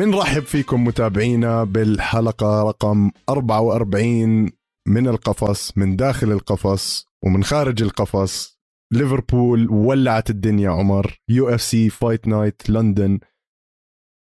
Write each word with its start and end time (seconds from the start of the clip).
منرحب 0.00 0.42
فيكم 0.42 0.84
متابعينا 0.84 1.64
بالحلقة 1.64 2.62
رقم 2.62 3.10
44 3.28 4.50
من 4.88 5.08
القفص 5.08 5.78
من 5.78 5.96
داخل 5.96 6.32
القفص 6.32 7.06
ومن 7.24 7.44
خارج 7.44 7.82
القفص. 7.82 8.60
ليفربول 8.92 9.70
ولعت 9.70 10.30
الدنيا 10.30 10.70
عمر. 10.70 11.18
UFC 11.28 11.90
Fight 11.90 12.28
Night 12.28 12.70
لندن. 12.70 13.18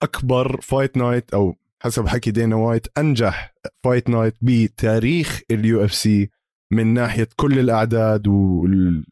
أكبر 0.02 0.60
fight 0.60 0.96
night 0.96 1.34
أو 1.34 1.56
حسب 1.82 2.06
حكي 2.06 2.30
دينا 2.30 2.56
وايت 2.56 2.86
أنجح 2.98 3.54
fight 3.84 4.08
night 4.08 4.34
بتاريخ 4.42 5.40
ال 5.50 5.84
UFC 5.84 6.30
من 6.72 6.94
ناحية 6.94 7.28
كل 7.36 7.58
الأعداد 7.58 8.28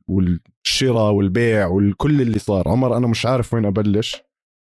والشراء 0.09 1.13
والبيع 1.13 1.67
وكل 1.67 2.21
اللي 2.21 2.39
صار. 2.39 2.69
عمر 2.69 2.97
أنا 2.97 3.07
مش 3.07 3.27
عارف 3.27 3.55
وين 3.55 3.65
أبلش. 3.67 4.23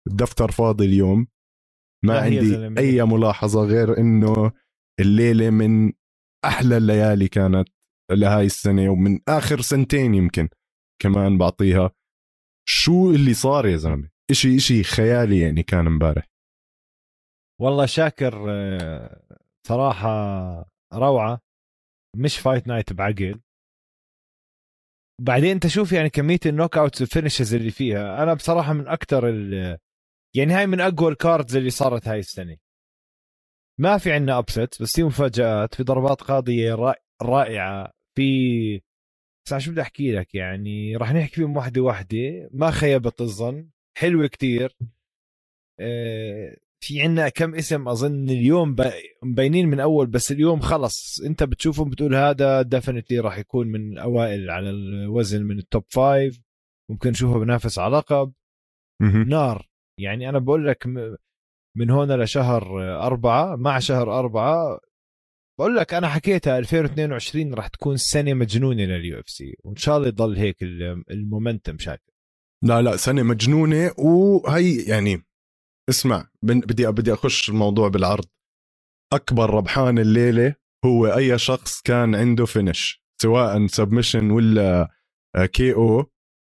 الدفتر 0.06 0.50
فاضي 0.50 0.84
اليوم. 0.84 1.26
ما 2.06 2.20
عندي 2.20 2.80
أي 2.80 3.02
ملاحظة 3.02 3.65
غير 3.65 3.98
إنه 3.98 4.52
الليلة 5.01 5.51
من 5.51 5.92
أحلى 6.45 6.77
الليالي 6.77 7.29
كانت 7.29 7.69
لهاي 8.10 8.46
السنة 8.46 8.90
ومن 8.90 9.21
آخر 9.29 9.60
سنتين 9.60 10.15
يمكن 10.15 10.48
كمان 11.02 11.38
بعطيها. 11.38 11.90
شو 12.68 13.10
اللي 13.10 13.35
صار 13.35 13.66
يا 13.66 13.76
زلمة؟ 13.76 14.10
إشي 14.30 14.57
إشي 14.57 14.82
خيالي 14.82 15.40
يعني 15.40 15.63
كان 15.63 15.87
امبارح. 15.87 16.29
والله 17.60 17.87
شاكر 17.87 18.46
آه، 18.48 19.23
صراحة 19.66 20.09
روعة. 20.95 21.41
مش 22.16 22.38
fight 22.38 22.66
night 22.68 22.92
بعقل. 22.93 23.41
بعدين 25.20 25.51
انت 25.51 25.66
شوف 25.66 25.93
يعني 25.93 26.10
كمية 26.10 26.38
ال 26.46 26.79
knockouts 26.79 27.01
وال 27.01 27.11
finishes 27.11 27.54
اللي 27.54 27.70
فيها. 27.70 28.23
أنا 28.23 28.35
بصراحة 28.35 28.73
من 28.73 28.88
أكثر 28.88 29.29
يعني 30.37 30.52
هاي 30.52 30.66
من 30.66 30.80
أقوى 30.80 31.12
ال 31.12 31.20
cards 31.20 31.56
اللي 31.56 31.70
صارت 31.70 32.09
هاي 32.09 32.18
السنة. 32.18 32.56
ما 33.80 33.98
في 33.98 34.12
عندنا 34.12 34.38
upset 34.38 34.82
بس 34.82 34.92
في 34.96 35.02
مفاجآت 35.02 35.74
في 35.74 35.82
ضربات 35.82 36.23
قاضية 36.23 36.95
رائعة 37.23 37.92
في 38.15 38.80
بس 39.46 39.54
شو 39.54 39.70
بدي 39.70 39.80
أحكي 39.80 40.12
لك؟ 40.12 40.34
يعني 40.34 40.96
راح 40.96 41.12
نحكي 41.12 41.34
فيهم 41.34 41.57
واحدة 41.57 41.80
واحدة. 41.80 42.48
ما 42.52 42.70
خيبت 42.70 43.20
الظن. 43.20 43.70
حلوة 43.98 44.26
كتير. 44.26 44.76
آه، 45.80 46.57
في 46.80 47.02
عنا 47.02 47.29
كم 47.29 47.54
اسم 47.54 47.88
أظن 47.88 48.30
اليوم 48.30 48.76
مبينين 49.23 49.68
من 49.68 49.80
أول 49.80 50.07
بس 50.07 50.32
اليوم 50.32 50.60
خلص. 50.60 51.20
أنت 51.20 51.42
بتشوفهم 51.42 51.90
بتقول 51.90 52.14
هذا 52.14 52.62
definitely 52.62 53.18
راح 53.20 53.38
يكون 53.38 53.66
من 53.66 53.92
الاوائل 53.92 54.51
على 54.51 54.70
الوزن 54.70 55.42
من 55.42 55.59
ال 55.59 55.65
top 55.65 55.84
five 55.88 56.40
ممكن 56.90 57.10
نشوفه 57.10 57.38
بنافس 57.38 57.79
على 57.79 57.96
لقب. 57.96 58.32
نار. 59.26 59.68
يعني 59.98 60.28
أنا 60.28 60.38
بقول 60.38 60.66
لك 60.66 60.86
من 61.76 61.90
هون 61.90 62.22
لشهر 62.22 62.62
أربعة 63.06 63.56
مع 63.56 63.78
شهر 63.78 64.19
أربعة 64.19 64.80
بقول 65.58 65.76
لك 65.76 65.94
أنا 65.94 66.08
حكيتها 66.08 66.58
2022 66.58 67.54
راح 67.54 67.69
تكون 67.69 67.97
سنة 67.97 68.34
مجنونة 68.34 68.82
لل 68.82 69.20
UFC 69.20 69.56
وإن 69.64 69.76
شاء 69.76 69.97
الله 69.97 70.08
يضل 70.08 70.36
هيك 70.36 70.62
ال 71.10 71.18
momentum 71.18 71.78
شاكر. 71.78 72.12
لا 72.64 72.82
لا 72.82 72.96
سنة 72.96 73.22
مجنونة 73.22 73.92
وهي 73.98 74.82
يعني 74.82 75.22
اسمع 75.88 76.28
بدي 76.42 76.86
بدي 76.86 77.12
أخش 77.12 77.48
الموضوع 77.48 77.88
بالعرض. 77.88 78.24
أكبر 79.12 79.50
ربحان 79.50 79.98
الليلة 79.98 80.54
هو 80.84 81.06
أي 81.06 81.38
شخص 81.38 81.80
كان 81.82 82.14
عنده 82.14 82.44
finish 82.47 83.02
سواء 83.22 83.66
submission 83.66 84.30
ولا 84.30 84.88
KO 85.52 86.04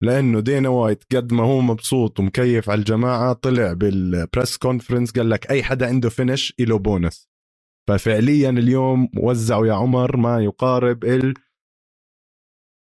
لأنه 0.03 0.39
دينا 0.39 0.69
وايت 0.69 1.03
قد 1.15 1.33
ما 1.33 1.43
هو 1.43 1.61
مبسوط 1.61 2.19
ومكيف 2.19 2.69
على 2.69 2.79
الجماعة 2.79 3.33
طلع 3.33 3.73
بال 3.73 3.97
press 3.97 4.57
conference 4.57 5.11
قال 5.11 5.29
لك 5.29 5.51
أي 5.51 5.63
حدا 5.63 5.87
عنده 5.87 6.09
finish 6.09 6.53
له 6.59 6.77
بونس 6.79 7.29
ففعليا 7.89 8.49
اليوم 8.49 9.09
وزعوا 9.17 9.67
يا 9.67 9.73
عمر 9.73 10.17
ما 10.17 10.43
يقارب 10.43 11.05
ال 11.05 11.33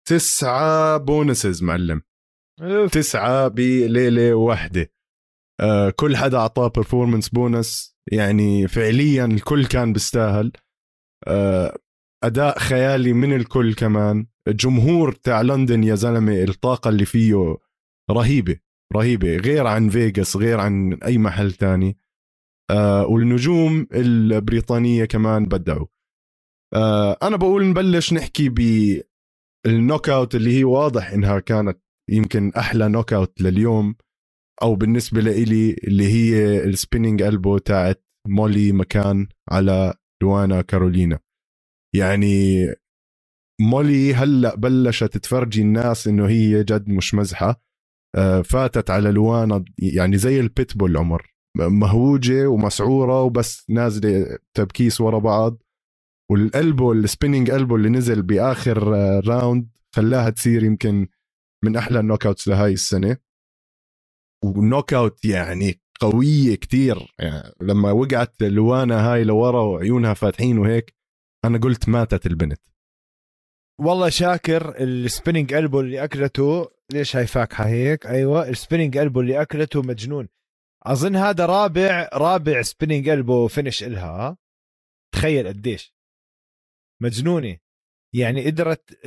تسعة 0.09 0.97
bonuses 0.97 1.63
معلم. 1.63 2.03
تسعة 2.93 3.49
بليلة 3.49 4.35
واحدة 4.35 4.91
آه 5.61 5.91
كل 5.91 6.17
حدا 6.17 6.39
أعطاه 6.39 6.69
performance 6.69 7.29
bonus 7.29 7.97
يعني 8.13 8.69
فعليا 8.69 9.25
الكل 9.25 9.67
كان 9.67 9.93
بيستاهل. 9.93 10.53
آه 11.27 11.79
أداء 12.25 12.59
خيالي 12.59 13.13
من 13.13 13.33
الكل 13.33 13.75
كمان. 13.75 14.27
الجمهور 14.49 15.13
تاع 15.13 15.41
لندن 15.43 15.85
يا 15.85 15.95
زلمة 15.95 16.43
الطاقة 16.43 16.89
اللي 16.89 17.05
فيه 17.05 17.57
رهيبة 18.11 18.57
رهيبة 18.97 19.37
غير 19.37 19.67
عن 19.67 19.89
فيغاس 19.89 20.37
غير 20.37 20.61
عن 20.61 20.95
أي 21.03 21.19
محل 21.19 21.53
تاني. 21.53 21.99
آه 22.71 23.07
والنجوم 23.07 23.87
البريطانية 23.93 25.05
كمان 25.05 25.45
بدعوا. 25.47 25.87
آه 26.75 27.17
أنا 27.23 27.37
بقول 27.37 27.67
نبلش 27.67 28.13
نحكي 28.13 28.49
بال 29.67 30.09
knockout 30.09 30.35
اللي 30.35 30.59
هي 30.59 30.65
واضح 30.65 31.11
إنها 31.11 31.39
كانت 31.41 31.79
يمكن 32.11 32.53
أحلى 32.57 32.89
knockout 32.89 33.41
لليوم 33.41 33.95
أو 34.63 34.75
بالنسبة 34.75 35.21
لإلي 35.21 35.77
اللي 35.85 36.05
هي 36.05 36.65
ال 36.65 36.71
spinning 36.71 37.23
elbow 37.23 37.59
تاعت 37.59 38.05
مولي 38.29 38.73
مكان 38.73 39.29
على 39.51 39.95
لوانا 40.23 40.63
كارولينا. 40.63 41.19
يعني 41.95 42.67
مولي 43.61 44.15
هلأ 44.15 44.55
بلشت 44.57 45.19
تفرجي 45.19 45.63
الناس 45.63 46.09
إنه 46.09 46.29
هي 46.29 46.65
جد 46.65 46.89
مش 46.89 47.15
مزحة. 47.15 47.61
آه، 48.17 48.43
فاتت 48.43 48.91
على 48.91 49.11
لوانا 49.11 49.65
يعني 49.79 50.19
زي 50.19 50.41
البيتبول 50.41 50.97
عمر 50.97 51.35
مهوجه 51.59 52.47
ومسعورة 52.47 53.23
وبس 53.23 53.71
نازلة 53.71 54.39
تبكيس 54.55 55.01
ورا 55.01 55.19
بعض. 55.19 55.63
وال 56.31 56.49
elbow 56.49 56.93
ال 56.93 56.99
spinning 56.99 57.51
elbow 57.51 57.77
اللي 57.77 57.89
نزل 57.89 58.23
بآخر 58.23 58.79
round 59.29 59.65
آه، 59.65 59.97
خلاها 59.97 60.31
تصير 60.31 60.65
يمكن 60.65 61.09
من 61.65 61.77
أحلى 61.77 62.01
ال 62.01 62.27
knockouts 62.27 62.49
لهاي 62.49 62.73
السنة. 62.73 63.17
و 64.45 64.95
knockout 64.95 65.25
يعني 65.25 65.81
قوية 66.01 66.55
كتير. 66.55 67.15
يعني 67.19 67.55
لما 67.61 67.91
وقعت 67.93 68.43
لوانا 68.43 69.13
هاي 69.13 69.25
لورا 69.25 69.61
وعيونها 69.63 70.15
فاتحين 70.15 70.59
وهيك 70.59 70.95
أنا 71.45 71.59
قلت 71.59 71.89
ماتت 71.89 72.27
البنت. 72.27 72.74
والله 73.81 74.09
شاكر 74.09 74.83
ال 74.83 74.91
spinning 74.91 75.53
elbow 75.53 75.81
اللي 75.81 76.05
أكلته. 76.05 76.71
ليش 76.93 77.17
هاي 77.17 77.27
فاكهة 77.27 77.67
هيك؟ 77.67 78.07
أيوه 78.07 78.49
ال 78.49 78.54
spinning 78.54 78.97
elbow 78.97 79.21
اللي 79.21 79.43
أكلته 79.43 79.83
مجنون. 79.83 80.29
أظن 80.83 81.17
هذا 81.17 81.47
رابع 81.47 82.09
رابع 82.13 82.63
spinning 82.63 83.09
elbow 83.09 83.49
finish 83.49 83.83
إلها. 83.85 84.37
تخيل 85.15 85.49
قديش. 85.49 85.95
مجنونة. 87.03 87.59
يعني 88.15 88.47
قدرت 88.47 89.07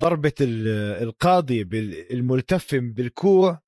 ضربة 0.00 0.32
القاضي 1.02 1.62
الملتفم 2.10 2.92
بالكوع 2.92 3.62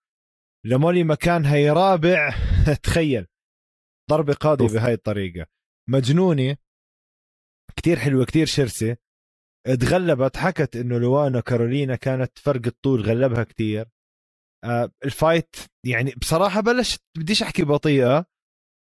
لمولي 0.66 1.04
مكان 1.04 1.44
هي 1.44 1.70
رابع. 1.70 2.34
تخيل. 2.82 3.26
ضربة 4.10 4.34
قاضيه 4.34 4.66
بهاي 4.66 4.92
الطريقة. 4.92 5.46
مجنونة. 5.88 6.56
كتير 7.76 7.96
حلوة 7.96 8.24
كتير 8.24 8.46
شرسة. 8.46 8.96
تغلبت 9.74 10.36
حكت 10.36 10.76
إنه 10.76 10.98
لوانا 10.98 11.40
كارولينا 11.40 11.96
كانت 11.96 12.38
فرق 12.38 12.66
الطول 12.66 13.02
غلبها 13.02 13.44
كتير. 13.44 13.88
آه 14.64 14.90
ال 15.04 15.13
fight 15.13 15.56
يعني 15.86 16.14
بصراحة 16.20 16.60
بلشت 16.60 17.02
بديش 17.18 17.42
أحكي 17.42 17.64
بطيئة 17.64 18.26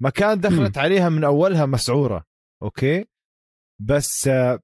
مكان 0.01 0.39
دخلت 0.39 0.77
م. 0.77 0.81
عليها 0.81 1.09
من 1.09 1.23
أولها 1.23 1.65
مسعورة 1.65 2.25
okay؟ 2.63 3.05
بس 3.81 4.27
آه 4.27 4.59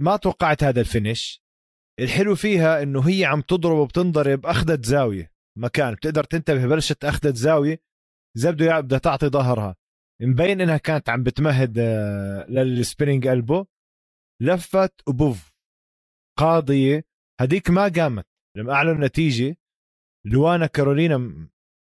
ما 0.00 0.16
توقعت 0.16 0.64
هذا 0.64 0.80
ال 0.80 0.88
finish. 0.88 1.42
الحلو 2.00 2.34
فيها 2.34 2.82
إنه 2.82 3.08
هي 3.08 3.24
عم 3.24 3.40
تضرب 3.40 3.76
وبتنضرب 3.76 4.46
أخذت 4.46 4.84
زاوية 4.84 5.32
مكان. 5.58 5.94
بتقدر 5.94 6.24
تنتبه 6.24 6.66
بلشت 6.66 7.04
أخذت 7.04 7.36
زاوية 7.36 7.80
زبدة 8.36 8.80
بدها 8.80 8.98
تعطي 8.98 9.26
ظهرها. 9.28 9.76
مبين 10.22 10.60
إنها 10.60 10.76
كانت 10.76 11.08
عم 11.08 11.22
بتمهد 11.22 11.78
آه، 11.78 12.46
لل 12.48 12.64
spinning 12.64 13.26
elbow. 13.26 13.64
لفت 14.42 15.08
وبوف. 15.08 15.52
قاضية 16.38 17.04
هديك 17.40 17.70
ما 17.70 17.88
قامت. 17.88 18.26
لما 18.56 18.72
اعلنوا 18.72 18.94
النتيجه 18.94 19.56
لوانا 20.26 20.66
كارولينا 20.66 21.48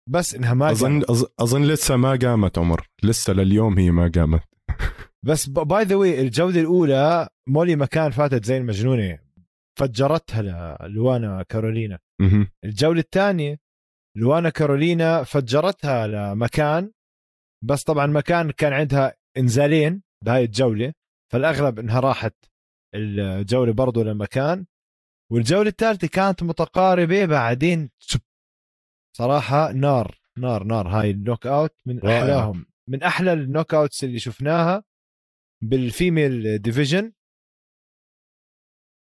بس 0.10 0.36
إنها 0.36 0.54
ما 0.54 0.72
اظن 0.72 1.04
قامت. 1.04 1.32
أظن 1.40 1.64
لسه 1.64 1.96
ما 1.96 2.20
قامت 2.22 2.58
عمر. 2.58 2.88
لسه 3.04 3.34
لليوم 3.34 3.80
هي 3.80 3.92
ما 3.92 4.12
قامت. 4.16 4.44
بس 5.28 5.50
by 5.50 5.84
the 5.84 5.96
way 5.96 6.22
الجوله 6.22 6.60
الأولى 6.62 7.30
مولي 7.50 7.76
مكان 7.76 8.12
فاتت 8.12 8.46
زي 8.46 8.58
المجنونه 8.58 9.20
فجرتها 9.80 10.78
لوانا 10.88 11.44
كارولينا. 11.44 12.00
الجولة 12.64 13.00
الثانية 13.00 13.60
لوانا 14.18 14.50
كارولينا 14.50 15.24
فجرتها 15.24 16.08
لمكان. 16.08 16.92
بس 17.64 17.84
طبعا 17.84 18.06
مكان 18.06 18.52
كان 18.52 18.74
عندها 18.74 19.16
إنزالين 19.38 20.04
بهاي 20.26 20.44
الجولة. 20.44 20.94
فالأغلب 21.32 21.80
إنها 21.80 22.00
راحت 22.00 22.36
الجولة 22.96 23.74
برضه 23.74 24.04
لمكان 24.04 24.66
والجولة 25.32 25.70
الثالثة 25.70 26.08
كانت 26.08 26.44
متقاربة 26.44 27.26
بعدين 27.26 27.90
صراحة 29.18 29.72
نار 29.72 30.22
نار 30.38 30.64
نار. 30.64 30.88
هاي 30.88 31.12
ال 31.12 31.18
knock 31.18 31.48
out 31.48 31.76
من. 31.86 31.98
أحلاهم. 31.98 32.66
من 32.88 33.04
أحلى 33.04 33.34
ال 33.34 33.40
knock 33.40 33.74
outs 33.74 34.04
اللي 34.04 34.20
شفناها 34.20 34.84
بال 35.64 35.87
female 35.87 36.58
division 36.58 37.14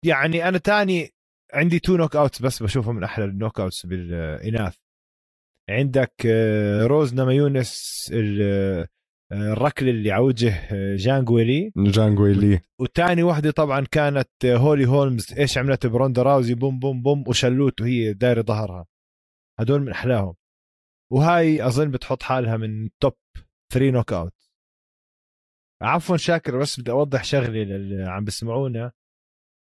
يعني 0.04 0.48
أنا 0.48 0.58
تاني 0.58 1.10
عندي 1.52 1.78
two 1.78 1.96
knock 1.96 2.16
outs 2.16 2.42
بس 2.42 2.62
بشوفهم 2.62 2.96
من 2.96 3.04
أحلى 3.04 3.24
ال 3.24 3.30
knock 3.30 3.60
outs 3.60 3.86
بالإناث. 3.86 4.76
عندك 5.70 6.12
آه، 6.26 6.86
روز 6.86 7.14
نمايونس 7.14 8.10
آه، 9.32 9.52
الركل 9.52 9.88
اللي 9.88 10.10
عوجه 10.12 10.52
آه، 10.54 10.96
جانج 10.96 11.29
ويلي 11.29 11.72
جانج 11.76 12.12
ويلي 12.12 12.60
وتاني 12.80 13.22
وحدة 13.22 13.50
طبعا 13.50 13.80
كانت 13.90 14.28
هولي 14.44 14.86
هولمز. 14.86 15.32
إيش 15.38 15.58
عملت 15.58 15.86
بروندا 15.86 16.22
راوزي 16.22 16.54
بوم 16.54 16.78
بوم 16.78 17.02
بوم 17.02 17.24
وشلوت 17.28 17.80
وهي 17.80 18.12
دايرة 18.12 18.42
ظهرها. 18.42 18.86
هدول 19.60 19.80
من 19.80 19.88
أحلاهم. 19.88 20.34
وهاي 21.12 21.66
أظن 21.66 21.90
بتحط 21.90 22.22
حالها 22.22 22.56
من 22.56 22.88
top 23.02 23.16
3 23.72 23.90
knock 23.90 24.12
out 24.12 24.34
عفوا 25.82 26.16
شاكر 26.16 26.58
بس 26.58 26.80
بدي 26.80 26.90
أوضح 26.90 27.24
شغله 27.24 27.62
اللي 27.62 28.04
عم 28.04 28.24
بسمعونا. 28.24 28.92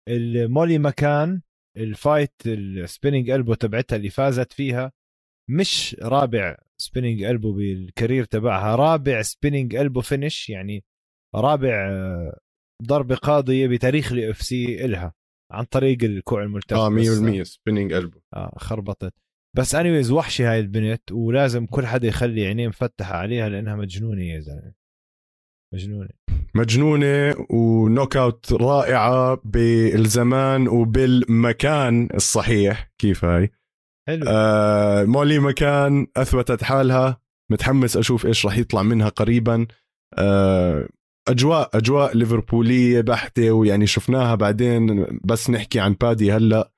المولي 0.09 0.79
مكان 0.79 1.43
ال 1.77 1.87
fight 1.87 2.35
ال 2.47 2.56
spinning 2.56 3.31
elbow 3.31 3.55
تبعتها 3.55 3.97
اللي 3.97 4.11
فازت 4.11 4.53
فيها 4.53 4.93
مش 5.51 5.97
رابع 6.03 6.57
spinning 6.81 7.23
elbow 7.23 7.53
بال 7.53 7.71
career 7.71 8.25
تبعها 8.25 8.77
رابع 8.77 9.23
spinning 9.23 9.75
elbow 9.75 10.01
finish 10.01 10.49
يعني 10.49 10.85
رابع 11.35 11.89
آه، 11.91 12.39
ضربة 12.83 13.15
قاضية 13.15 13.67
بتاريخ 13.67 14.13
ال 14.13 14.37
UFC 14.37 14.85
إلها 14.85 15.15
عن 15.53 15.65
طريق 15.65 16.05
الكوع 16.05 16.43
الملتف 16.43 16.77
آه 16.77 16.91
100% 16.91 17.43
spinning 17.43 17.93
elbow 17.93 18.21
آه 18.35 18.53
خربطت. 18.59 19.15
بس 19.57 19.75
anyways 19.75 20.11
وحشه 20.13 20.53
هاي 20.53 20.61
البنت 20.61 21.13
ولازم 21.13 21.67
كل 21.67 21.87
حدا 21.87 22.09
يخلي 22.09 22.47
عينيه 22.47 22.69
مفتحة 22.69 23.15
عليها 23.17 23.49
لأنها 23.49 23.77
مجنونة 23.77 24.23
يا 24.25 24.41
زلمة. 24.41 24.73
مجنونة. 25.75 26.09
مجنونة 26.55 27.35
و 27.51 27.62
knock 27.62 28.17
out 28.17 28.53
رائعة 28.53 29.41
بالزمان 29.45 30.69
وبالمكان 30.69 32.09
الصحيح. 32.15 32.91
كيف 32.99 33.25
هاي؟ 33.25 33.51
حلو. 34.09 34.25
آه 34.29 35.05
مولي 35.05 35.39
مكان 35.39 36.07
أثبتت 36.17 36.65
حالها 36.65 37.21
متحمس 37.51 37.97
أشوف 37.97 38.27
إيش 38.27 38.47
راح 38.47 38.59
يطلع 38.59 38.83
منها 38.83 39.09
قريبا. 39.09 39.67
آه 40.19 40.89
أجواء 41.29 41.71
أجواء 41.77 42.17
ليفربولية 42.17 43.01
بحتة 43.01 43.51
ويعني 43.53 43.87
شفناها 43.87 44.35
بعدين 44.35 45.07
بس 45.25 45.51
نحكي 45.51 45.81
عن 45.81 45.93
بادي 46.01 46.33
هلأ. 46.33 46.73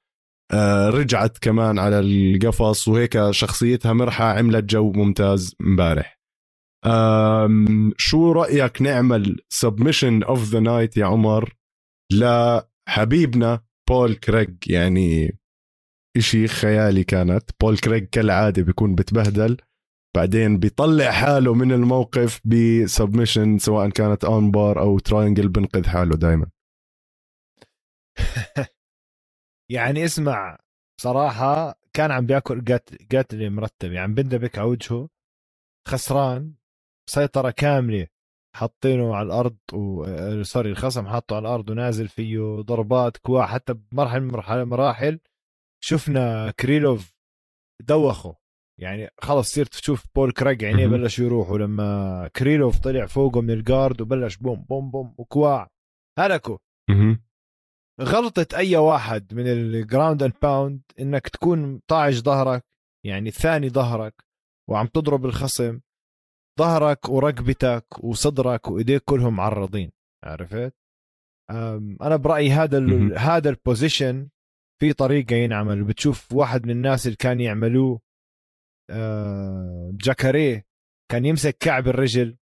آه 0.53 0.89
رجعت 0.91 1.39
كمان 1.39 1.79
على 1.79 2.01
القفص 2.01 2.89
وهيك 2.89 3.31
شخصيتها 3.31 3.93
مرحة 3.93 4.25
عملت 4.25 4.65
جو 4.65 4.93
ممتاز 4.93 5.55
امبارح 5.61 6.19
شو 7.97 8.33
رأيك 8.33 8.83
نعمل 8.83 9.37
submission 9.49 10.23
of 10.23 10.44
the 10.44 10.61
night 10.61 10.97
يا 10.97 11.07
عمر 11.07 11.55
لحبيبنا 12.13 13.61
بول 13.89 14.15
كريج 14.15 14.55
يعني 14.67 15.39
إشي 16.19 16.49
خيالي 16.49 17.05
كانت. 17.05 17.50
بول 17.61 17.79
كريج 17.79 18.09
كالعادة 18.09 18.62
بيكون 18.62 18.94
بتبهدل. 18.94 19.56
بعدين 20.17 20.59
بيطلع 20.59 21.11
حاله 21.11 21.55
من 21.55 21.73
الموقف 21.73 22.41
ب 22.44 22.55
submission 22.55 23.59
سواء 23.59 23.88
كانت 23.91 24.25
arm 24.25 24.50
bar 24.50 24.81
أو 24.81 24.99
triangle 24.99 25.49
بنقذ 25.49 25.87
حاله 25.87 26.17
دائما 26.17 26.47
يعني 29.70 30.05
اسمع 30.05 30.59
صراحة 31.00 31.81
كان 31.93 32.11
عم 32.11 32.26
بياكل 32.26 32.65
قاتل 33.12 33.50
مرتب 33.50 33.93
يعني 33.93 34.15
بندبك 34.15 34.59
على 34.59 34.69
وجهه 34.69 35.09
خسران 35.88 36.55
سيطرة 37.11 37.50
كاملة. 37.50 38.06
حاطينه 38.56 39.17
على 39.17 39.26
الأرض 39.26 39.56
و 39.73 40.05
sorry 40.43 40.70
الخصم 40.70 41.06
حاطه 41.06 41.37
على 41.37 41.49
الأرض 41.49 41.70
ونازل 41.70 42.09
فيه 42.09 42.61
ضربات 42.61 43.17
كواع 43.17 43.43
حتى 43.43 43.75
بمرحلة 43.75 44.20
من 44.65 44.69
مراحل 44.69 45.20
شفنا 45.85 46.51
كريلوف 46.51 47.15
دوخه. 47.83 48.37
يعني 48.81 49.11
خلص 49.21 49.55
صرت 49.55 49.75
تشوف 49.75 50.07
بول 50.15 50.33
كريج 50.32 50.65
عينيه 50.65 50.87
بلش 50.87 51.19
يروحوا 51.19 51.59
لما 51.59 52.31
كريلوف 52.37 52.79
طلع 52.79 53.07
فوقه 53.07 53.41
من 53.41 53.51
ال 53.50 53.59
guard 53.59 54.00
وبلش 54.01 54.37
بوم 54.37 54.63
بوم 54.63 54.91
بوم 54.91 55.15
وكواع. 55.19 55.71
هلكوا. 56.19 56.59
غلطة 58.01 58.57
أي 58.57 58.77
واحد 58.77 59.35
من 59.35 59.47
ال 59.47 59.57
ground 59.57 60.23
and 60.23 60.32
pound 60.43 60.82
إنك 61.01 61.29
تكون 61.29 61.79
طاعج 61.79 62.15
ظهرك 62.15 62.65
يعني 63.07 63.31
ثاني 63.31 63.71
ظهرك 63.71 64.15
وعم 64.71 64.87
تضرب 64.87 65.27
الخصم 65.27 65.81
ظهرك 66.59 67.09
وركبتك 67.09 68.05
وصدرك 68.05 68.69
وإيديك 68.69 69.03
كلهم 69.05 69.37
معرضين. 69.37 69.91
عرفت؟ 70.25 70.75
أنا 72.01 72.17
برأيي 72.17 72.51
هذا 72.51 72.79
هذا 73.19 73.51
ال 73.50 73.59
position 73.59 74.29
في 74.79 74.93
طريقة 74.93 75.37
ينعمل. 75.37 75.85
بتشوف 75.85 76.33
واحد 76.33 76.65
من 76.65 76.71
الناس 76.71 77.07
اللي 77.07 77.17
كان 77.17 77.41
يعملوه 77.41 78.01
آه، 78.91 79.91
جاكاريه 79.95 80.67
كان 81.11 81.25
يمسك 81.25 81.57
كعب 81.61 81.89
الرجل. 81.89 82.37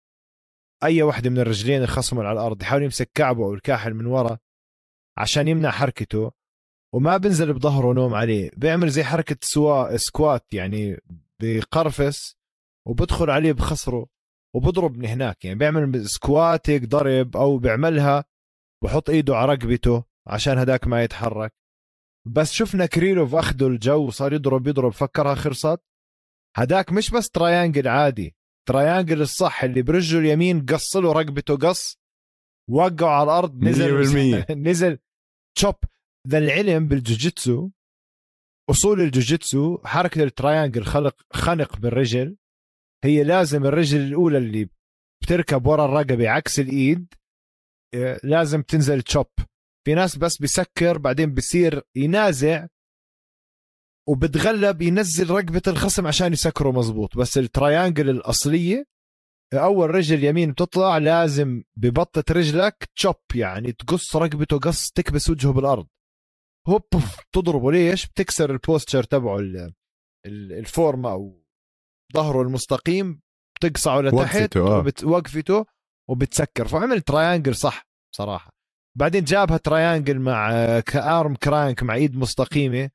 أي 0.84 1.04
وحده 1.04 1.30
من 1.30 1.40
الرجلين 1.40 1.82
الخصم 1.84 2.20
على 2.20 2.32
الأرض 2.32 2.62
يحاول 2.62 2.84
يمسك 2.84 3.12
كعبه 3.14 3.46
أو 3.46 3.54
الكاحل 3.54 3.94
من 3.94 4.06
ورا 4.06 4.38
عشان 5.18 5.48
يمنع 5.48 5.72
حركته. 5.72 6.32
وما 6.94 7.18
بنزل 7.18 7.54
بظهره 7.54 7.94
نوم 7.94 8.14
عليه. 8.14 8.52
بيعمل 8.58 8.90
زي 8.90 9.04
حركة 9.04 9.38
سوا 9.42 9.98
squat 9.98 10.54
يعني 10.54 11.02
بقرفس 11.42 12.36
وبدخل 12.88 13.30
عليه 13.30 13.52
بخصره 13.52 14.08
وبضرب 14.56 14.98
من 14.98 15.06
هناك. 15.06 15.46
يعني 15.46 15.60
بيعمل 15.60 16.10
squat 16.10 16.70
هيك 16.70 16.86
ضرب 16.86 17.38
أو 17.38 17.58
بيعملها 17.58 18.26
بحط 18.84 19.10
إيده 19.10 19.36
على 19.38 19.54
رقبته 19.54 20.04
عشان 20.28 20.58
هداك 20.58 20.88
ما 20.88 21.04
يتحرك. 21.04 21.54
بس 22.28 22.52
شفنا 22.52 22.86
كريلوف 22.86 23.36
أخذوا 23.36 23.70
الجو 23.70 24.06
وصار 24.08 24.34
يضرب 24.34 24.68
يضرب. 24.68 24.92
فكرها 24.92 25.36
خلصت 25.36 25.82
هداك 26.58 26.92
مش 26.92 27.10
بس 27.12 27.30
triangle 27.30 27.88
عادي. 27.88 28.36
triangle 28.68 29.22
الصح 29.22 29.64
اللي 29.64 29.82
برجله 29.82 30.20
اليمين 30.20 30.66
قص 30.66 30.96
له 30.98 31.12
رقبته 31.12 31.58
قص 31.58 32.00
وقعوا 32.70 33.12
على 33.12 33.24
الأرض 33.24 33.64
نزل 33.64 34.46
نزل 34.70 35.00
chop 35.58 35.76
هذا 36.28 36.38
العلم 36.38 36.88
بالجوجيتسو. 36.88 37.70
أصول 38.70 39.02
الجوجيتسو 39.02 39.78
حركة 39.86 40.24
ال 40.24 40.31
triangle 40.31 40.84
خلق 40.84 41.16
خنق 41.34 41.78
بالرجل. 41.78 42.38
هي 43.04 43.24
لازم 43.24 43.66
الرجل 43.66 44.02
الأولى 44.02 44.38
اللي 44.38 44.70
بتركب 45.24 45.68
ورا 45.68 45.86
الرقبة 45.86 46.30
عكس 46.30 46.60
الإيد 46.60 47.14
آه، 47.96 48.20
لازم 48.24 48.62
تنزل 48.62 49.02
chop 49.02 49.28
في 49.86 49.94
ناس 49.94 50.18
بس 50.18 50.42
بسكر 50.42 50.98
بعدين 50.98 51.34
بصير 51.34 51.82
ينازع 51.96 52.68
وبتغلب 54.10 54.82
ينزل 54.82 55.30
رقبة 55.30 55.62
الخصم 55.68 56.08
عشان 56.08 56.34
يسكره 56.34 56.72
مزبوط 56.72 57.18
بس 57.18 57.38
ال 57.38 57.46
triangle 57.46 58.10
الأصلية 58.10 58.86
أول 59.54 59.90
رجل 59.96 60.24
يمين 60.24 60.52
بتطلع 60.52 60.98
لازم 60.98 61.64
ببطة 61.76 62.34
رجلك 62.34 62.90
chop 62.96 63.16
يعني 63.36 63.72
تقص 63.72 64.16
رقبته 64.16 64.60
قص 64.60 64.92
تكبس 64.92 65.30
وجهه 65.30 65.54
بالأرض. 65.54 65.88
هوب 66.68 66.84
تضربه 67.32 67.72
ليش؟ 67.72 68.08
بتكسر 68.08 68.52
ال 68.52 68.58
posture 68.58 69.04
تبعه 69.04 69.40
الفورمة 70.26 71.12
أو 71.12 71.44
ظهره 72.14 72.42
المستقيم 72.42 73.22
بتقصعه 73.58 74.02
لتحت 74.02 74.58
وقفته 75.04 75.58
آه. 75.58 75.66
وبتسكر. 76.10 76.68
فعمل 76.68 77.02
triangle 77.02 77.56
صح 77.56 77.88
بصراحة 78.14 78.55
بعدين 78.98 79.24
جابها 79.24 79.58
triangle 79.58 80.20
مع 80.20 80.50
ك 80.80 80.94
arm 80.94 81.36
crank 81.36 81.84
مع 81.84 81.96
إيد 81.96 82.18
مستقيمة. 82.18 82.90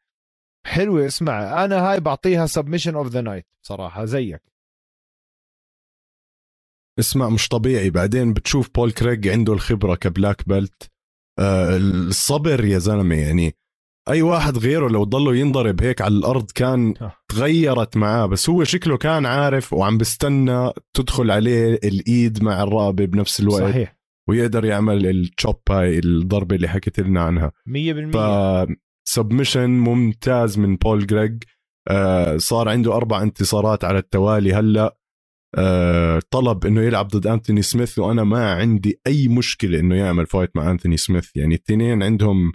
حلوة 0.67 1.07
اسمع 1.07 1.65
أنا 1.65 1.91
هاي 1.91 2.01
بعطيها 2.01 2.47
submission 2.47 2.95
of 2.95 3.07
the 3.07 3.21
night 3.21 3.47
صراحة 3.67 4.05
زيك. 4.05 4.43
اسمع 6.99 7.29
مش 7.29 7.49
طبيعي. 7.49 7.91
بعدين 7.91 8.33
بتشوف 8.33 8.71
بول 8.75 8.93
كريج 8.93 9.29
عنده 9.29 9.53
الخبرة 9.53 9.95
ك 9.95 10.04
black 10.04 10.49
belt 10.49 10.91
آه 11.39 11.77
الصبر 11.77 12.65
يا 12.65 12.79
زلمة 12.79 13.15
يعني 13.15 13.55
أي 14.09 14.23
واحد 14.23 14.59
غيره 14.59 14.89
لو 14.89 15.05
ضله 15.05 15.37
ينضرب 15.37 15.83
هيك 15.83 16.01
على 16.01 16.15
الأرض 16.15 16.51
كان 16.51 16.95
آه. 17.01 17.17
تغيرت 17.29 17.97
معاه 17.97 18.27
بس 18.27 18.51
هو 18.51 18.65
شكله 18.65 18.97
كان 18.97 19.27
عارف 19.27 19.73
وعم 19.73 19.99
بستنى 19.99 20.71
تدخل 20.95 21.31
عليه 21.31 21.75
الإيد 21.75 22.43
مع 22.43 22.63
الرقبة 22.63 23.05
بنفس 23.05 23.41
الوقت. 23.41 23.63
صحيح. 23.63 24.00
ويقدر 24.31 24.65
يعمل 24.65 25.07
ال 25.07 25.18
chop 25.18 25.61
هاي 25.71 25.99
الضربة 25.99 26.57
اللي 26.57 26.69
حكيت 26.69 27.01
لنا 27.01 27.23
عنها. 27.23 27.53
100% 27.67 28.13
ف 28.13 28.17
submission 29.05 29.71
ممتاز 29.71 30.59
من 30.59 30.77
بول 30.77 31.07
كريج 31.07 31.43
آه 31.89 32.37
صار 32.37 32.69
عنده 32.69 32.97
أربع 32.97 33.23
انتصارات 33.23 33.85
على 33.85 33.99
التوالي 33.99 34.55
هلأ. 34.55 34.97
آه 35.59 36.21
طلب 36.31 36.67
إنه 36.67 36.83
يلعب 36.83 37.09
ضد 37.09 37.27
انتوني 37.27 37.63
سميث 37.63 37.99
وأنا 37.99 38.25
ما 38.25 38.53
عندي 38.53 39.01
أي 39.07 39.29
مشكلة 39.29 39.81
إنه 39.81 39.95
يعمل 39.95 40.27
fight 40.27 40.57
مع 40.57 40.71
انتوني 40.71 40.97
سميث 40.97 41.37
يعني 41.37 41.55
الاثنين 41.55 42.03
عندهم 42.03 42.53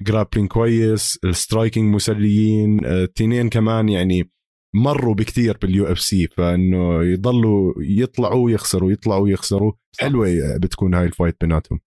grappling 0.00 0.48
كويس 0.48 1.18
ال 1.24 1.32
striking 1.32 1.94
مسليين. 1.94 2.84
الاثنين 2.84 3.46
آه 3.46 3.50
كمان 3.50 3.88
يعني 3.88 4.30
مروا 4.74 5.14
بكتير 5.14 5.58
بال 5.62 5.86
UFC 5.86 6.26
فإنه 6.26 7.04
يضلوا 7.04 7.72
يطلعوا 7.78 8.50
يخسروا 8.50 8.92
يطلعوا 8.92 9.28
يخسروا 9.28 9.72
حلوة 10.00 10.56
بتكون 10.56 10.94
هاي 10.94 11.04
ال 11.04 11.09
fight 11.09 11.36
بيناتهم. 11.40 11.80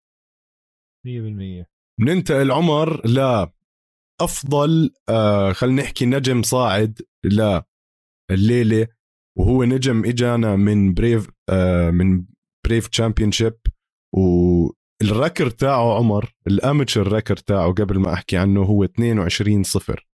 100% 1.07 1.65
بننتقل 1.99 2.51
عمر 2.51 3.07
ل 3.07 3.47
أفضل 4.21 4.93
آه 5.09 5.51
خلينا 5.51 5.81
نحكي 5.81 6.05
نجم 6.05 6.43
صاعد 6.43 7.01
لا. 7.23 7.65
الليلة 8.31 8.87
وهو 9.37 9.63
نجم 9.63 10.05
إجانا 10.05 10.55
من 10.55 10.93
بريف 10.93 11.29
آه 11.49 11.89
من 11.91 12.25
بريف 12.65 12.87
championship 12.87 13.31
وال 13.31 13.59
record 14.15 15.49
تاعه 15.49 15.97
عمر 15.97 16.33
ال 16.47 16.55
amateur 16.55 17.11
record 17.13 17.37
تاعه 17.37 17.71
قبل 17.73 17.99
ما 17.99 18.13
أحكي 18.13 18.37
عنه 18.37 18.63
هو 18.63 18.83
22 18.83 19.63
صفر. 19.63 20.07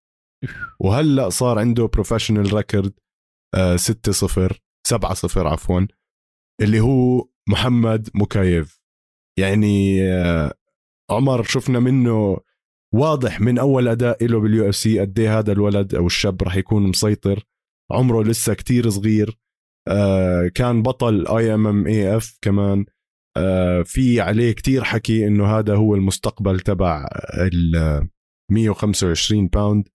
وهلأ 0.84 1.30
صار 1.30 1.60
عنده 1.60 1.86
professional 1.86 2.54
record 2.54 2.94
6 3.76 4.12
0 4.12 4.60
7 4.88 5.14
0 5.14 5.48
عفوا. 5.48 5.82
اللي 6.62 6.80
هو 6.80 7.28
محمد 7.50 8.10
مكاييف. 8.16 8.80
يعني 9.40 10.04
آه 10.12 10.54
عمر 11.12 11.44
شفنا 11.44 11.80
منه 11.80 12.38
واضح 12.94 13.42
من 13.42 13.60
أول 13.60 13.88
أداء 13.88 14.26
له 14.26 14.40
بال 14.40 14.70
UFC 14.70 15.00
قد 15.00 15.20
إيه 15.20 15.40
هذا 15.40 15.52
الولد 15.52 15.96
أو 15.96 16.08
الشاب 16.08 16.44
راح 16.44 16.56
يكون 16.56 16.84
مسيطر. 16.88 17.44
عمره 17.92 18.24
لسه 18.24 18.54
كتير 18.54 18.90
صغير. 18.90 19.38
آه 19.88 20.48
كان 20.48 20.82
بطل 20.82 21.28
اي 21.28 21.54
ام 21.54 21.68
ام 21.68 21.88
اي 21.88 22.18
اف 22.18 22.38
كمان. 22.42 22.86
آه 23.38 23.82
في 23.82 24.22
عليه 24.22 24.52
كتير 24.52 24.84
حكي 24.84 25.28
إنه 25.28 25.46
هذا 25.46 25.76
هو 25.76 25.96
المستقبل 25.96 26.60
تبع 26.60 27.08
ال 27.38 28.08
125 28.52 29.48
pound 29.48 29.90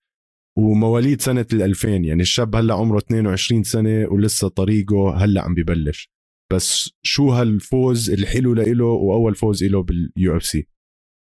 ومواليد 0.58 1.20
سنة 1.20 1.46
ال 1.52 1.62
2000 1.62 1.88
يعني 1.88 2.22
الشاب 2.22 2.56
هلأ 2.56 2.74
عمره 2.74 2.98
22 2.98 3.62
سنة 3.62 4.06
ولسه 4.12 4.48
طريقه 4.48 5.16
هلأ 5.24 5.42
عم 5.42 5.54
ببلش. 5.54 6.10
بس 6.52 6.90
شو 7.02 7.30
هالفوز 7.30 8.10
الحلو 8.10 8.54
لإله 8.54 8.84
وأول 8.84 9.34
فوز 9.34 9.64
له 9.64 9.82
بال 9.82 10.36
UFC؟ 10.36 10.68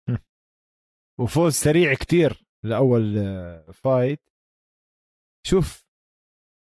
وفوز 1.20 1.52
سريع 1.52 1.94
كتير 1.94 2.44
لأول 2.64 3.14
fight 3.72 4.20
شوف 5.46 5.90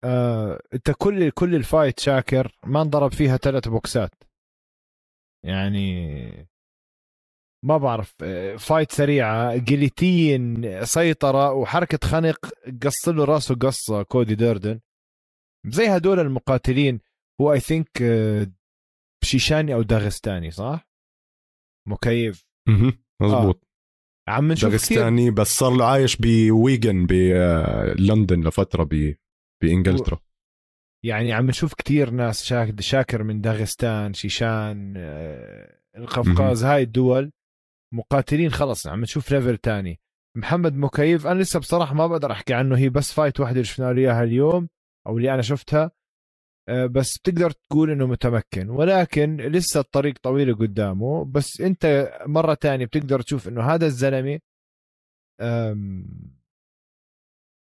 آه، 0.03 0.61
أنت 0.73 0.91
كل 0.91 1.31
كل 1.31 1.55
ال 1.55 1.63
fight 1.63 1.99
شاكر 1.99 2.57
ما 2.65 2.81
انضرب 2.81 3.11
فيها 3.11 3.37
ثلاث 3.37 3.67
بوكسات. 3.67 4.11
يعني 5.45 6.29
ما 7.65 7.77
بعرف 7.77 8.15
آه، 8.23 8.55
فايت 8.55 8.91
سريعة 8.91 9.57
جليتين 9.57 10.85
سيطرة 10.85 11.53
وحركة 11.53 12.07
خنق 12.07 12.45
قص 12.83 13.09
له 13.09 13.25
راسه 13.25 13.55
قصة 13.55 14.03
كودي 14.03 14.35
ديردن. 14.35 14.79
زي 15.67 15.87
هدول 15.87 16.19
المقاتلين. 16.19 16.99
هو 17.41 17.53
اي 17.53 17.59
ثينك 17.59 17.89
شيشاني 19.23 19.73
أو 19.73 19.81
داغستاني 19.81 20.51
صح؟ 20.51 20.87
مكيف. 21.87 22.45
مزبوط 23.21 23.63
آه. 24.29 24.31
عم 24.31 24.51
نشوف 24.51 24.69
داغستاني 24.69 25.31
بس 25.31 25.47
صار 25.47 25.71
له 25.71 25.85
عايش 25.85 26.15
بويجن 26.15 27.05
بلندن 27.05 28.47
لفترة 28.47 28.83
ب... 28.83 29.15
بانجلترا 29.63 30.15
و... 30.15 30.19
يعني 31.05 31.33
عم 31.33 31.47
نشوف 31.47 31.73
كتير 31.73 32.09
ناس 32.09 32.43
شاك... 32.43 32.81
شاكر 32.81 33.23
من 33.23 33.41
داغستان 33.41 34.13
شيشان 34.13 34.93
آه، 34.97 35.79
القفقاز 35.97 36.63
هاي 36.63 36.83
الدول. 36.83 37.31
مقاتلين 37.93 38.49
خلص 38.49 38.87
عم 38.87 39.01
نشوف 39.01 39.31
level 39.31 39.57
تاني. 39.57 39.99
محمد 40.37 40.75
مكاييف 40.75 41.27
أنا 41.27 41.39
لسه 41.39 41.59
بصراحة 41.59 41.93
ما 41.93 42.07
بقدر 42.07 42.31
أحكي 42.31 42.53
عنه 42.53 42.77
هي 42.77 42.89
بس 42.89 43.13
fight 43.13 43.39
واحدة 43.39 43.55
اللي 43.55 43.63
شفنا 43.63 43.93
له 43.93 44.01
إياها 44.01 44.23
اليوم 44.23 44.69
أو 45.07 45.17
اللي 45.17 45.33
أنا 45.33 45.41
شفتها. 45.41 45.83
آه، 45.83 45.91
بس 46.69 47.17
بتقدر 47.17 47.51
تقول 47.51 47.89
إنه 47.91 48.05
متمكن. 48.05 48.69
ولكن 48.69 49.37
لسه 49.37 49.79
الطريق 49.79 50.13
طويل 50.23 50.55
قدامه. 50.55 51.25
بس 51.25 51.61
أنت 51.61 52.11
مرة 52.25 52.53
تانية 52.53 52.85
بتقدر 52.85 53.21
تشوف 53.21 53.47
إنه 53.47 53.61
هذا 53.61 53.85
الزلمة 53.85 54.39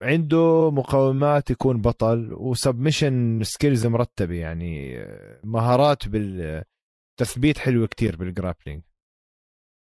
عنده 0.03 0.71
مقومات 0.71 1.51
يكون 1.51 1.81
بطل 1.81 2.33
و 2.33 2.43
submission 2.43 3.43
skills 3.43 3.87
مرتبة 3.87 4.35
يعني 4.35 4.99
آه، 4.99 5.41
مهارات 5.45 6.09
بالتثبيت 6.09 7.59
حلوة 7.59 7.87
كتير 7.87 8.17
بال 8.17 8.29
grappling 8.29 8.83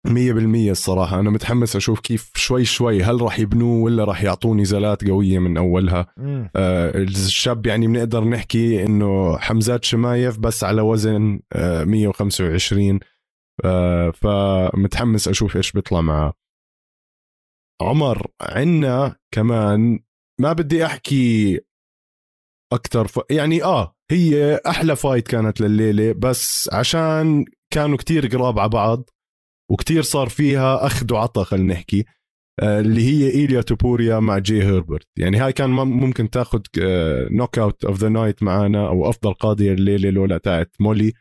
مية 0.08 0.34
بالمية 0.34 0.72
الصراحة. 0.72 1.20
أنا 1.20 1.30
متحمس 1.30 1.76
أشوف 1.76 2.00
كيف 2.00 2.32
شوي 2.36 2.66
شوي 2.66 3.04
هل 3.04 3.22
راح 3.22 3.40
يبنوه 3.40 3.84
ولا 3.84 4.04
راح 4.04 4.24
يعطوه 4.24 4.56
نزالات 4.56 5.08
قوية 5.08 5.40
من 5.40 5.58
أولها. 5.58 6.14
آه 6.56 6.98
الشاب 6.98 7.66
يعني 7.66 7.88
بنقدر 7.88 8.24
نحكي 8.24 8.84
إنه 8.84 9.38
حمزات 9.38 9.84
شمايف 9.84 10.40
بس 10.40 10.64
على 10.64 10.82
وزن 10.82 11.40
آه 11.54 11.84
125 11.84 13.00
آه 13.66 14.12
فمتحمس 14.12 15.28
أشوف 15.28 15.56
إيش 15.58 15.72
بيطلع 15.72 16.02
معه 16.02 16.34
عمر 17.82 18.28
عنا 18.42 19.16
كمان 19.34 20.00
ما 20.40 20.54
بدي 20.54 20.86
أحكي 20.86 21.60
أكثر 22.74 23.08
ف... 23.08 23.20
يعني 23.30 23.64
آه 23.64 23.96
هي 24.12 24.60
أحلى 24.68 24.96
فايت 24.96 25.28
كانت 25.28 25.62
لليلة 25.62 26.14
بس 26.18 26.70
عشان 26.74 27.46
كانوا 27.74 27.98
كتير 27.98 28.28
قراب 28.28 28.60
على 28.60 28.70
بعض. 28.70 29.10
وكتير 29.72 30.02
صار 30.02 30.30
فيها 30.30 30.86
أخذ 30.86 31.14
وعطى 31.14 31.44
خلينا 31.44 31.74
نحكي. 31.74 32.06
آه، 32.60 32.80
اللي 32.80 33.02
هي 33.02 33.32
إيليا 33.32 33.62
توبوريا 33.62 34.20
مع 34.20 34.38
جي 34.38 34.64
هيربرت. 34.64 35.08
يعني 35.18 35.38
هاي 35.38 35.54
كان 35.54 35.70
ممكن 35.70 36.30
تاخذ 36.30 36.62
knockout 37.32 37.86
of 37.86 37.98
the 37.98 38.10
night 38.10 38.44
معنا 38.44 38.88
أو 38.88 39.10
أفضل 39.10 39.34
قاضية 39.34 39.74
الليلة 39.74 40.10
لولا 40.10 40.38
تاعت 40.38 40.76
مولي. 40.80 41.14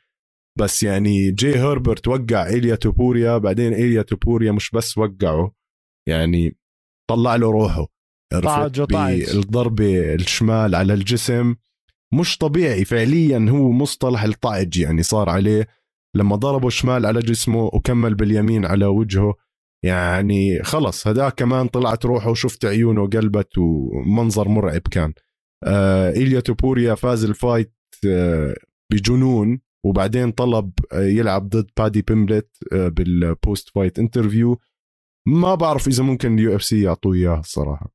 بس 0.59 0.83
يعني 0.83 1.30
جي 1.30 1.57
هيربرت 1.57 2.09
وقع 2.09 2.47
إيليا 2.47 2.75
توبوريا 2.75 3.38
بعدين 3.38 3.73
إيليا 3.73 4.02
توبوريا 4.02 4.52
مش 4.52 4.71
بس 4.71 4.99
وقعه 4.99 5.52
يعني 6.09 6.57
طلع 7.11 7.37
له 7.37 7.50
روحه. 7.50 7.87
طعج 8.42 8.80
الضربه 9.37 10.14
الشمال 10.14 10.75
على 10.75 10.95
الجسم. 10.95 11.54
مش 12.14 12.38
طبيعي 12.38 12.85
فعليا 12.85 13.47
هو 13.50 13.71
مصطلح 13.71 14.23
الطعج 14.23 14.76
يعني 14.78 15.02
صار 15.02 15.28
عليه. 15.28 15.79
لما 16.17 16.37
ضربه 16.37 16.69
شمال 16.69 17.07
على 17.07 17.21
جسمه 17.21 17.64
وكمل 17.64 18.14
باليمين 18.14 18.67
على 18.67 18.87
وجهه 18.87 19.35
يعني 19.85 20.62
خلص 20.62 21.07
هذا 21.07 21.29
كمان 21.29 21.69
طلعت 21.69 22.07
روحه 22.07 22.31
وشفت 22.31 22.64
عيونه 22.64 23.07
قلبت 23.07 23.59
ومنظر 23.59 24.49
مرعب 24.49 24.81
كان. 24.81 25.12
آه 25.64 26.12
إيليا 26.12 26.40
توبوريا 26.40 26.95
فاز 26.95 27.25
ال 27.25 27.33
fight 27.33 27.75
آه 28.09 28.55
بجنون 28.93 29.61
وبعدين 29.87 30.33
طلب 30.33 30.73
آه 30.93 31.00
يلعب 31.00 31.49
ضد 31.49 31.71
بادي 31.79 32.02
بيمبلت 32.02 32.50
آه 32.73 32.88
بال 32.88 33.15
post 33.15 33.68
fight 33.68 33.99
interview 33.99 34.59
ما 35.29 35.55
بعرف 35.55 35.88
إذا 35.88 36.05
ممكن 36.05 36.35
ال 36.35 36.56
UFC 36.56 36.82
يعطوه 36.83 37.14
اياه 37.14 37.38
الصراحة. 37.40 37.93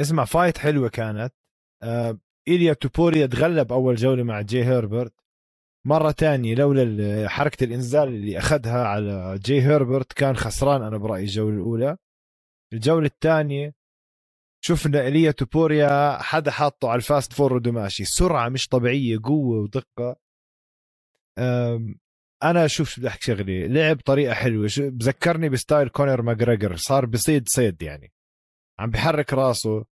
اسمع 0.00 0.24
fight 0.24 0.58
حلوة 0.58 0.88
كانت. 0.88 1.34
آه 1.82 2.18
إيليا 2.48 2.72
توبوريا 2.72 3.26
تغلب 3.26 3.72
أول 3.72 3.94
جولة 3.94 4.22
مع 4.22 4.40
جي 4.40 4.64
هيربرت 4.64 5.14
مرة 5.86 6.10
تانية 6.10 6.54
لولا 6.54 7.28
حركة 7.28 7.64
الإنزال 7.64 8.08
اللي 8.08 8.38
أخذها 8.38 8.84
على 8.84 9.38
جي 9.38 9.62
هيربرت 9.62 10.12
كان 10.12 10.36
خسران 10.36 10.82
أنا 10.82 10.96
برأيي 10.96 11.24
الجولة 11.24 11.56
الأولى. 11.56 11.96
الجولة 12.72 13.06
الثانية 13.06 13.74
شفنا 14.64 15.00
إيليا 15.00 15.30
توبوريا 15.30 16.18
حدا 16.22 16.50
حاطه 16.50 16.88
على 16.88 16.96
ال 16.96 17.03
fast 17.03 17.32
forward 17.32 17.66
وماشي 17.66 18.04
سرعة 18.04 18.48
مش 18.48 18.68
طبيعية 18.68 19.18
قوة 19.24 19.58
ودقة. 19.58 20.16
أنا 22.42 22.66
شوف 22.66 22.88
شو 22.88 23.00
بدي 23.00 23.08
أحكي 23.08 23.24
شغلة 23.24 23.66
لعب 23.66 24.00
طريقة 24.00 24.34
حلوة. 24.34 24.68
بذكرني 24.78 25.48
ب 25.48 25.55
style 25.55 25.88
كونر 25.88 26.22
ماجريجر 26.22 26.76
صار 26.76 27.06
بصيد 27.06 27.48
صيد 27.48 27.82
يعني. 27.82 28.12
عم 28.80 28.90
بحرك 28.90 29.32
راسه 29.32 29.84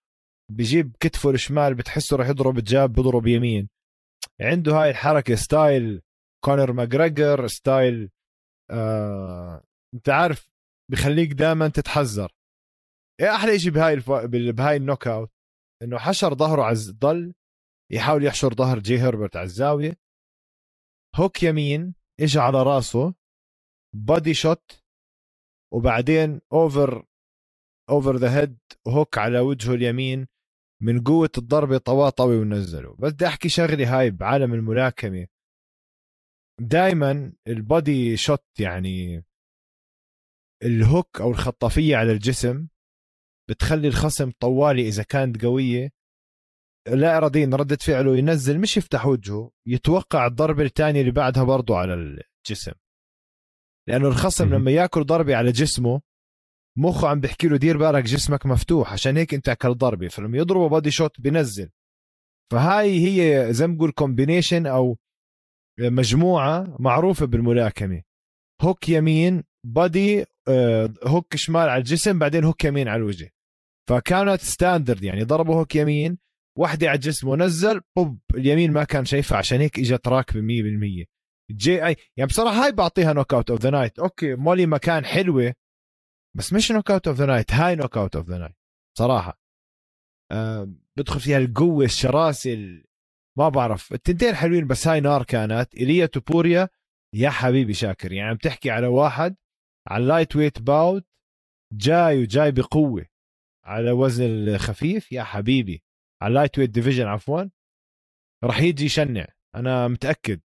بجيب 0.51 0.97
كتفه 1.01 1.31
الشمال 1.31 1.75
بتحسه 1.75 2.17
رح 2.17 2.29
يضرب 2.29 2.59
jab 2.59 2.93
بضرب 2.93 3.27
يمين. 3.27 3.69
عنده 4.41 4.73
هاي 4.73 4.91
الحركة 4.91 5.35
style 5.35 6.03
كونر 6.45 6.73
ماجريجر 6.73 7.47
style 7.47 8.11
آه 8.71 9.65
انت 9.95 10.09
عارف 10.09 10.51
بخليك 10.91 11.33
دائما 11.33 11.69
تتحذر. 11.69 12.33
إيه 13.21 13.35
أحلى 13.35 13.59
شيء 13.59 13.73
بهاي 13.73 13.95
الف... 13.95 14.11
بهاي 14.57 14.77
ال 14.77 15.07
knockout؟ 15.09 15.33
إنه 15.83 15.99
حشر 15.99 16.35
ظهره 16.35 16.63
على 16.63 16.77
ضل 16.91 17.35
يحاول 17.93 18.25
يحشر 18.25 18.55
ظهر 18.55 18.79
جي 18.79 18.99
هربرت 18.99 19.37
على 19.37 19.45
الزاوية. 19.45 19.99
hook 21.17 21.43
يمين 21.43 21.95
اجى 22.21 22.39
على 22.39 22.63
راسه 22.63 23.15
body 23.97 24.35
shot 24.35 24.85
وبعدين 25.75 26.41
over 26.53 27.07
over 27.91 28.17
the 28.17 28.41
head 28.41 28.59
hook 28.89 29.19
على 29.19 29.41
وجهه 29.41 29.75
اليمين. 29.75 30.27
من 30.83 31.05
قوة 31.05 31.31
الضربه 31.39 31.79
طوى 31.79 32.08
طوي 32.08 32.37
ونزله 32.37 32.97
بس 32.99 33.13
بدي 33.13 33.27
أحكي 33.27 33.49
شغلة 33.49 33.99
هاي 33.99 34.11
بعالم 34.11 34.55
الملاكمة. 34.55 35.27
دائما 36.61 37.33
ال 37.49 37.62
body 37.62 38.17
shot 38.17 38.45
يعني 38.61 39.25
ال 40.65 40.76
hook 40.76 41.21
أو 41.21 41.31
الخطافية 41.31 41.97
على 41.97 42.13
الجسم 42.13 42.69
بتخلي 43.49 43.89
الخصم 43.89 44.31
طوالي 44.41 44.89
إذا 44.89 45.03
كانت 45.03 45.45
قوية. 45.45 45.91
لا 46.89 47.17
اراديا 47.17 47.51
ردة 47.53 47.77
فعله 47.77 48.17
ينزل 48.17 48.61
مش 48.61 48.77
يفتح 48.77 49.07
وجهه 49.07 49.51
يتوقع 49.67 50.27
الضربة 50.27 50.63
الثانية 50.63 51.01
اللي 51.01 51.13
بعدها 51.13 51.45
برضه 51.45 51.77
على 51.77 51.95
الجسم. 51.95 52.73
لأنه 53.89 54.09
الخصم 54.09 54.55
لما 54.55 54.71
يأكل 54.71 55.05
ضربة 55.05 55.37
على 55.37 55.53
جسمه 55.53 56.01
مخه 56.79 57.09
عم 57.09 57.21
بيحكي 57.21 57.49
له 57.49 57.57
دير 57.57 57.77
بالك 57.77 58.05
جسمك 58.05 58.47
مفتوح 58.47 58.93
عشان 58.93 59.17
هيك 59.17 59.35
انت 59.35 59.49
أكل 59.49 59.75
ضربة 59.75 60.09
فلما 60.09 60.39
يضربه 60.39 60.69
body 60.69 60.91
shot 60.91 61.21
بينزل 61.21 61.71
فهاي 62.53 63.07
هي 63.07 63.53
زي 63.53 63.67
ما 63.67 63.77
بقول 63.77 63.93
combination 63.93 64.67
أو 64.67 64.97
مجموعة 65.81 66.77
معروفة 66.79 67.27
بالملاكمة. 67.27 68.03
hook 68.63 68.89
يمين 68.89 69.45
body 69.67 70.25
آه، 70.49 70.95
hook 71.05 71.37
شمال 71.37 71.69
على 71.69 71.79
الجسم 71.79 72.19
بعدين 72.19 72.45
hook 72.45 72.65
يمين 72.65 72.89
على 72.89 72.97
الوجه. 72.97 73.31
فكانت 73.89 74.41
standard 74.41 75.03
يعني 75.05 75.23
ضربه 75.23 75.55
hook 75.55 75.77
يمين 75.77 76.19
واحدة 76.59 76.89
على 76.89 76.97
الجسم 76.97 77.29
ونزل 77.29 77.81
بوب 77.97 78.19
اليمين 78.35 78.73
ما 78.73 78.85
كان 78.85 79.05
شايفها 79.05 79.39
عشان 79.39 79.61
هيك 79.61 79.79
اجت 79.79 80.09
راكبة 80.09 80.41
100% 80.41 81.07
جي 81.51 81.87
اي 81.87 81.97
يعني 82.17 82.29
بصراحة 82.29 82.65
هاي 82.65 82.73
بعطيها 82.73 83.13
knockout 83.13 83.51
of 83.51 83.61
the 83.61 83.71
night 83.71 83.99
okay 83.99 84.35
مولي 84.35 84.67
مكان 84.67 85.05
حلوة 85.05 85.55
بس 86.39 86.53
مش 86.53 86.73
knockout 86.73 87.09
of 87.09 87.17
the 87.17 87.27
night 87.27 87.53
هاي 87.53 87.77
knockout 87.77 88.17
of 88.17 88.29
the 88.29 88.39
night 88.39 88.57
صراحة. 88.99 89.41
أه 90.33 90.75
بدخل 90.97 91.21
فيها 91.21 91.39
القوة 91.39 91.85
الشراسة 91.85 92.83
ما 93.39 93.49
بعرف. 93.49 93.93
التنتين 93.93 94.35
حلوين 94.35 94.67
بس 94.67 94.87
هاي 94.87 95.01
نار 95.01 95.23
كانت. 95.23 95.75
ايليا 95.75 96.07
توبوريا 96.07 96.69
يا 97.15 97.31
حبيبي 97.31 97.75
شاكر. 97.75 98.13
يعني 98.13 98.31
عم 98.31 98.37
تحكي 98.37 98.71
على 98.71 98.87
واحد 98.87 99.37
على 99.89 100.03
ال 100.03 100.37
lightweight 100.37 100.63
bout 100.63 101.07
جاي 101.73 102.23
وجاي 102.23 102.53
بقوة. 102.53 103.07
على 103.65 103.91
وزن 103.91 104.25
الخفيف 104.25 105.13
يا 105.13 105.23
حبيبي. 105.23 105.83
على 106.23 106.29
ال 106.29 106.59
lightweight 106.59 106.71
division 106.71 107.07
عفوا. 107.07 107.45
راح 108.45 108.61
يجي 108.61 108.85
يشنع. 108.85 109.27
أنا 109.55 109.89
متأكد. 109.89 110.41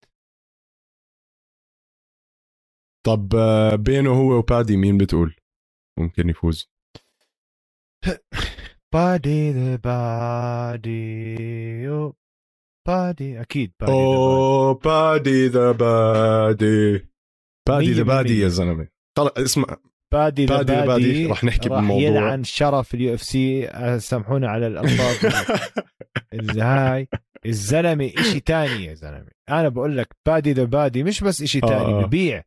طب 3.05 3.35
آه، 3.35 3.75
بينه 3.75 4.09
هو 4.09 4.37
وبادي 4.37 4.77
مين 4.77 4.97
بتقول؟ 4.97 5.35
ممكن 5.99 6.29
يفوز. 6.29 6.69
Paddy 8.93 9.51
the 9.51 9.75
Baddy 9.75 11.35
Paddy 12.87 13.41
أكيد 13.41 13.73
بادي 13.79 13.91
اوه 13.91 14.73
Paddy 14.73 15.47
the 15.47 15.71
Baddy 15.71 17.07
Paddy 17.67 17.91
the 17.93 18.03
Baddy 18.03 18.39
يا 18.39 18.47
زلمة. 18.47 18.87
طلع 19.17 19.31
اسمع. 19.37 19.77
Paddy 20.13 20.45
the 20.45 20.57
Baddy, 20.61 20.87
بادي 20.87 21.25
رح 21.25 21.43
نحكي 21.43 21.69
راح 21.69 21.79
بالموضوع. 21.79 22.03
يلعن 22.03 22.43
شرف 22.43 22.93
ال 22.93 23.13
UFC 23.13 23.69
سامحونا 23.99 24.47
على 24.49 24.67
الالفاظ 24.67 25.31
هاي. 26.59 27.07
الزلمة 27.45 28.11
إشي 28.17 28.39
تاني 28.39 28.85
يا 28.85 28.93
زلمة. 28.93 29.31
أنا 29.49 29.69
بقول 29.69 29.97
لك 29.97 30.15
Paddy 30.25 30.53
the 30.53 30.63
Baddy 30.63 31.03
مش 31.03 31.23
بس 31.23 31.41
إشي 31.41 31.59
تاني 31.61 31.93
آه. 31.93 32.05
ببيع 32.05 32.43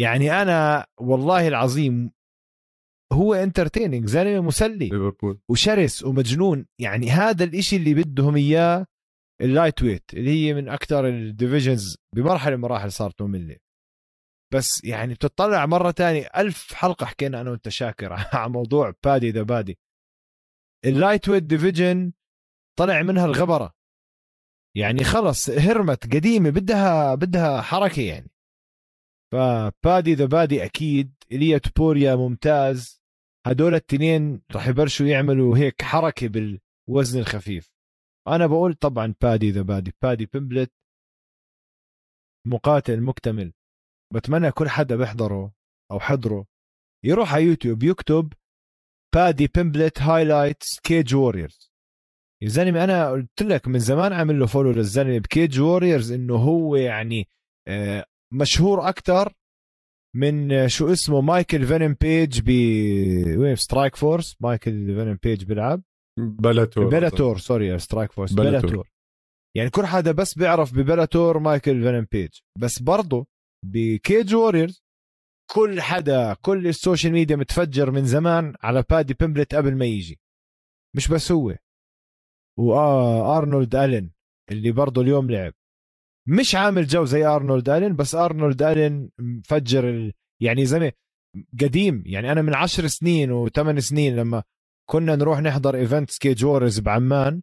يعني 0.00 0.42
أنا 0.42 0.86
والله 1.00 1.48
العظيم 1.48 2.10
هو 3.12 3.34
entertaining 3.34 4.06
زلمة 4.06 4.40
مسلي. 4.40 4.88
ليفربول. 4.88 5.40
وشرس 5.50 6.04
ومجنون. 6.04 6.66
يعني 6.80 7.10
هذا 7.10 7.44
الإشي 7.44 7.76
اللي 7.76 7.94
بدهم 7.94 8.36
إياه 8.36 8.86
ال 9.40 9.82
lightweight 9.82 10.14
اللي 10.14 10.30
هي 10.30 10.54
من 10.54 10.68
أكثر 10.68 11.08
ال 11.08 11.17
divisions 11.17 11.96
بمرحلة 12.16 12.50
من 12.50 12.54
المراحل 12.56 12.92
صارت 12.92 13.22
مملة. 13.22 13.56
بس 14.54 14.84
يعني 14.84 15.14
بتطلع 15.14 15.66
مرة 15.66 15.90
تانية 15.90 16.28
ألف 16.36 16.74
حلقة 16.74 17.06
حكينا 17.06 17.40
أنا 17.40 17.50
وأنت 17.50 17.68
شاكر 17.68 18.12
عن 18.32 18.50
موضوع 18.50 18.94
Paddy 19.04 19.30
the 19.30 19.42
Baddy. 19.42 19.78
ال 20.84 21.28
lightweight 21.28 21.42
division 21.42 22.12
طلع 22.78 23.02
منها 23.02 23.26
الغبرة. 23.26 23.74
يعني 24.76 25.04
خلص 25.04 25.50
هرمت 25.50 26.14
قديمة 26.14 26.50
بدها 26.50 27.14
بدها 27.14 27.60
حركة 27.60 28.02
يعني. 28.02 28.30
ف 29.32 29.46
Paddy 29.46 30.14
the 30.14 30.24
Baddy 30.24 30.64
أكيد 30.64 31.14
اليا 31.32 31.58
تبوريا 31.58 32.16
ممتاز. 32.16 32.97
هدول 33.48 33.74
التنين 33.74 34.42
راح 34.54 34.68
يبلشوا 34.68 35.06
يعملوا 35.06 35.58
هيك 35.58 35.82
حركة 35.82 36.28
بالوزن 36.28 37.20
الخفيف. 37.20 37.72
أنا 38.28 38.46
بقول 38.46 38.74
طبعا 38.74 39.14
Paddy 39.22 39.50
the 39.50 39.62
Baddy 39.62 39.94
بادي 40.02 40.26
بيمبلت 40.26 40.72
مقاتل 42.46 43.00
مكتمل. 43.00 43.52
بتمنى 44.14 44.50
كل 44.50 44.68
حدا 44.68 44.96
بيحضره 44.96 45.52
أو 45.90 46.00
حضره. 46.00 46.46
يروح 47.04 47.34
على 47.34 47.44
يوتيوب 47.44 47.82
يكتب 47.82 48.32
بادي 49.14 49.46
بيمبلت 49.46 50.02
highlights 50.02 50.80
Cage 50.80 51.14
Warriors. 51.14 51.72
يا 52.42 52.48
زلمة 52.48 52.84
أنا 52.84 53.10
قلت 53.10 53.42
لك 53.42 53.68
من 53.68 53.78
زمان 53.78 54.12
عامل 54.12 54.38
له 54.38 54.46
follow 54.46 54.70
للزلمة 54.70 55.18
ب 55.18 55.26
Cage 55.26 55.60
Warriors 55.60 56.12
إنه 56.12 56.36
هو 56.36 56.76
يعني 56.76 57.28
آه، 57.68 58.04
مشهور 58.32 58.88
أكثر 58.88 59.32
من 60.16 60.68
شو 60.68 60.92
اسمه 60.92 61.20
مايكل 61.20 61.66
فينم 61.66 61.96
بيج 62.00 62.40
ب 62.40 62.48
وين؟ 63.38 63.56
Strikeforce 63.56 64.36
مايكل 64.40 64.86
فينم 64.86 65.18
بيج 65.22 65.44
بيلعب. 65.44 65.82
Bellator 66.18 66.88
Bellator 66.88 67.38
sorry 67.38 67.78
Strikeforce 67.78 68.32
Bellator 68.32 68.88
يعني 69.56 69.70
كل 69.70 69.86
حدا 69.86 70.12
بس 70.12 70.38
بيعرف 70.38 70.74
ب 70.74 70.81
Bellator 70.81 71.38
مايكل 71.38 71.82
فينم 71.82 72.06
بيج. 72.12 72.30
بس 72.58 72.82
برضه 72.82 73.26
ب 73.64 73.78
Cage 73.78 74.34
Warriors 74.34 74.82
كل 75.54 75.80
حدا 75.80 76.34
كل 76.34 76.66
ال 76.66 76.73
social 76.73 77.12
media 77.12 77.36
متفجر 77.36 77.90
من 77.90 78.04
زمان 78.04 78.54
على 78.60 78.84
بادي 78.90 79.14
بيمبلت 79.14 79.54
قبل 79.54 79.76
ما 79.76 79.84
يجي. 79.84 80.20
مش 80.96 81.08
بس 81.08 81.32
هو. 81.32 81.56
وارنولد 82.58 83.74
الين 83.74 84.12
اللي 84.50 84.72
برضه 84.72 85.02
اليوم 85.02 85.30
لعب. 85.30 85.52
مش 86.28 86.54
عامل 86.54 86.86
جو 86.86 87.04
زي 87.04 87.24
أرنولد 87.26 87.68
الين 87.68 87.96
بس 87.96 88.14
أرنولد 88.14 88.62
الين 88.62 89.10
مفجر 89.18 89.88
ال... 89.90 90.12
يعني 90.42 90.66
زلمه 90.66 90.92
قديم 91.60 92.02
يعني 92.06 92.32
أنا 92.32 92.42
من 92.42 92.54
عشر 92.54 92.86
سنين 92.86 93.32
وثمان 93.32 93.80
سنين 93.80 94.16
لما 94.16 94.42
كنا 94.90 95.16
نروح 95.16 95.40
نحضر 95.40 95.74
events 95.76 96.10
Cage 96.10 96.44
Warriors 96.44 96.80
بعمان 96.80 97.42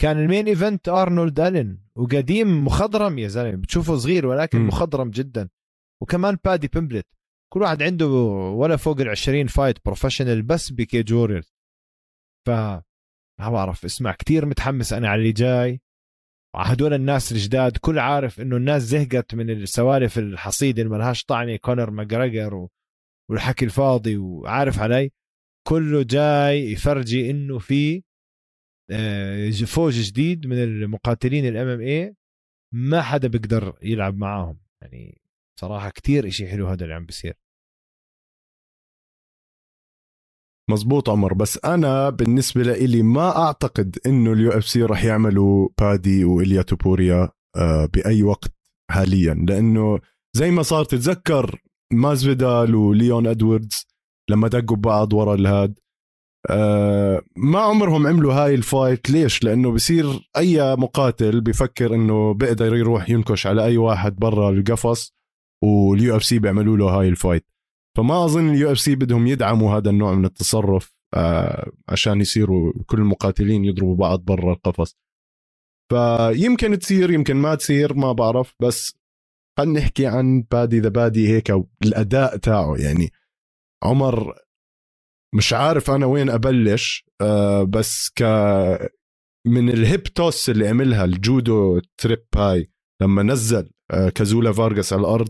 كان 0.00 0.18
ال 0.18 0.24
main 0.24 0.46
event 0.46 0.88
أرنولد 0.88 1.40
الين 1.40 1.84
وقديم 1.96 2.64
مخضرم 2.64 3.18
يا 3.18 3.28
زلمة 3.28 3.56
بتشوفه 3.56 3.96
صغير 3.96 4.26
ولكن 4.26 4.58
م. 4.58 4.66
مخضرم 4.66 5.10
جدا. 5.10 5.48
وكمان 6.02 6.38
بادي 6.44 6.68
بيمبلت. 6.68 7.06
كل 7.52 7.62
واحد 7.62 7.82
عنده 7.82 8.06
ولا 8.56 8.76
فوق 8.76 9.00
ال 9.00 9.08
20 9.08 9.46
fight 9.46 9.78
professional 9.84 10.42
بس 10.42 10.70
ب 10.72 10.80
Cage 10.80 11.12
Warriors. 11.12 11.54
ف 12.46 12.50
ما 13.40 13.50
بعرف 13.50 13.84
اسمع 13.84 14.12
كتير 14.12 14.46
متحمس 14.46 14.92
أنا 14.92 15.08
على 15.08 15.18
اللي 15.18 15.32
جاي. 15.32 15.80
هدول 16.54 16.94
الناس 16.94 17.32
الجداد 17.32 17.76
كل 17.76 17.98
عارف 17.98 18.40
إنه 18.40 18.56
الناس 18.56 18.82
زهقت 18.82 19.34
من 19.34 19.50
السوالف 19.50 20.18
الحصيدة 20.18 20.82
اللي 20.82 20.94
ملهاش 20.94 21.24
طعنه 21.24 21.56
كونر 21.56 21.90
ماجريجر 21.90 22.68
والحكي 23.30 23.64
الفاضي 23.64 24.16
وعارف 24.16 24.78
علي. 24.78 25.10
كله 25.68 26.02
جاي 26.02 26.72
يفرجي 26.72 27.30
إنه 27.30 27.58
في 27.58 28.02
آه، 28.90 29.50
فوج 29.50 30.00
جديد 30.00 30.46
من 30.46 30.62
المقاتلين 30.62 31.48
ال 31.48 31.68
MMA 31.68 32.14
ما 32.72 33.02
حدا 33.02 33.28
بيقدر 33.28 33.78
يلعب 33.82 34.16
معاهم. 34.16 34.58
يعني 34.82 35.20
صراحة 35.60 35.90
كتير 35.90 36.28
إشي 36.28 36.48
حلو 36.48 36.66
هذا 36.68 36.84
اللي 36.84 36.94
عم 36.94 37.06
بيصير. 37.06 37.34
مزبوط 40.70 41.10
عمر 41.10 41.34
بس 41.34 41.58
أنا 41.64 42.10
بالنسبة 42.10 42.62
لي 42.62 43.02
ما 43.02 43.36
أعتقد 43.36 43.98
إنه 44.06 44.32
ال 44.32 44.50
UFC 44.50 44.82
راح 44.82 45.04
يعملوا 45.04 45.68
بادي 45.80 46.24
واليا 46.24 46.62
توبوريا 46.62 47.30
آه، 47.56 47.86
بأي 47.94 48.22
وقت 48.22 48.52
حاليا 48.90 49.34
لأنه 49.48 49.98
زي 50.36 50.50
ما 50.50 50.62
صار 50.62 50.84
تتذكر 50.84 51.62
مازفيدال 51.92 52.74
وليون 52.74 53.26
إدواردز 53.26 53.86
لما 54.30 54.48
دقوا 54.48 54.76
بعض 54.76 55.12
ورا 55.12 55.34
الهاد 55.34 55.78
آه 56.50 57.22
ما 57.36 57.58
عمرهم 57.60 58.06
عملوا 58.06 58.34
هاي 58.34 58.54
ال 58.54 58.62
fight. 58.62 59.10
ليش؟ 59.10 59.44
لأنه 59.44 59.72
بصير 59.72 60.30
أي 60.36 60.76
مقاتل 60.76 61.40
بفكر 61.40 61.94
إنه 61.94 62.34
بيقدر 62.34 62.76
يروح 62.76 63.10
ينكش 63.10 63.46
على 63.46 63.64
أي 63.64 63.76
واحد 63.76 64.16
برا 64.16 64.50
القفص 64.50 65.14
وال 65.64 66.16
UFC 66.16 66.38
بيعملوا 66.38 66.76
له 66.76 66.84
هاي 66.86 67.08
ال 67.08 67.13
fight. 67.13 67.46
فما 67.96 68.24
أظن 68.24 68.50
ال 68.50 68.72
UFC 68.72 68.94
بدهم 68.94 69.26
يدعموا 69.26 69.76
هذا 69.76 69.90
النوع 69.90 70.14
من 70.14 70.24
التصرف 70.24 70.94
آه 71.14 71.70
عشان 71.88 72.20
يصيروا 72.20 72.72
كل 72.86 72.98
المقاتلين 72.98 73.64
يضربوا 73.64 73.96
بعض 73.96 74.24
برا 74.24 74.52
القفص. 74.52 74.96
فيمكن 75.92 76.78
تصير 76.78 77.10
يمكن 77.10 77.36
ما 77.36 77.54
تصير 77.54 77.94
ما 77.94 78.12
بعرف 78.12 78.54
بس 78.62 78.94
خلينا 79.58 79.80
نحكي 79.80 80.06
عن 80.06 80.42
Paddy 80.50 80.80
the 80.80 80.88
Baddy 80.88 81.28
هيك 81.28 81.50
الأداء 81.84 82.36
تاعه. 82.36 82.76
يعني 82.78 83.10
عمر 83.84 84.34
مش 85.34 85.52
عارف 85.52 85.90
أنا 85.90 86.06
وين 86.06 86.30
أبلش 86.30 87.04
آه 87.20 87.62
بس 87.62 88.10
ك 88.16 88.22
من 89.46 89.68
ال 89.68 89.76
hip 89.76 90.02
toss 90.02 90.50
اللي 90.50 90.68
عملها 90.68 91.04
الجودو 91.04 91.80
trip 92.00 92.24
هاي 92.36 92.70
لما 93.02 93.22
نزل 93.22 93.70
آه 93.90 94.08
كازولا 94.08 94.52
فارغاس 94.52 94.92
على 94.92 95.00
الأرض 95.00 95.28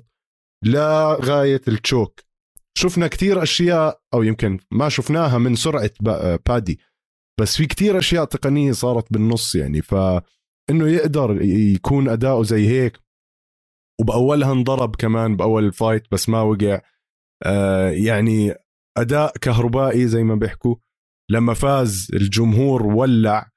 لغاية 0.65 1.61
ال 1.69 1.76
choke. 1.76 2.21
شفنا 2.79 3.09
كتير 3.09 3.43
أشياء 3.43 4.01
أو 4.15 4.23
يمكن 4.23 4.59
ما 4.71 4.89
شفناها 4.89 5.39
من 5.39 5.55
سرعة 5.55 5.91
بادي. 6.47 6.81
بس 7.41 7.57
في 7.57 7.67
كتير 7.67 7.99
أشياء 7.99 8.25
تقنية 8.25 8.73
صارت 8.73 9.13
بالنص 9.13 9.55
يعني. 9.55 9.83
فإنه 9.83 10.89
يقدر 10.89 11.43
يكون 11.43 12.09
أداؤه 12.09 12.43
زي 12.43 12.69
هيك. 12.69 12.99
وبأولها 14.01 14.53
انضرب 14.53 14.97
كمان 14.97 15.37
بأول 15.37 15.65
ال 15.65 15.73
fight 15.73 16.13
بس 16.13 16.29
ما 16.29 16.41
وقع. 16.41 16.81
آه 17.47 17.91
يعني 17.91 18.55
أداء 18.99 19.33
كهربائي 19.39 20.07
زي 20.09 20.23
ما 20.23 20.35
بيحكوا. 20.35 20.77
لما 21.31 21.55
فاز 21.55 22.09
الجمهور 22.15 22.87
ولع 22.87 23.51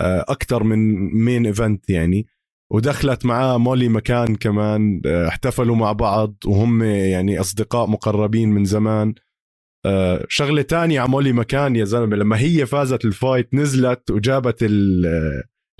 آه 0.00 0.24
أكثر 0.28 0.62
من 0.62 0.78
main 1.24 1.46
event 1.46 1.90
يعني. 1.90 2.26
ودخلت 2.72 3.26
معاه 3.26 3.58
مولي 3.58 3.88
مكان 3.88 4.34
كمان 4.34 5.02
آه، 5.06 5.28
احتفلوا 5.28 5.76
مع 5.76 5.92
بعض 5.92 6.34
وهم 6.46 6.82
يعني 6.82 7.40
أصدقاء 7.40 7.86
مقربين 7.86 8.48
من 8.48 8.64
زمان. 8.64 9.14
آه، 9.86 10.26
شغلة 10.28 10.62
تانية 10.62 11.00
على 11.00 11.08
مولي 11.08 11.32
مكان 11.32 11.76
يا 11.76 11.84
زلمة 11.84 12.16
لما 12.16 12.38
هي 12.40 12.66
فازت 12.66 13.04
ال 13.04 13.12
fight 13.12 13.54
نزلت 13.54 14.10
وجابت 14.10 14.66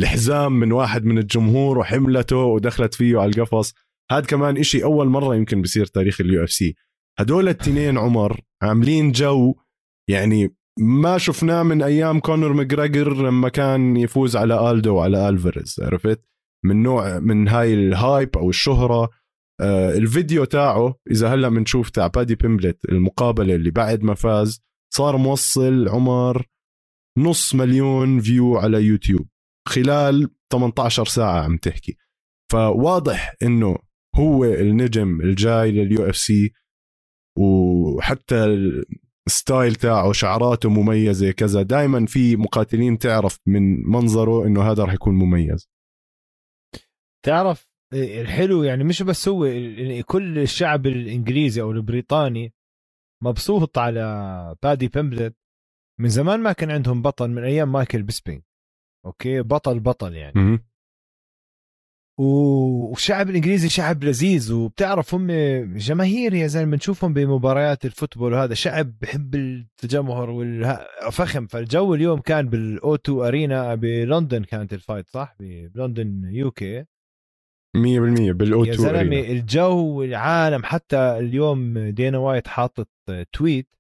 الحزام 0.00 0.52
من 0.52 0.72
واحد 0.72 1.04
من 1.04 1.18
الجمهور 1.18 1.78
وحملته 1.78 2.36
ودخلت 2.36 2.94
فيه 2.94 3.18
على 3.18 3.30
القفص. 3.30 3.74
هذا 4.10 4.26
كمان 4.26 4.56
إشي 4.56 4.84
أول 4.84 5.08
مرة 5.08 5.36
يمكن 5.36 5.62
بصير 5.62 5.86
تاريخ 5.86 6.20
ال 6.20 6.44
UFC. 6.44 6.74
هدول 7.18 7.48
التنين 7.48 7.98
عمر 7.98 8.40
عاملين 8.62 9.12
جو 9.12 9.54
يعني 10.08 10.54
ما 10.78 11.18
شفناه 11.18 11.62
من 11.62 11.82
أيام 11.82 12.20
كونر 12.20 12.52
ماجريجر 12.52 13.22
لما 13.22 13.48
كان 13.48 13.96
يفوز 13.96 14.36
على 14.36 14.70
ألدو 14.70 14.94
وعلى 14.94 15.28
ألفاريز 15.28 15.80
عرفت؟ 15.82 16.24
من 16.64 16.82
نوع 16.82 17.18
من 17.18 17.48
هاي 17.48 17.74
ال 17.74 17.87
hype 17.87 18.36
أو 18.36 18.50
الشهرة. 18.50 19.10
آه 19.60 19.90
الفيديو 19.90 20.44
تاعه 20.44 20.94
إذا 21.10 21.34
هلأ 21.34 21.48
بنشوف 21.48 21.90
تاع 21.90 22.06
بادي 22.06 22.34
بيمبلت 22.34 22.84
المقابلة 22.88 23.54
اللي 23.54 23.70
بعد 23.70 24.02
ما 24.02 24.14
فاز 24.14 24.60
صار 24.94 25.16
موصل 25.16 25.88
عمر 25.88 26.46
نص 27.18 27.54
مليون 27.54 28.20
view 28.20 28.56
على 28.56 28.82
يوتيوب 28.82 29.28
خلال 29.68 30.30
18 30.52 31.04
ساعة 31.04 31.44
عم 31.44 31.56
تحكي. 31.56 31.96
فواضح 32.52 33.34
إنه 33.42 33.76
هو 34.16 34.44
النجم 34.44 35.20
الجاي 35.20 35.72
لل 35.72 36.08
UFC 36.08 36.52
وحتى 37.38 38.44
الستايل 39.26 39.74
تاعه 39.74 40.12
شعراته 40.12 40.70
مميزة 40.70 41.30
كذا. 41.30 41.62
دائما 41.62 42.06
في 42.06 42.36
مقاتلين 42.36 42.98
تعرف 42.98 43.38
من 43.46 43.90
منظره 43.90 44.46
إنه 44.46 44.62
هذا 44.62 44.84
راح 44.84 44.94
يكون 44.94 45.14
مميز. 45.14 45.68
تعرف 47.22 47.68
الحلو 47.94 48.62
يعني 48.62 48.84
مش 48.84 49.02
بس 49.02 49.28
هو 49.28 49.44
كل 50.06 50.38
الشعب 50.38 50.86
الإنجليزي 50.86 51.60
أو 51.60 51.70
البريطاني 51.70 52.54
مبسوط 53.22 53.78
على 53.78 54.56
بادي 54.62 54.88
بيمبلت. 54.88 55.36
من 56.00 56.08
زمان 56.08 56.40
ما 56.40 56.52
كان 56.52 56.70
عندهم 56.70 57.02
بطل 57.02 57.28
من 57.30 57.44
أيام 57.44 57.72
مايكل 57.72 58.02
بيسبينج 58.02 58.42
okay؟ 59.06 59.42
بطل 59.42 59.80
بطل 59.80 60.14
يعني. 60.14 60.58
والشعب 62.18 63.30
الإنجليزي 63.30 63.68
شعب 63.68 64.04
لذيذ 64.04 64.52
وبتعرف 64.52 65.14
هم 65.14 65.26
جماهير 65.76 66.34
يا 66.34 66.46
زلمة 66.46 66.70
بنشوفهم 66.70 67.12
بمباريات 67.14 67.84
ال 67.84 67.89
football 67.89 68.32
وهذا 68.32 68.54
شعب 68.54 68.98
بحب 69.00 69.34
التجمهر 69.34 70.30
والفخم 70.30 71.46
فالجو 71.46 71.94
اليوم 71.94 72.20
كان 72.20 72.48
بال 72.48 73.24
O2 73.24 73.38
Arena 73.38 73.74
بلندن 73.74 74.44
كانت 74.44 74.72
ال 74.72 74.78
fight 74.78 75.08
صح؟ 75.08 75.36
بلندن 75.40 76.24
UK. 76.32 76.84
100% 77.76 78.32
بال 78.32 78.51
O2 78.51 78.70
يا 78.70 78.76
زلمة 78.76 79.20
الجو 79.20 80.02
العالم 80.02 80.64
حتى 80.64 80.96
اليوم 80.96 81.78
دانا 81.78 82.18
وايت 82.18 82.48
حاطط 82.48 82.88
tweet 83.32 83.74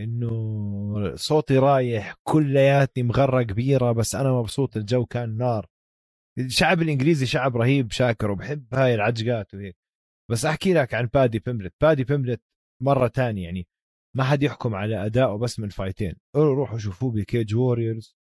إنه 0.00 1.16
صوتي 1.16 1.58
رايح 1.58 2.14
كلياتي 2.22 3.02
مغرة 3.02 3.42
كبيرة 3.42 3.92
بس 3.92 4.14
أنا 4.14 4.32
مبسوط 4.32 4.76
الجو 4.76 5.06
كان 5.06 5.36
نار. 5.36 5.66
الشعب 6.38 6.82
الإنجليزي 6.82 7.26
شعب 7.26 7.56
رهيب 7.56 7.92
شاكر 7.92 8.30
وبحب 8.30 8.74
هاي 8.74 8.94
العجقات 8.94 9.54
وهيك. 9.54 9.76
بس 10.30 10.44
أحكي 10.44 10.74
لك 10.74 10.94
عن 10.94 11.06
بادي 11.14 11.38
بيمبلت. 11.38 11.74
بادي 11.80 12.04
بيمبلت 12.04 12.42
مرة 12.82 13.06
تانية 13.06 13.44
يعني 13.44 13.66
ما 14.16 14.24
حد 14.24 14.42
يحكم 14.42 14.74
على 14.74 15.06
أدائه 15.06 15.36
بس 15.36 15.60
من 15.60 15.68
فايتين. 15.68 16.14
روحوا 16.36 16.78
شوفوه 16.78 17.10
ب 17.12 17.20
Cage 17.20 17.54
Warriors 17.54 18.16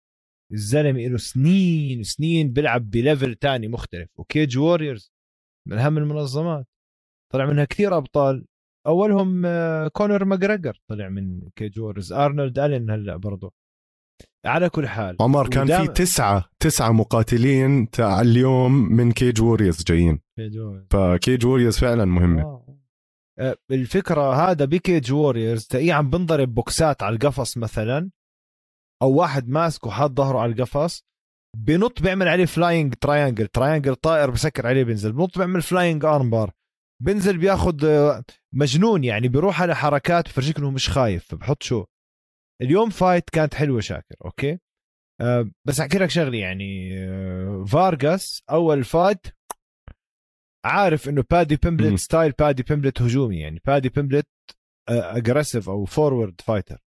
الزلمة 0.53 1.07
له 1.07 1.17
سنين 1.17 2.03
سنين 2.03 2.53
بيلعب 2.53 2.89
ب 2.89 2.97
level 2.97 3.35
تاني 3.35 3.67
مختلف. 3.67 4.09
و 4.17 4.25
Cage 4.25 4.57
Warriors 4.57 5.11
من 5.67 5.77
أهم 5.77 5.97
المنظمات. 5.97 6.67
طلع 7.33 7.45
منها 7.45 7.65
كثير 7.65 7.97
أبطال. 7.97 8.45
أولهم 8.87 9.45
آه، 9.45 9.87
كونر 9.87 10.25
ماجريجر 10.25 10.81
طلع 10.87 11.09
من 11.09 11.41
Cage 11.55 11.79
Warriors. 11.79 12.13
أرنولد 12.13 12.59
ألين 12.59 12.89
هلأ 12.89 13.15
برضه 13.15 13.53
على 14.45 14.69
كل 14.69 14.87
حال 14.87 15.17
عمر 15.19 15.49
كان 15.49 15.63
ودام... 15.63 15.85
في 15.85 15.91
تسعة 15.91 16.49
تسعة 16.59 16.91
مقاتلين 16.91 17.89
تاع 17.89 18.21
اليوم 18.21 18.71
من 18.71 19.11
Cage 19.11 19.41
Warriors 19.41 19.83
جايين. 19.83 20.19
ف 20.89 21.00
Cage 21.00 21.45
Warriors 21.45 21.77
فعلا 21.77 22.05
مهمة. 22.05 22.41
آه. 22.41 22.65
آه. 23.39 23.55
الفكرة 23.71 24.33
هذا 24.33 24.65
ب 24.65 24.74
Cage 24.74 25.11
Warriors 25.11 25.67
تلاقيه 25.67 25.93
عم 25.93 26.09
بنضرب 26.09 26.53
بوكسات 26.53 27.03
على 27.03 27.15
القفص 27.15 27.57
مثلا. 27.57 28.09
أو 29.01 29.11
واحد 29.13 29.49
ماسكه 29.49 29.89
حاط 29.89 30.11
ظهره 30.11 30.39
على 30.39 30.51
القفص 30.51 31.03
بنط 31.57 32.01
بيعمل 32.01 32.27
عليه 32.27 32.45
flying 32.45 32.93
triangle 32.93 33.47
triangle 33.47 33.95
طائر 33.95 34.29
بسكر 34.29 34.67
عليه 34.67 34.83
بينزل 34.83 35.11
بنط 35.11 35.37
بيعمل 35.37 35.61
flying 35.61 36.05
armbar 36.05 36.51
بنزل 37.03 37.37
بياخذ 37.37 37.85
آه، 37.85 38.23
مجنون 38.53 39.03
يعني 39.03 39.27
بيروح 39.27 39.61
على 39.61 39.75
حركات 39.75 40.25
بفرجيك 40.25 40.57
إنه 40.57 40.71
مش 40.71 40.89
خايف 40.89 41.35
بحط 41.35 41.63
شو؟ 41.63 41.85
اليوم 42.61 42.89
fight 42.89 43.29
كانت 43.29 43.53
حلوة 43.53 43.81
شاكر 43.81 44.15
okay؟ 44.25 44.59
أه 45.21 45.51
بس 45.67 45.79
أحكي 45.79 45.97
لك 45.97 46.09
شغلة 46.09 46.37
يعني 46.37 46.99
أه 46.99 47.65
فارغاس 47.67 48.43
أول 48.49 48.83
fight 48.83 49.27
عارف 50.65 51.09
إنه 51.09 51.23
بادي 51.31 51.55
بيمبلت 51.55 51.99
style 51.99 52.31
بادي 52.31 52.63
بيمبلت 52.63 53.01
هجومي 53.01 53.39
يعني 53.39 53.61
بادي 53.65 53.89
بيمبلت 53.89 54.27
aggressive 54.89 55.69
أو 55.69 55.85
forward 55.85 56.41
fighter 56.41 56.88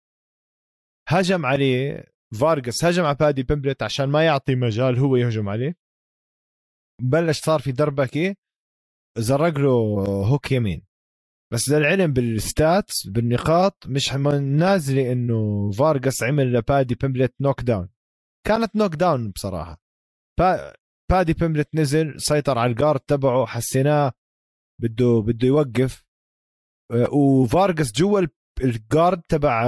هجم 1.12 1.46
عليه 1.46 2.04
فارغاس 2.40 2.86
هجم 2.86 3.06
على 3.06 3.16
بادي 3.16 3.44
بيمبلت 3.44 3.84
عشان 3.84 4.06
ما 4.06 4.26
يعطي 4.26 4.56
مجال 4.56 5.00
هو 5.00 5.16
يهجم 5.16 5.50
عليه. 5.50 5.78
بلش 7.02 7.40
صار 7.40 7.60
في 7.60 7.72
دربكه 7.72 8.36
زرق 9.18 9.58
له 9.58 9.70
hook 10.26 10.52
يمين. 10.52 10.86
بس 11.54 11.70
للعلم 11.70 12.14
بال 12.14 12.41
stats 12.41 13.08
بالنقاط 13.08 13.88
مش 13.88 14.14
نازلة 14.14 15.12
إنه 15.12 15.72
فارغاس 15.72 16.24
عمل 16.24 16.54
لبادي 16.54 16.96
بيمبلت 16.96 17.34
knockdown 17.42 17.90
كانت 18.48 18.76
knockdown 18.76 19.32
بصراحة. 19.32 19.82
با 20.40 20.74
بادي 21.12 21.34
بيمبلت 21.34 21.76
نزل 21.76 22.22
سيطر 22.22 22.58
على 22.58 22.72
ال 22.72 22.76
guard 22.76 23.00
تبعه 23.00 23.46
حسيناه 23.46 24.12
بده 24.82 25.22
بده 25.28 25.48
يوقف. 25.48 26.06
آه، 26.92 27.14
وفارغاس 27.14 27.92
جوا 27.92 28.28
ال 28.64 28.73
guard 28.73 29.22
تبع 29.22 29.64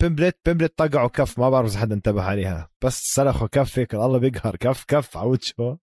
بيمبلت 0.00 0.38
بيمبلت 0.46 0.78
طقعه 0.78 1.08
كف 1.08 1.38
ما 1.38 1.50
بعرف 1.50 1.70
إذا 1.70 1.78
حدا 1.80 1.94
انتبه 1.94 2.22
عليها. 2.22 2.70
بس 2.84 2.98
سلخه 3.02 3.46
كف 3.46 3.78
هيك 3.78 3.94
الله 3.94 4.18
بيقهر 4.18 4.56
كف 4.56 4.84
كف 4.84 5.16
على 5.16 5.28
وجهه 5.28 5.78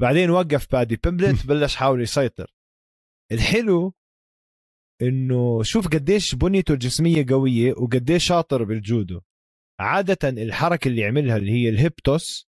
بعدين 0.00 0.30
وقف 0.30 0.72
بادي 0.72 0.96
بيمبلت 1.04 1.46
بلش 1.48 1.76
حاول 1.76 2.02
يسيطر. 2.02 2.54
الحلو 3.32 3.94
إنه 5.02 5.62
شوف 5.62 5.88
قديش 5.88 6.34
بنيته 6.34 6.72
الجسميه 6.72 7.26
قوية 7.28 7.72
وقديش 7.72 8.24
شاطر 8.26 8.64
بالجودو. 8.64 9.20
عادة 9.80 10.28
الحركة 10.28 10.88
اللي 10.88 11.00
يعملها 11.00 11.36
اللي 11.36 11.52
هي 11.52 11.68
ال 11.68 11.78
hip 11.78 12.08
toss 12.08 12.48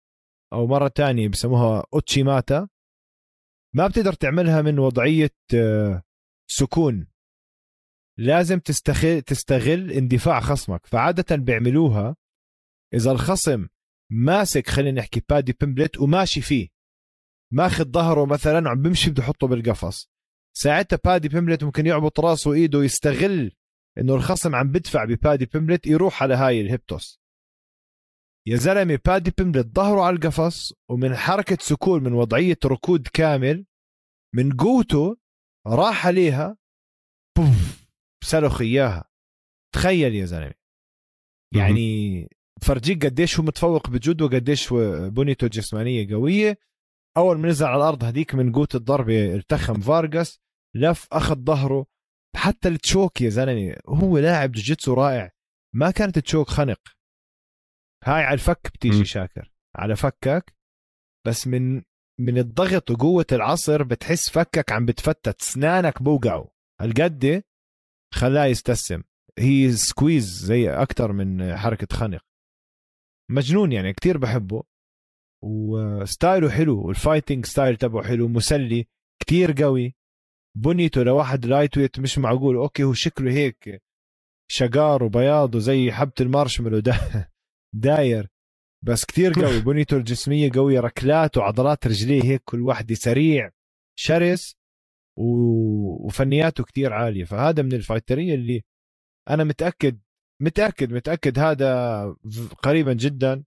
أو 0.52 0.66
مرة 0.66 0.88
تانية 0.88 1.28
بسموها 1.28 1.84
أوتشيماتا 1.94 2.68
ما 3.76 3.86
بتقدر 3.86 4.12
تعملها 4.12 4.62
من 4.62 4.78
وضعية 4.78 5.34
آه، 5.54 6.02
سكون. 6.50 7.11
لازم 8.18 8.58
تستغل 8.58 9.22
تستغل 9.22 9.92
اندفاع 9.92 10.40
خصمك. 10.40 10.86
فعادة 10.86 11.36
بيعملوها 11.36 12.16
إذا 12.94 13.10
الخصم 13.10 13.68
ماسك 14.10 14.68
خلينا 14.68 15.00
نحكي 15.00 15.22
بادي 15.28 15.56
بيمبلت 15.60 15.98
وماشي 16.00 16.40
فيه. 16.40 16.68
ماخذ 17.52 17.84
ظهره 17.84 18.24
مثلا 18.26 18.66
وعم 18.68 18.82
بيمشي 18.82 19.10
بده 19.10 19.22
يحطه 19.22 19.46
بالقفص. 19.46 20.12
ساعتها 20.56 20.98
بادي 21.04 21.28
بيمبلت 21.28 21.64
ممكن 21.64 21.86
يعبط 21.86 22.20
راسه 22.20 22.50
وإيده 22.50 22.78
ويستغل 22.78 23.52
إنه 23.98 24.14
الخصم 24.14 24.54
عم 24.54 24.68
بدفع 24.72 25.04
ببادي 25.04 25.46
بيمبلت 25.46 25.86
يروح 25.86 26.22
على 26.22 26.34
هاي 26.34 26.60
ال 26.60 26.68
hip 26.68 26.90
toss 26.90 27.20
يا 28.46 28.56
زلمة 28.56 28.98
بادي 29.06 29.32
بيمبلت 29.38 29.66
ظهره 29.76 30.00
على 30.00 30.16
القفص 30.16 30.72
ومن 30.90 31.16
حركة 31.16 31.58
سكون 31.60 32.02
من 32.02 32.12
وضعية 32.12 32.58
ركود 32.64 33.08
كامل 33.12 33.66
من 34.34 34.56
قوته 34.56 35.16
راح 35.66 36.06
عليها 36.06 36.56
بوف! 37.38 37.81
سلخ 38.22 38.60
إياها. 38.60 39.04
تخيل 39.74 40.14
يا 40.14 40.24
زلمة. 40.24 40.54
يعني 41.54 42.28
فرجيك 42.62 43.06
قديش 43.06 43.38
هو 43.38 43.44
متفوق 43.44 43.90
بجود 43.90 44.22
وقديش 44.22 44.72
بنيته 45.08 45.44
الجسمانيه 45.44 46.14
قوية. 46.14 46.58
أول 47.16 47.38
ما 47.38 47.48
نزل 47.48 47.66
على 47.66 47.76
الأرض 47.76 48.04
هذيك 48.04 48.34
من 48.34 48.52
قوه 48.52 48.68
الضربه 48.74 49.34
التخم 49.34 49.80
فارغاس 49.80 50.40
لف 50.76 51.06
أخذ 51.12 51.44
ظهره. 51.44 51.86
حتى 52.36 52.68
التشوك 52.68 53.20
يا 53.20 53.28
زلمة 53.28 53.76
هو 53.86 54.18
لاعب 54.18 54.52
جوجيتسو 54.52 54.94
رائع. 54.94 55.30
ما 55.74 55.90
كانت 55.90 56.18
تشوك 56.18 56.48
خنق. 56.48 56.80
هاي 58.04 58.22
على 58.22 58.34
الفك 58.34 58.70
بتيجي. 58.74 59.04
شاكر. 59.04 59.52
على 59.76 59.96
فكك. 59.96 60.54
بس 61.26 61.46
من 61.46 61.82
من 62.20 62.38
الضغط 62.38 62.90
وقوة 62.90 63.26
العصر 63.32 63.82
بتحس 63.82 64.30
فكك 64.30 64.72
عم 64.72 64.86
بتفتت. 64.86 65.40
اسنانك 65.40 66.02
بوقعوا. 66.02 66.46
هالقد 66.80 67.42
خلاه 68.12 68.44
يستسم 68.44 69.02
هي 69.38 69.72
squeeze 69.72 70.44
زي 70.44 70.70
أكثر 70.70 71.12
من 71.12 71.56
حركة 71.56 71.96
خنق 71.96 72.20
مجنون 73.30 73.72
يعني 73.72 73.92
كتير 73.92 74.18
بحبه. 74.18 74.62
وستايله 75.44 76.50
حلو 76.50 76.86
وال 76.86 76.98
fighting 76.98 77.46
style 77.46 77.76
تبعه 77.76 78.02
حلو 78.04 78.28
مسلي 78.28 78.86
كتير 79.22 79.52
قوي. 79.62 79.94
بنيته 80.56 81.02
لواحد 81.02 81.46
lightweight 81.46 82.00
مش 82.00 82.18
معقول. 82.18 82.56
okay 82.56 82.82
هو 82.82 82.92
شكله 82.92 83.32
هيك 83.32 83.82
شقار 84.50 85.04
وبياض 85.04 85.54
وزي 85.54 85.92
حبة 85.92 86.12
المارشميلو 86.20 86.78
دا 86.78 86.94
داير. 87.74 88.28
بس 88.84 89.04
كتير 89.04 89.32
قوي. 89.32 89.60
بنيته 89.66 89.96
الجسمية 89.96 90.50
قوية 90.54 90.80
ركلات 90.80 91.36
وعضلات 91.36 91.86
رجليه 91.86 92.24
هيك 92.24 92.42
كل 92.44 92.60
واحدة 92.60 92.94
سريع. 92.94 93.50
شرس. 93.98 94.56
وفنياته 95.16 96.64
كتير 96.64 96.92
عالية. 96.92 97.24
فهذا 97.24 97.62
من 97.62 97.72
الفايترية 97.72 98.34
اللي 98.34 98.62
أنا 99.30 99.44
متأكد 99.44 99.98
متأكد 100.42 100.92
متأكد 100.92 101.38
هذا 101.38 102.04
قريبا 102.62 102.92
جدا 102.92 103.44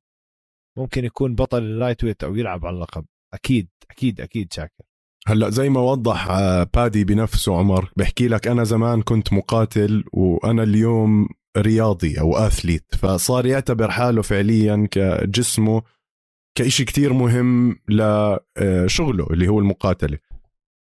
ممكن 0.78 1.06
يكون 1.06 1.36
بطل 1.36 1.58
ال 1.58 2.04
lightweight 2.04 2.24
أو 2.24 2.36
يلعب 2.36 2.66
على 2.66 2.76
اللقب. 2.76 3.06
أكيد 3.34 3.70
أكيد 3.92 4.22
أكيد 4.22 4.54
شاكر. 4.54 4.84
هلأ 5.28 5.50
زي 5.50 5.70
ما 5.70 5.80
وضح 5.80 6.28
آه، 6.30 6.64
بادي 6.64 7.04
بنفسه 7.04 7.58
عمر 7.58 7.92
بحكي 7.98 8.28
لك 8.28 8.48
أنا 8.48 8.64
زمان 8.64 9.02
كنت 9.02 9.34
مقاتل 9.34 10.04
وأنا 10.14 10.64
اليوم 10.64 11.28
رياضي 11.58 12.20
أو 12.20 12.38
athlete. 12.38 12.96
فصار 12.96 13.46
يعتبر 13.46 13.92
حاله 13.92 14.22
فعليا 14.22 14.88
كجسمه 14.92 15.84
كإشي 16.58 16.86
كتير 16.86 17.14
مهم 17.14 17.80
لشغله 17.90 19.24
آه، 19.24 19.34
اللي 19.34 19.48
هو 19.48 19.60
المقاتلة. 19.60 20.18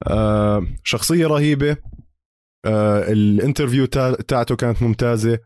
آه، 0.07 0.67
شخصية 0.83 1.27
رهيبة. 1.27 1.77
ال 2.65 2.77
interview 2.77 3.85
تاعته 3.85 4.55
كانت 4.55 4.83
ممتازة. 4.83 5.39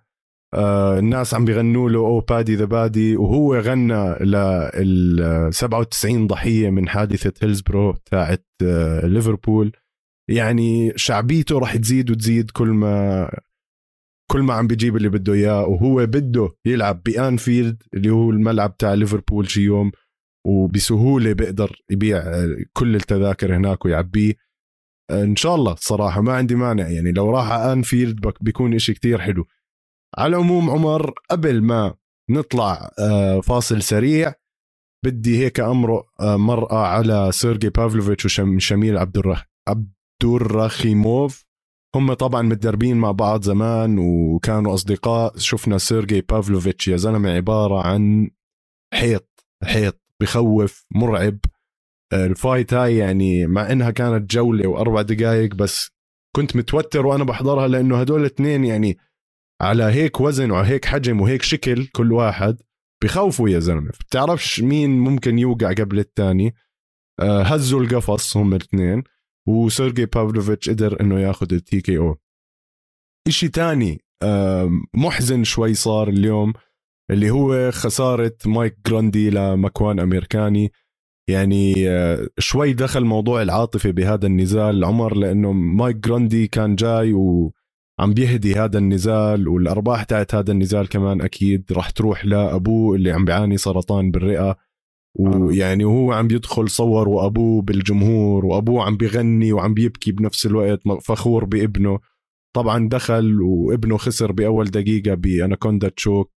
آه 0.53 0.99
الناس 0.99 1.33
عم 1.33 1.45
بيغنوا 1.45 1.89
له 1.89 1.99
أو 1.99 2.19
Paddy 2.19 2.55
the 2.55 2.65
Baddy 2.65 3.17
وهو 3.17 3.55
غنى 3.55 4.15
لل 4.19 5.49
97 5.53 6.27
ضحية 6.27 6.69
من 6.69 6.89
حادثة 6.89 7.33
هيلزبرو 7.41 7.93
تاعت 8.11 8.45
آه 8.63 9.05
ليفربول 9.07 9.71
يعني 10.29 10.93
شعبيته 10.95 11.59
راح 11.59 11.75
تزيد 11.75 12.11
وتزيد 12.11 12.51
كل 12.51 12.67
ما 12.67 13.29
كل 14.31 14.41
ما 14.41 14.53
عم 14.53 14.67
بيجيب 14.67 14.95
اللي 14.97 15.09
بده 15.09 15.33
إياه. 15.33 15.67
وهو 15.67 16.05
بده 16.05 16.49
يلعب 16.65 17.03
بأنفيلد 17.03 17.83
اللي 17.93 18.09
هو 18.09 18.29
الملعب 18.29 18.77
تاع 18.77 18.93
ليفربول 18.93 19.49
شي 19.49 19.61
يوم. 19.61 19.91
وبسهولة 20.47 21.33
بيقدر 21.33 21.81
يبيع 21.91 22.17
آه، 22.17 22.57
كل 22.73 22.95
التذاكر 22.95 23.55
هناك 23.55 23.85
ويعبيه. 23.85 24.31
آه، 24.31 24.35
إن 25.11 25.35
شاء 25.35 25.55
الله 25.55 25.75
صراحة 25.79 26.21
ما 26.21 26.33
عندي 26.33 26.55
مانع 26.55 26.87
يعني 26.87 27.11
لو 27.11 27.29
راح 27.29 27.51
انفيلد 27.51 28.33
بيكون 28.41 28.73
إشي 28.73 28.93
كتير 28.93 29.21
حلو. 29.21 29.45
على 30.17 30.29
العموم 30.37 30.69
عمر 30.69 31.13
قبل 31.29 31.61
ما 31.61 31.93
نطلع 32.29 32.91
آه، 32.99 33.39
فاصل 33.41 33.81
سريع 33.81 34.33
بدي 35.05 35.37
هيك 35.45 35.59
أمرق 35.59 36.05
مرقة 36.21 36.87
على 36.87 37.31
سيرجي 37.31 37.69
بافلوفيتش 37.69 38.39
وشميل 38.39 38.97
عبد 38.97 39.17
الرح 39.17 39.49
عبد 39.67 39.93
الرخيموف 40.23 41.45
هم 41.95 42.13
طبعا 42.13 42.41
متدربين 42.41 42.97
مع 42.97 43.11
بعض 43.11 43.43
زمان 43.43 43.99
وكانوا 43.99 44.73
أصدقاء. 44.73 45.37
شفنا 45.37 45.77
سيرجي 45.77 46.21
بافلوفيتش 46.21 46.87
يا 46.87 46.97
زلمة 46.97 47.29
عبارة 47.31 47.81
عن 47.87 48.29
حيط 48.93 49.45
حيط 49.63 50.01
بخوف 50.21 50.85
مرعب. 50.91 51.37
ال 52.13 52.23
fight 52.23 52.73
هاي 52.73 52.97
يعني 52.97 53.47
مع 53.47 53.71
إنها 53.71 53.91
كانت 53.91 54.31
جولة 54.31 54.67
وأربع 54.67 55.01
دقائق 55.01 55.55
بس 55.55 55.91
كنت 56.35 56.55
متوتر 56.55 57.05
وأنا 57.05 57.23
بحضرها 57.23 57.67
لأنه 57.67 57.99
هدول 58.01 58.19
الاثنين 58.19 58.63
يعني 58.63 58.97
على 59.61 59.83
هيك 59.83 60.21
وزن 60.21 60.51
وعلى 60.51 60.67
هيك 60.67 60.85
حجم 60.85 61.21
وهيك 61.21 61.41
شكل 61.41 61.87
كل 61.87 62.11
واحد 62.13 62.61
بخوفوا 63.03 63.49
يا 63.49 63.59
زلمة. 63.59 63.89
بتعرفش 63.89 64.61
مين 64.61 64.99
ممكن 64.99 65.39
يوقع 65.39 65.73
قبل 65.73 65.99
الثاني؟ 65.99 66.55
آه، 67.19 67.41
هزوا 67.43 67.81
القفص 67.81 68.37
هم 68.37 68.53
الاثنين 68.53 69.03
وسيرجي 69.47 70.05
بافلوفيتش 70.05 70.69
قدر 70.69 71.01
إنه 71.01 71.19
ياخذ 71.19 71.53
ال 71.53 71.81
TKO 71.81 72.17
شيء 73.29 73.49
ثاني 73.49 74.01
محزن 74.93 75.43
شوي 75.43 75.73
صار 75.73 76.09
اليوم 76.09 76.53
اللي 77.11 77.29
هو 77.29 77.71
خسارة 77.71 78.37
مايك 78.45 78.77
جراندي 78.87 79.29
لمكوان 79.29 79.99
أميرخاني. 79.99 80.71
يعني 81.29 81.89
آه، 81.89 82.27
شوي 82.39 82.73
دخل 82.73 83.05
موضوع 83.05 83.41
العاطفة 83.41 83.91
بهذا 83.91 84.27
النزال 84.27 84.85
عمر 84.85 85.17
لأنه 85.17 85.51
مايك 85.51 85.95
جراندي 85.95 86.47
كان 86.47 86.75
جاي 86.75 87.13
و 87.13 87.53
عم 87.99 88.13
بيهدي 88.13 88.55
هذا 88.55 88.77
النزال 88.77 89.47
والأرباح 89.47 90.03
تاعت 90.03 90.35
هذا 90.35 90.51
النزال 90.51 90.89
كمان 90.89 91.21
أكيد 91.21 91.71
راح 91.71 91.89
تروح 91.89 92.25
لأبوه 92.25 92.95
اللي 92.95 93.11
عم 93.11 93.25
بيعاني 93.25 93.57
سرطان 93.57 94.11
بالرئة. 94.11 94.57
ويعني 95.19 95.85
وهو 95.85 96.11
عم 96.13 96.25
يدخل 96.31 96.69
صور 96.69 97.09
وأبوه 97.09 97.61
بالجمهور 97.61 98.45
وأبوه 98.45 98.83
عم 98.85 98.97
بيغني 98.97 99.53
وعم 99.53 99.73
بيبكي 99.73 100.11
بنفس 100.11 100.45
الوقت 100.45 100.81
فخور 101.01 101.45
بابنه. 101.45 101.99
طبعا 102.55 102.89
دخل 102.89 103.41
وابنه 103.41 103.97
خسر 103.97 104.31
بأول 104.31 104.65
دقيقة 104.65 105.13
ب 105.13 105.22
anaconda 105.22 105.89
choke. 105.89 106.31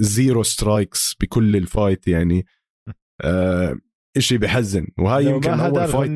zero 0.00 0.42
strikes 0.42 1.16
بكل 1.20 1.56
ال 1.56 1.65
fight 1.65 2.08
يعني. 2.08 2.46
إشي 4.16 4.38
بحزن. 4.38 4.86
وهاي 4.98 5.24
يمكن 5.24 5.50
أول 5.50 5.88
fight 5.88 6.10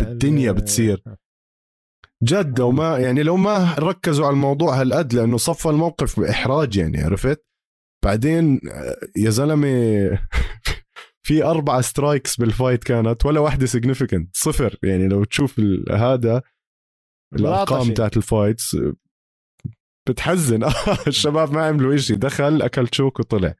الدنيا 0.00 0.52
بتصير. 0.52 1.02
جد 2.22 2.60
وما 2.60 2.98
يعني 2.98 3.22
لو 3.22 3.36
ما 3.36 3.74
ركزوا 3.78 4.26
على 4.26 4.34
الموضوع 4.34 4.80
هالقد 4.80 5.14
لأنه 5.14 5.36
صفى 5.36 5.68
الموقف 5.68 6.20
بإحراج 6.20 6.76
يعني 6.76 7.00
عرفت؟ 7.00 7.46
بعدين 8.04 8.60
يا 9.16 9.30
زلمة 9.30 9.68
في 11.26 11.44
أربع 11.44 11.80
strikes 11.80 12.36
بال 12.36 12.50
fight 12.50 12.84
كانت 12.84 13.26
ولا 13.26 13.40
واحدة 13.40 13.66
significant 13.66 14.36
صفر. 14.36 14.78
يعني 14.82 15.08
لو 15.08 15.24
تشوف 15.24 15.60
هذا 15.90 16.42
الأرقام 17.34 17.94
تاعت 17.94 18.16
ال 18.16 18.25
fights 18.25 18.76
بتحزن. 20.08 20.64
الشباب 21.06 21.52
ما 21.52 21.66
عملوا 21.66 21.94
إشي 21.94 22.14
دخل 22.14 22.62
أكل 22.62 22.88
choke 22.88 23.20
وطلع. 23.20 23.54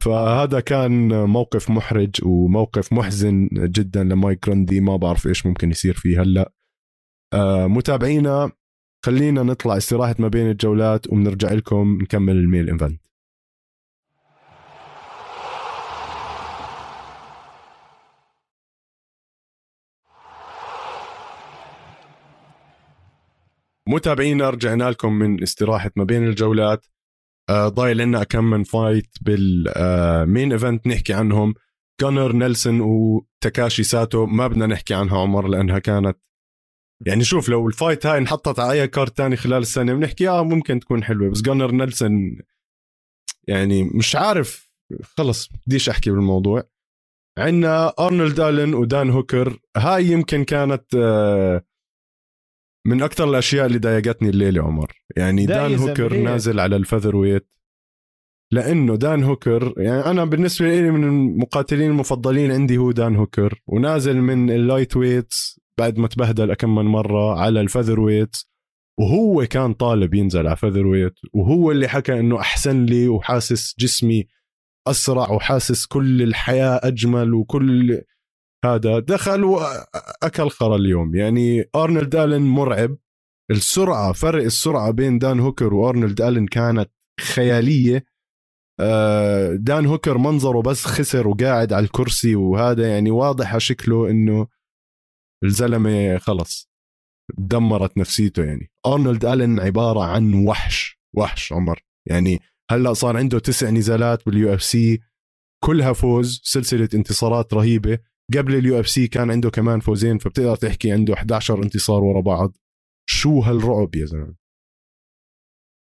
فهذا 0.00 0.60
كان 0.60 1.24
موقف 1.24 1.70
محرج 1.70 2.10
وموقف 2.24 2.92
محزن 2.92 3.48
جدا 3.52 4.04
لمايك 4.04 4.46
جراندي 4.46 4.80
ما 4.80 4.96
بعرف 4.96 5.26
إيش 5.26 5.46
ممكن 5.46 5.70
يصير 5.70 5.94
فيه 5.94 6.22
هلأ. 6.22 6.52
آه، 7.34 7.66
متابعينا 7.66 8.52
خلينا 9.06 9.42
نطلع 9.42 9.76
استراحة 9.76 10.14
ما 10.18 10.28
بين 10.28 10.50
الجولات 10.50 11.06
وبنرجع 11.06 11.52
لكم 11.52 11.98
نكمل 12.02 12.36
ال 12.36 12.43
main 12.43 12.70
event 12.70 13.00
متابعينا 23.88 24.50
رجعنا 24.50 24.90
لكم 24.90 25.12
من 25.12 25.42
استراحة 25.42 25.90
ما 25.96 26.04
بين 26.04 26.24
الجولات. 26.24 26.86
ضايل 27.50 27.96
لنا 27.96 28.24
كم 28.24 28.44
من 28.44 28.64
fight 28.64 29.08
بال 29.20 29.64
main 29.64 30.52
event 30.52 30.86
نحكي 30.86 31.12
عنهم. 31.12 31.54
جونر 32.00 32.32
نيلسون 32.32 32.80
وتاكاشي 32.80 33.82
ساتو 33.82 34.26
ما 34.26 34.46
بدنا 34.46 34.66
نحكي 34.66 34.94
عنها 34.94 35.18
عمر 35.18 35.48
لأنها 35.48 35.78
كانت 35.78 36.18
يعني 37.06 37.24
شوف 37.24 37.48
لو 37.48 37.68
ال 37.68 37.74
fight 37.74 38.06
هاي 38.06 38.18
انحطت 38.18 38.60
على 38.60 38.72
أي 38.72 38.88
card 38.88 39.16
تاني 39.16 39.36
خلال 39.36 39.62
السنة 39.62 39.94
بنحكي 39.94 40.28
آه 40.28 40.44
ممكن 40.44 40.80
تكون 40.80 41.04
حلوة. 41.04 41.30
بس 41.30 41.42
جونر 41.42 41.70
نيلسون 41.70 42.38
يعني 43.48 43.84
مش 43.94 44.16
عارف. 44.16 44.70
خلص 45.18 45.48
بديش 45.66 45.88
أحكي 45.88 46.10
بالموضوع. 46.10 46.62
عندنا 47.38 47.92
ارنولد 47.98 48.40
الن 48.40 48.74
ودان 48.74 49.10
هوكر 49.10 49.58
هاي 49.76 50.06
يمكن 50.06 50.44
كانت 50.44 50.94
آه، 50.94 51.64
من 52.88 53.02
أكثر 53.02 53.30
الأشياء 53.30 53.66
اللي 53.66 53.78
ضايقتني 53.78 54.28
الليلة 54.28 54.62
عمر. 54.62 54.92
يعني 55.16 55.46
دان 55.46 55.74
هوكر 55.74 56.16
نازل 56.16 56.60
على 56.60 56.76
ال 56.76 57.16
featherweight 57.16 57.48
لأنه 58.52 58.96
دان 58.96 59.22
هوكر 59.22 59.74
يعني 59.76 60.00
أنا 60.00 60.24
بالنسبة 60.24 60.80
لي 60.80 60.90
من 60.90 61.04
المقاتلين 61.04 61.90
المفضلين 61.90 62.52
عندي 62.52 62.78
هو 62.78 62.92
دان 62.92 63.16
هوكر. 63.16 63.62
ونازل 63.66 64.16
من 64.16 64.50
ال 64.50 64.96
lightweights 64.96 65.60
بعد 65.78 65.98
ما 65.98 66.08
تبهدل 66.08 66.54
كم 66.54 66.74
من 66.74 66.84
مرة 66.84 67.38
على 67.40 67.60
ال 67.60 68.00
featherweight 68.00 68.36
وهو 68.98 69.46
كان 69.46 69.72
طالب 69.74 70.14
ينزل 70.14 70.46
على 70.46 70.56
فذر 70.56 70.86
ويت 70.86 71.14
وهو 71.34 71.70
اللي 71.70 71.88
حكى 71.88 72.20
إنه 72.20 72.40
أحسن 72.40 72.86
لي 72.86 73.08
وحاسس 73.08 73.74
جسمي 73.78 74.26
أسرع 74.86 75.30
وحاسس 75.30 75.86
كل 75.86 76.22
الحياة 76.22 76.80
أجمل 76.82 77.34
وكل 77.34 78.02
هذا 78.64 78.98
دخل 78.98 79.44
وأكل 79.44 80.50
خرا 80.50 80.76
اليوم. 80.76 81.14
يعني 81.14 81.64
أرنولد 81.74 82.16
آلن 82.16 82.42
مرعب. 82.42 82.96
السرعة 83.50 84.12
فرق 84.12 84.42
السرعة 84.44 84.90
بين 84.90 85.18
دان 85.18 85.40
هوكر 85.40 85.74
وأرنولد 85.74 86.20
آلن 86.22 86.46
كانت 86.46 86.90
خيالية. 87.20 88.04
آه، 88.80 89.54
دان 89.54 89.86
هوكر 89.86 90.18
منظره 90.18 90.62
بس 90.62 90.84
خسر 90.84 91.28
وقاعد 91.28 91.72
على 91.72 91.84
الكرسي 91.84 92.36
وهذا 92.36 92.88
يعني 92.88 93.10
واضح 93.10 93.58
شكله 93.58 94.10
إنه 94.10 94.46
الزلمة 95.44 96.18
خلص. 96.18 96.70
دمرت 97.38 97.98
نفسيته 97.98 98.44
يعني. 98.44 98.70
أرنولد 98.86 99.24
آلن 99.24 99.60
عبارة 99.60 100.04
عن 100.04 100.34
وحش 100.34 101.00
وحش 101.16 101.52
عمر. 101.52 101.82
يعني 102.06 102.40
هلأ 102.70 102.92
صار 102.92 103.16
عنده 103.16 103.38
تسع 103.38 103.70
نزالات 103.70 104.26
بال 104.26 104.54
UFC 104.54 105.00
كلها 105.64 105.92
فوز 105.92 106.40
سلسلة 106.44 106.88
انتصارات 106.94 107.54
رهيبة. 107.54 107.98
قبل 108.36 108.54
ال 108.54 108.80
UFC 108.80 109.08
كان 109.08 109.30
عنده 109.30 109.50
كمان 109.50 109.80
فوزين 109.80 110.18
فبتقدر 110.18 110.56
تحكي 110.56 110.92
عنده 110.92 111.14
11 111.14 111.62
انتصار 111.62 112.04
ورا 112.04 112.20
بعض. 112.20 112.56
شو 113.08 113.40
هالرعب 113.40 113.94
يا 113.94 114.06
زلمة؟ 114.06 114.34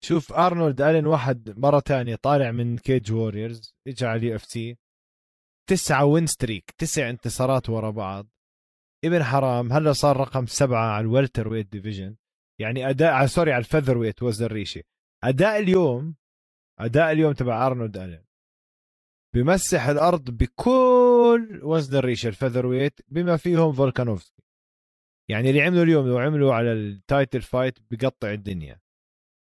شوف 0.04 0.32
أرنولد 0.32 0.80
ألين 0.80 1.06
واحد 1.06 1.58
مرة 1.58 1.80
تانية 1.80 2.16
طالع 2.16 2.50
من 2.50 2.78
Cage 2.78 3.12
Warriors 3.12 3.74
اجى 3.88 4.06
على 4.06 4.18
ال 4.18 4.36
UFC. 4.36 4.76
تسعة 5.68 6.04
win 6.04 6.26
streak 6.26 6.70
تسع 6.78 7.10
انتصارات 7.10 7.70
ورا 7.70 7.90
بعض. 7.90 8.28
ابن 9.04 9.22
حرام 9.22 9.72
هلا 9.72 9.92
صار 9.92 10.16
رقم 10.16 10.46
سبعة 10.46 10.86
على 10.86 11.04
ال 11.04 11.48
welterweight 11.48 11.72
division. 11.72 12.16
يعني 12.60 12.90
أداء 12.90 13.12
على 13.12 13.28
sorry 13.28 13.52
على 13.52 13.58
ال 13.60 13.98
featherweight 13.98 14.22
وزن 14.22 14.46
الريشه 14.46 14.82
أداء 15.24 15.58
اليوم 15.58 16.14
أداء 16.80 17.12
اليوم 17.12 17.32
تبع 17.32 17.66
أرنولد 17.66 17.96
ألين. 17.96 18.24
بمسح 19.34 19.86
الأرض 19.86 20.30
بكل 20.30 21.60
وزن 21.62 21.98
الريشه 21.98 22.28
ال 22.28 22.66
featherweight 22.66 23.00
بما 23.08 23.36
فيهم 23.36 23.72
فولكانوفسكي. 23.72 24.42
يعني 25.30 25.50
اللي 25.50 25.62
عملوا 25.62 25.82
اليوم 25.82 26.08
لو 26.08 26.18
عملوا 26.18 26.54
على 26.54 26.72
ال 26.72 26.84
title 26.84 27.42
fight 27.42 27.78
بقطع 27.90 28.32
الدنيا. 28.32 28.80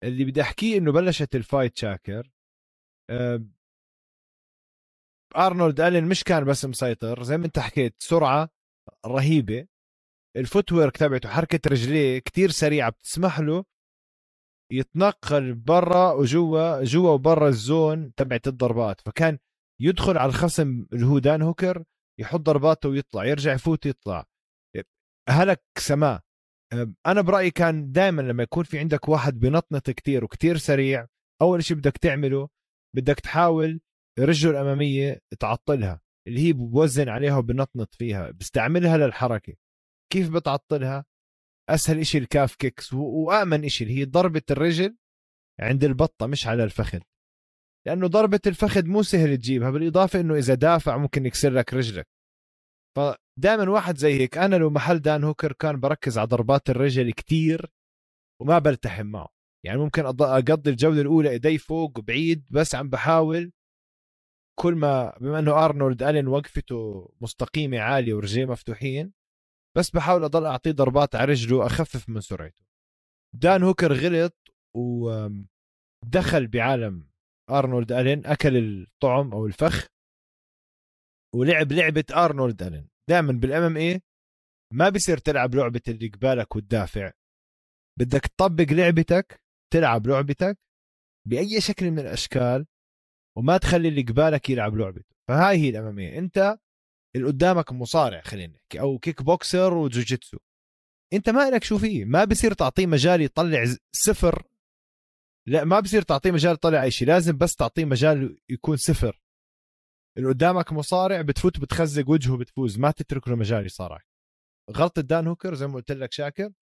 اللي 0.05 0.25
بدي 0.25 0.43
أحكيه 0.43 0.79
إنه 0.79 0.93
بلشت 0.93 1.37
ال 1.37 1.44
fight 1.44 1.79
شاكر. 1.79 2.31
أه 3.11 3.45
أرنولد 5.37 5.81
ألين 5.81 6.05
مش 6.09 6.25
كان 6.25 6.45
بس 6.45 6.65
مسيطر 6.65 7.23
زي 7.23 7.37
ما 7.37 7.47
أنت 7.47 7.59
حكيت 7.59 7.95
سرعة 7.99 8.51
رهيبة. 9.07 9.67
الفوتورك 10.37 10.97
تبعته 10.97 11.29
حركة 11.29 11.61
رجليه 11.71 12.19
كتير 12.19 12.51
سريعة 12.51 12.91
بتسمح 12.91 13.41
له 13.41 13.65
يتنقل 14.73 15.55
برا 15.55 16.13
وجوا 16.13 16.85
جوا 16.85 17.11
وبرا 17.11 17.49
الزون 17.49 18.15
تبعت 18.15 18.47
الضربات. 18.49 19.01
فكان 19.01 19.39
يدخل 19.81 20.19
على 20.19 20.29
الخصم 20.29 20.87
اللي 20.93 21.07
هو 21.07 21.19
دان 21.19 21.43
هوكر 21.43 21.85
يحط 22.21 22.41
ضرباته 22.41 22.89
ويطلع 22.89 23.25
يرجع 23.25 23.53
يفوت 23.53 23.87
يطلع. 23.87 24.25
هلك 25.29 25.63
سماه 25.79 26.21
أنا 27.07 27.21
برأيي 27.21 27.51
كان 27.51 27.93
دائما 27.93 28.23
لما 28.23 28.43
يكون 28.43 28.65
في 28.65 28.79
عندك 28.79 29.09
واحد 29.09 29.39
بنطنط 29.39 29.91
كتير 29.91 30.25
وكتير 30.25 30.57
سريع 30.57 31.07
أول 31.43 31.65
شيء 31.65 31.77
بدك 31.77 31.97
تعمله 31.97 32.49
بدك 32.97 33.21
تحاول 33.21 33.81
رجله 34.19 34.51
الأمامية 34.51 35.21
تعطلها 35.41 36.01
اللي 36.29 36.41
هي 36.41 36.53
بوزن 36.53 37.09
عليها 37.09 37.37
وبنطنط 37.37 37.95
فيها 37.95 38.31
بستعملها 38.31 38.97
للحركة. 38.97 39.55
كيف 40.13 40.31
بتعطلها؟ 40.31 41.05
أسهل 41.71 41.99
إشي 41.99 42.19
الكاف 42.19 42.55
كيكس 42.55 42.93
وآمن 42.93 43.65
إشي 43.65 43.85
اللي 43.85 43.99
هي 43.99 44.05
ضربة 44.05 44.43
الرجل 44.51 44.97
عند 45.61 45.85
البطة 45.85 46.27
مش 46.27 46.47
على 46.47 46.65
الفخذ. 46.65 47.01
لأنه 47.87 48.07
ضربة 48.07 48.41
الفخذ 48.47 48.87
مو 48.87 49.03
سهل 49.03 49.37
تجيبها 49.37 49.71
بالإضافة 49.71 50.21
إنه 50.21 50.35
إذا 50.35 50.55
دافع 50.55 50.97
ممكن 50.97 51.27
يكسر 51.27 51.51
لك 51.51 51.75
رجلك. 51.75 52.09
فدائما 52.97 53.71
واحد 53.71 53.97
زي 53.99 54.21
هيك 54.21 54.39
أنا 54.39 54.57
لو 54.57 54.71
محل 54.71 54.99
دان 54.99 55.25
هوكر 55.25 55.53
كان 55.53 55.81
بركز 55.81 56.19
على 56.19 56.27
ضربات 56.29 56.71
الرجل 56.71 57.13
كتير 57.13 57.71
وما 58.41 58.59
بلتحم 58.59 59.07
معه. 59.07 59.29
يعني 59.65 59.79
ممكن 59.79 60.07
أقضي 60.07 60.71
الجولة 60.71 61.01
الأولى 61.01 61.31
إيدي 61.31 61.59
فوق 61.59 62.01
بعيد 62.01 62.47
بس 62.51 62.75
عم 62.75 62.89
بحاول. 62.89 63.53
كل 64.59 64.75
ما 64.75 65.19
بما 65.21 65.39
إنه 65.39 65.65
أرنولد 65.65 66.03
ألين 66.03 66.29
وقفته 66.29 67.11
مستقيمة 67.21 67.79
عالية 67.79 68.15
ورجليه 68.15 68.47
مفتوحين 68.47 69.13
بس 69.77 69.91
بحاول 69.91 70.25
أضل 70.25 70.47
أعطيه 70.47 70.71
ضربات 70.73 71.15
على 71.15 71.25
رجله 71.33 71.67
اخفف 71.67 72.09
من 72.09 72.21
سرعته. 72.21 72.65
دان 73.35 73.63
هوكر 73.63 73.93
غلط 73.93 74.37
ودخل 74.75 76.47
بعالم 76.47 77.09
أرنولد 77.51 77.93
ألين 77.93 78.27
أكل 78.27 78.57
الطعم 78.57 79.33
أو 79.33 79.47
الفخ 79.47 79.87
ولعب 81.35 81.73
لعبة 81.73 82.05
أرنولد 82.11 82.63
ألين. 82.63 82.89
دائما 83.09 83.33
بالأم 83.33 83.63
إم 83.63 83.77
اي 83.77 84.03
ما 84.73 84.89
بصير 84.89 85.19
تلعب 85.19 85.55
لعبة 85.55 85.81
اللي 85.89 86.09
قبالك 86.09 86.57
وتدافع 86.57 87.13
بدك 87.99 88.27
تطبق 88.27 88.73
لعبتك 88.73 89.43
تلعب 89.73 90.07
لعبتك 90.07 90.59
بأي 91.29 91.61
شكل 91.61 91.91
من 91.91 91.99
الأشكال 91.99 92.67
وما 93.37 93.59
تخلي 93.59 93.89
اللي 93.89 94.03
قبالك 94.03 94.51
يلعب 94.51 94.77
لعبته. 94.77 95.17
فهاي 95.29 95.57
هي 95.57 95.69
ال 95.69 95.87
MMA 95.87 96.19
أنت 96.19 96.59
اللي 97.17 97.27
قدامك 97.27 97.73
مصارع 97.73 98.21
خلينا 98.21 98.53
نحكي 98.53 98.81
أو 98.81 98.99
kickboxer 98.99 99.75
وجوجيتسو. 99.75 100.39
أنت 101.13 101.31
ما 101.31 101.51
لك 101.51 101.65
شو 101.65 101.79
فيه. 101.79 102.05
ما 102.05 102.25
بصير 102.25 102.53
تعطيه 102.53 102.87
مجال 102.87 103.21
يطلع 103.21 103.65
صفر 103.93 104.43
لا 105.49 105.65
ما 105.65 105.81
بصير 105.81 106.03
تعطيه 106.03 106.31
مجال 106.31 106.55
يطلع 106.55 106.83
اي 106.83 106.91
شيء 106.91 107.09
لازم 107.09 107.39
بس 107.39 107.57
تعطيه 107.57 107.85
مجال 107.85 108.39
يكون 108.49 108.77
صفر 108.77 109.23
اللي 110.19 110.29
قدامك 110.29 110.73
مصارع 110.73 111.23
بتفوت 111.23 111.61
بتخزق 111.61 112.11
وجهه 112.11 112.37
بتفوز 112.37 112.79
ما 112.79 112.91
تترك 112.91 113.29
له 113.29 113.37
مجال 113.37 113.67
يصارع 113.67 114.01
غلطة 114.71 115.03
دان 115.03 115.27
هوكر 115.27 115.55
زي 115.55 115.67
ما 115.67 115.75
قلت 115.75 115.93
لك 115.93 116.13
شاكر 116.13 116.53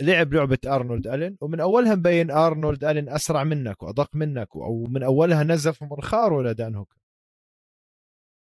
لعب 0.00 0.34
لعبة 0.34 0.58
ارنولد 0.66 1.06
الين 1.06 1.36
ومن 1.40 1.60
اولها 1.60 1.94
مبين 1.94 2.30
ارنولد 2.30 2.84
الين 2.84 3.08
اسرع 3.08 3.44
منك 3.44 3.82
وادق 3.82 4.16
منك 4.16 4.48
أو 4.56 4.84
من 4.84 5.02
اولها 5.02 5.42
نزف 5.44 5.82
منخاره 5.82 6.42
لدان 6.42 6.74
هوكر 6.74 6.98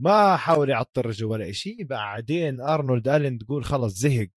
ما 0.03 0.37
حاول 0.37 0.71
يعطل 0.71 1.07
رجله 1.07 1.29
ولا 1.29 1.53
شيء 1.53 1.85
بعدين 1.85 2.61
ارنولد 2.61 3.09
الين 3.09 3.39
تقول 3.39 3.65
خلص 3.65 3.95
زهق 3.95 4.29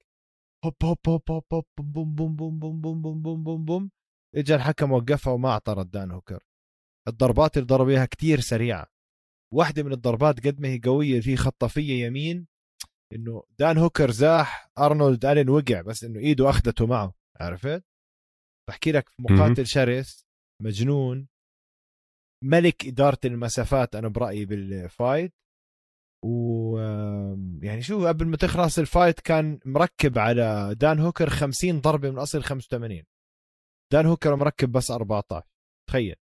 هوب 0.65 0.75
هوب 0.83 0.97
هوب 1.07 1.31
هوب 1.31 1.43
هوب 1.53 1.65
بوم 1.79 2.15
بوم 2.15 2.35
بوم 2.35 2.59
بوم 2.59 2.81
بوم 2.81 3.01
بوم 3.01 3.21
بوم 3.21 3.43
بوم 3.43 3.65
بوم 3.65 3.91
اجى 4.35 4.55
الحكم 4.55 4.91
وقفها 4.91 5.33
وما 5.33 5.49
اعترض 5.49 5.91
دان 5.91 6.11
هوكر 6.11 6.43
الضربات 7.07 7.57
اللي 7.57 7.67
ضرب 7.67 7.89
اياها 7.89 8.05
كثير 8.05 8.39
سريعة. 8.39 8.87
واحدة 9.53 9.83
من 9.83 9.91
الضربات 9.91 10.47
قد 10.47 10.61
ما 10.61 10.67
هي 10.67 10.79
قوية 10.83 11.21
في 11.21 11.35
خطافيه 11.35 12.05
يمين 12.05 12.47
إنه 13.13 13.43
دان 13.59 13.77
هوكر 13.77 14.11
زاح 14.11 14.69
أرنولد 14.77 15.25
ألين 15.25 15.49
وقع 15.49 15.81
بس 15.81 16.03
إنه 16.03 16.19
إيده 16.19 16.49
أخذته 16.49 16.85
معه. 16.85 17.13
عرفت؟ 17.39 17.83
بحكي 18.69 18.91
لك 18.91 19.09
مقاتل 19.19 19.67
شرس 19.67 20.25
مجنون. 20.61 21.27
ملك 22.43 22.85
إدارة 22.85 23.19
المسافات 23.25 23.95
أنا 23.95 24.07
برأيي 24.07 24.45
بال 24.45 24.67
fight. 24.67 25.33
و 26.25 26.77
يعني 27.61 27.81
شو 27.81 28.07
قبل 28.07 28.25
ما 28.25 28.37
تخلص 28.37 28.79
ال 28.79 28.86
fight 28.86 29.19
كان 29.19 29.59
مركب 29.65 30.17
على 30.17 30.75
دان 30.75 30.99
هوكر 30.99 31.29
50 31.29 31.81
ضربة 31.81 32.11
من 32.11 32.17
أصل 32.17 32.43
85 32.43 33.03
دان 33.93 34.05
هوكر 34.05 34.35
مركب 34.35 34.71
بس 34.71 34.91
14 34.91 35.47
تخيل. 35.89 36.15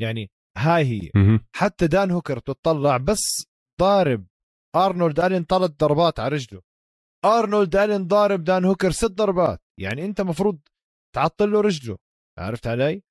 يعني 0.00 0.30
هاي 0.58 0.84
هي. 0.84 1.10
حتى 1.54 1.86
دان 1.86 2.10
هوكر 2.10 2.38
تطلع 2.38 2.96
بس 2.96 3.46
ضارب 3.80 4.26
أرنولد 4.76 5.20
ألين 5.20 5.44
ثلاث 5.44 5.70
ضربات 5.70 6.20
على 6.20 6.34
رجله. 6.34 6.62
أرنولد 7.24 7.76
ألين 7.76 8.06
ضارب 8.06 8.44
دان 8.44 8.64
هوكر 8.64 8.90
ست 8.90 9.04
ضربات. 9.10 9.62
يعني 9.80 10.04
أنت 10.04 10.20
مفروض 10.20 10.60
تعطل 11.14 11.52
له 11.52 11.60
رجله. 11.60 11.98
عرفت 12.38 12.66
علي؟ 12.66 13.02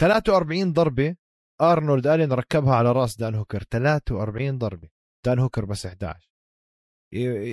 43 0.00 0.72
ضربة 0.72 1.16
أرنولد 1.60 2.06
ألين 2.06 2.32
ركبها 2.32 2.74
على 2.74 2.92
رأس 2.92 3.16
دان 3.16 3.34
هوكر. 3.34 3.62
43 3.62 4.58
ضربة. 4.58 4.88
دان 5.26 5.38
هوكر 5.38 5.64
بس 5.64 5.86
11 5.86 6.28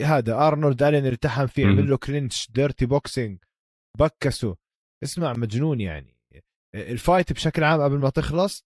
هذا 0.03 0.47
أرنولد 0.47 0.83
ألين 0.83 1.05
التحم 1.05 1.47
فيه 1.47 1.65
عمل 1.65 1.89
له 1.89 1.97
clinch 1.97 2.51
dirty 2.51 2.85
boxing 2.85 3.43
بكسه. 3.99 4.55
اسمع 5.03 5.33
مجنون 5.33 5.81
يعني. 5.81 6.15
ال 6.75 6.85
fight 6.85 7.33
بشكل 7.33 7.63
عام 7.63 7.81
قبل 7.81 7.97
ما 7.97 8.09
تخلص 8.09 8.65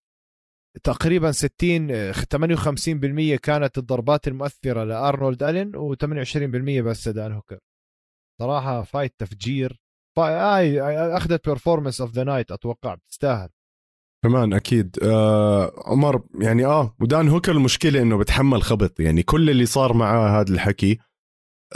تقريبا 0.84 1.32
60 1.32 2.14
58% 2.14 3.40
كانت 3.40 3.78
الضربات 3.78 4.28
المؤثرة 4.28 4.84
لأرنولد 4.84 5.44
ألين 5.44 5.72
و28% 5.72 6.84
بس 6.84 7.08
دان 7.08 7.32
هوكر. 7.32 7.60
صراحة 8.42 8.84
fight 8.84 9.14
تفجير. 9.18 9.80
هاي 10.18 10.82
أخذت 11.18 11.46
performance 11.48 12.02
of 12.02 12.12
the 12.12 12.24
night 12.24 12.52
أتوقع 12.52 12.96
بتستاهل 12.96 13.50
كمان 14.24 14.54
أكيد. 14.54 14.98
آه 15.04 15.74
عمر 15.86 16.24
يعني 16.42 16.66
آه 16.66 16.96
ودان 17.00 17.28
هوكر 17.28 17.52
المشكلة 17.52 18.02
إنه 18.02 18.18
بتحمل 18.18 18.62
خبط. 18.62 19.00
يعني 19.00 19.24
كل 19.24 19.50
اللي 19.50 19.66
صار 19.66 19.94
معاه 19.94 20.42
هذا 20.42 20.54
الحكي 20.54 21.00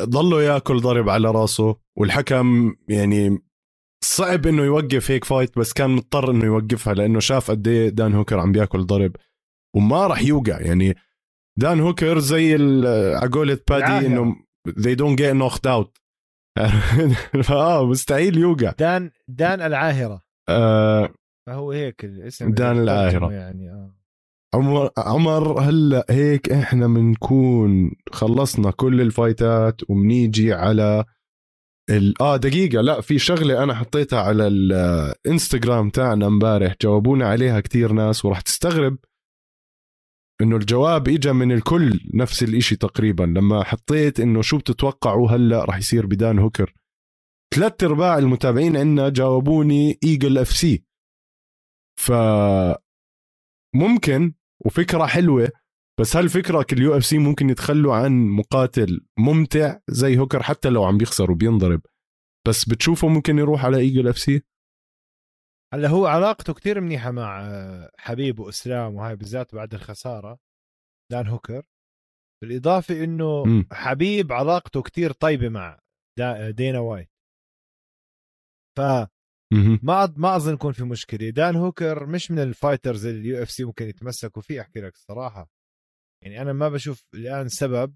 ضله 0.01 0.43
ياكل 0.43 0.79
ضرب 0.81 1.09
على 1.09 1.31
راسه 1.31 1.75
والحكم 1.97 2.75
يعني 2.89 3.39
صعب 4.03 4.47
إنه 4.47 4.63
يوقف 4.63 5.11
هيك 5.11 5.23
fight 5.23 5.59
بس 5.59 5.73
كان 5.73 5.89
مضطر 5.89 6.31
إنه 6.31 6.45
يوقفها 6.45 6.93
لأنه 6.93 7.19
شاف 7.19 7.51
قد 7.51 7.67
إيه 7.67 7.89
دان 7.89 8.13
هوكر 8.13 8.39
عم 8.39 8.51
بياكل 8.51 8.85
ضرب 8.85 9.15
وما 9.75 10.07
راح 10.07 10.21
يوقع. 10.21 10.61
يعني 10.61 10.95
دان 11.59 11.79
هوكر 11.79 12.19
زي 12.19 12.57
عقولة 13.15 13.59
Paddy 13.69 14.07
إنه 14.07 14.35
they 14.69 14.95
don't 14.95 15.17
get 15.17 15.33
knocked 15.41 15.69
out. 15.69 16.03
فاه 17.43 17.85
مستحيل 17.89 18.37
يوقع. 18.37 18.71
دان 18.79 19.11
دان 19.27 19.61
العاهرة. 19.61 20.21
آه 20.49 21.09
فهو 21.47 21.71
هيك 21.71 22.05
الاسم 22.05 22.51
دان 22.51 22.79
العاهرة. 22.79 23.31
يعني 23.31 23.69
آه. 23.69 23.95
عمر 24.55 24.89
عمر 24.97 25.59
هلأ 25.59 26.05
هيك 26.09 26.51
إحنا 26.51 26.87
بنكون 26.87 27.91
خلصنا 28.11 28.71
كل 28.71 29.01
الفايتات 29.01 29.89
وبنيجي 29.89 30.53
على. 30.53 31.05
آه 32.21 32.37
دقيقة. 32.37 32.81
لا 32.81 33.01
في 33.01 33.19
شغلة 33.19 33.63
أنا 33.63 33.73
حطيتها 33.73 34.19
على 34.21 34.47
الإنستغرام 34.47 35.89
تاعنا 35.89 36.27
امبارح. 36.27 36.75
جاوبونا 36.81 37.27
عليها 37.27 37.59
كتير 37.59 37.91
ناس 37.91 38.25
وراح 38.25 38.41
تستغرب 38.41 38.97
إنه 40.41 40.55
الجواب 40.55 41.07
اجى 41.07 41.31
من 41.31 41.51
الكل 41.51 41.99
نفس 42.13 42.43
الإشي 42.43 42.75
تقريبا. 42.75 43.23
لما 43.23 43.63
حطيت 43.63 44.19
إنه 44.19 44.41
شو 44.41 44.57
بتتوقعوا 44.57 45.31
هلأ 45.31 45.65
راح 45.65 45.77
يصير 45.77 46.05
بدان 46.05 46.39
هوكر. 46.39 46.73
ثلاث 47.55 47.83
أرباع 47.83 48.17
المتابعين 48.17 48.77
عندنا 48.77 49.09
جاوبوني 49.09 49.99
Eagle 50.03 50.37
FC. 50.37 50.83
ف 51.99 52.11
ممكن 53.75 54.33
وفكرة 54.65 55.05
حلوة 55.05 55.51
بس 55.99 56.15
هل 56.15 56.29
فكرك 56.29 56.73
ال 56.73 56.97
UFC 56.97 57.17
ممكن 57.17 57.49
يتخلوا 57.49 57.95
عن 57.95 58.11
مقاتل 58.27 59.05
ممتع 59.19 59.79
زي 59.89 60.19
هوكر 60.19 60.43
حتى 60.43 60.69
لو 60.69 60.83
عم 60.83 60.97
بيخسر 60.97 61.31
وبينضرب؟ 61.31 61.81
بس 62.47 62.69
بتشوفه 62.69 63.07
ممكن 63.07 63.37
يروح 63.37 63.65
على 63.65 63.77
Eagle 63.77 64.07
FC 64.07 64.41
هلا 65.73 65.87
هو 65.87 66.05
علاقته 66.05 66.53
كتير 66.53 66.81
منيحة 66.81 67.11
مع 67.11 67.41
آه، 67.45 67.91
حبيب 67.97 68.39
وإسلام 68.39 68.95
وهاي 68.95 69.15
بالذات 69.15 69.55
بعد 69.55 69.73
الخسارة 69.73 70.39
دان 71.11 71.27
هوكر. 71.27 71.63
بالإضافة 72.41 73.03
إنه 73.03 73.43
م. 73.43 73.67
حبيب 73.71 74.31
علاقته 74.31 74.81
كتير 74.81 75.11
طيبة 75.11 75.49
مع 75.49 75.79
دينا 76.49 76.79
وايت. 76.79 77.11
ف 78.77 78.81
ما 79.83 80.13
ما 80.17 80.35
أظن 80.35 80.53
يكون 80.53 80.73
في 80.73 80.83
مشكلة. 80.83 81.29
دان 81.29 81.55
هوكر 81.55 82.05
مش 82.05 82.31
من 82.31 82.39
ال 82.39 82.47
fighters 82.47 83.05
اللي 83.05 83.19
ال 83.19 83.43
UFC 83.43 83.63
ممكن 83.63 83.87
يتمسكوا 83.87 84.41
فيه 84.41 84.61
أحكي 84.61 84.81
لك 84.81 84.93
الصراحة. 84.93 85.49
يعني 86.23 86.41
أنا 86.41 86.53
ما 86.53 86.69
بشوف 86.69 87.05
الآن 87.13 87.47
سبب 87.47 87.95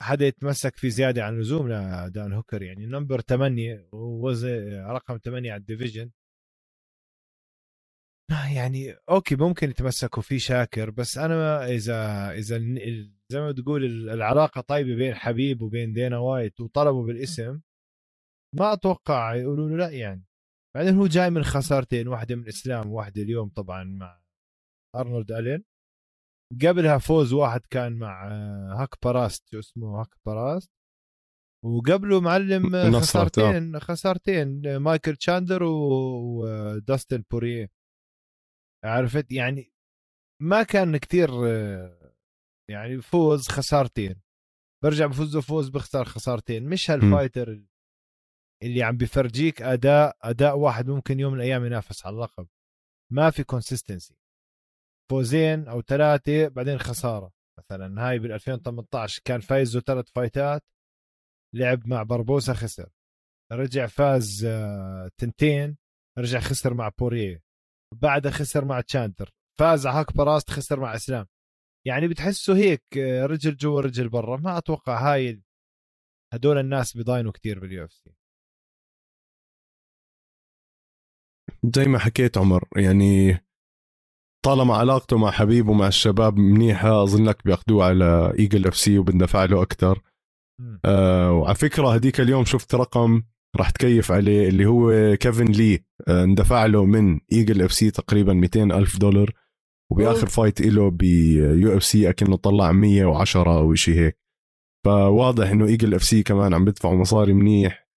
حدا 0.00 0.26
يتمسك 0.26 0.76
فيه 0.76 0.88
زيادة 0.88 1.24
عن 1.24 1.34
اللزوم 1.34 1.72
لدان 1.72 2.32
هوكر 2.32 2.62
يعني 2.62 2.86
number 2.86 3.20
8 3.20 3.88
ووزن 3.92 4.84
رقم 4.86 5.18
8 5.18 5.52
على 5.52 5.60
ال 5.60 5.66
division 5.66 6.10
يعني 8.54 8.96
okay 9.08 9.36
ممكن 9.36 9.70
يتمسكوا 9.70 10.22
فيه 10.22 10.38
شاكر 10.38 10.90
بس 10.90 11.18
أنا 11.18 11.66
إذا 11.66 12.30
إذا 12.32 12.58
زي 13.32 13.40
ما 13.40 13.52
تقول 13.52 13.84
العلاقة 13.84 14.60
طيبة 14.60 14.94
بين 14.94 15.14
حبيب 15.14 15.62
وبين 15.62 15.92
دينا 15.92 16.18
وايت 16.18 16.60
وطلبوا 16.60 17.06
بالاسم 17.06 17.60
ما 18.54 18.72
أتوقع 18.72 19.34
يقولوا 19.34 19.68
له 19.70 19.76
لا 19.76 19.90
يعني. 19.90 20.24
بعدين 20.76 20.94
هو 20.96 21.06
جاي 21.06 21.30
من 21.30 21.44
خسارتين 21.44 22.08
واحدة 22.08 22.34
من 22.34 22.48
اسلام 22.48 22.90
وواحده 22.90 23.22
اليوم 23.22 23.48
طبعا 23.48 23.84
مع 23.84 24.22
أرنولد 24.96 25.32
ألين. 25.32 25.64
قبلها 26.62 26.98
فوز 26.98 27.32
واحد 27.32 27.60
كان 27.70 27.98
مع 27.98 28.28
هاك 28.80 28.94
باراست 29.02 29.48
شو 29.48 29.58
اسمه 29.58 30.00
هاك 30.00 30.14
باراست 30.26 30.70
وقبله 31.64 32.20
معلم 32.20 33.00
خسارتين 33.00 33.80
خسارتين 33.80 34.76
مايكل 34.76 35.16
تشاندر 35.16 35.62
وداستن 35.62 37.24
بوريه 37.30 37.70
عرفت؟ 38.84 39.32
يعني 39.32 39.72
ما 40.42 40.62
كان 40.62 40.96
كثير 40.96 41.30
يعني 42.70 43.00
فوز 43.02 43.48
خسارتين. 43.48 44.22
برجع 44.84 45.06
بفوز 45.06 45.36
فوز 45.36 45.68
بخسر 45.68 46.04
خسارتين. 46.04 46.68
مش 46.68 46.90
هال 46.90 47.06
fighter 47.06 47.62
اللي 48.62 48.82
عم 48.82 48.96
بفرجيك 48.96 49.62
أداء 49.62 50.16
أداء 50.22 50.58
واحد 50.58 50.88
ممكن 50.88 51.20
يوم 51.20 51.32
من 51.32 51.38
الأيام 51.38 51.64
ينافس 51.64 52.06
على 52.06 52.14
اللقب. 52.14 52.48
ما 53.12 53.30
في 53.30 53.44
consistency 53.44 54.21
فوزين 55.12 55.68
أو 55.68 55.82
ثلاثة 55.82 56.48
بعدين 56.48 56.78
خسارة. 56.78 57.32
مثلا 57.58 58.08
هاي 58.08 58.18
بال 58.18 58.32
2018 58.32 59.22
كان 59.24 59.40
فايزه 59.40 59.80
ثلاث 59.80 60.10
فايتات 60.14 60.62
لعب 61.54 61.88
مع 61.88 62.02
بربوسا 62.02 62.54
خسر. 62.54 62.90
رجع 63.52 63.86
فاز 63.86 64.44
آه، 64.44 65.10
تنتين 65.16 65.76
رجع 66.18 66.40
خسر 66.40 66.74
مع 66.74 66.88
بوريه 66.98 67.42
بعدها 68.02 68.32
خسر 68.32 68.64
مع 68.64 68.80
تشاندر 68.80 69.30
فاز 69.58 69.86
على 69.86 69.98
هاك 69.98 70.16
براست 70.16 70.50
خسر 70.50 70.80
مع 70.80 70.94
إسلام. 70.94 71.26
يعني 71.86 72.08
بتحسه 72.08 72.56
هيك 72.56 72.84
آه، 72.98 73.26
رجل 73.26 73.56
جوا 73.56 73.80
رجل 73.80 74.08
برا. 74.08 74.36
ما 74.36 74.58
أتوقع 74.58 75.12
هاي 75.12 75.42
هدول 76.34 76.58
الناس 76.58 76.96
بيضاينوا 76.96 77.32
كتير 77.32 77.58
بال 77.60 77.84
UFC. 77.84 78.14
زي 81.76 81.84
ما 81.84 81.98
حكيت 81.98 82.38
عمر 82.38 82.68
يعني 82.76 83.38
طالما 84.44 84.74
علاقته 84.76 85.18
مع 85.18 85.30
حبيب 85.30 85.68
ومع 85.68 85.86
الشباب 85.88 86.36
منيحة 86.36 87.02
اظن 87.02 87.24
لك 87.24 87.44
بياخذوه 87.44 87.84
على 87.84 88.32
Eagle 88.38 88.66
FC 88.66 88.98
وبندفع 88.98 89.44
له 89.44 89.62
أكثر 89.62 90.00
آه 90.84 91.32
وعلى 91.32 91.54
فكرة 91.54 91.94
هديك 91.94 92.20
اليوم 92.20 92.44
شفت 92.44 92.74
رقم 92.74 93.22
راح 93.56 93.70
تكيف 93.70 94.12
عليه 94.12 94.48
اللي 94.48 94.66
هو 94.66 95.16
كيفن 95.16 95.44
لي. 95.44 95.84
آه 96.08 96.24
اندفع 96.24 96.66
له 96.66 96.84
من 96.84 97.20
Eagle 97.32 97.62
FC 97.62 97.90
تقريبا 97.90 98.32
200 98.32 98.62
ألف 98.62 98.98
دولار 98.98 99.30
وبآخر 99.92 100.26
fight 100.26 100.60
له 100.60 100.90
ب 100.90 101.76
UFC 101.76 102.10
أكنه 102.10 102.36
طلع 102.36 102.72
110 102.72 103.58
أو 103.58 103.74
شيء 103.74 103.94
هيك. 103.94 104.18
فواضح 104.84 105.50
إنه 105.50 105.66
Eagle 105.66 105.94
FC 105.94 106.22
كمان 106.22 106.54
عم 106.54 106.64
بدفعوا 106.64 106.96
مصاري 107.00 107.32
منيح 107.32 107.88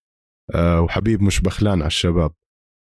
آه 0.56 0.82
وحبيب 0.82 1.22
مش 1.22 1.42
بخلان 1.42 1.80
على 1.80 1.88
الشباب. 1.88 2.32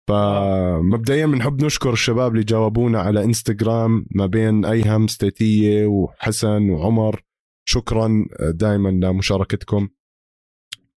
فمبدئيا 0.10 1.26
بنحب 1.26 1.64
نشكر 1.64 1.93
الشباب 1.93 2.32
اللي 2.32 2.43
جاوبونا 2.43 2.99
على 2.99 3.24
إنستغرام 3.24 4.05
ما 4.12 4.26
بين 4.26 4.66
أيهم 4.66 5.07
ستيتية 5.07 5.86
وحسن 5.86 6.70
وعمر. 6.70 7.22
شكرا 7.66 8.26
دائما 8.39 8.89
لمشاركتكم. 8.89 9.89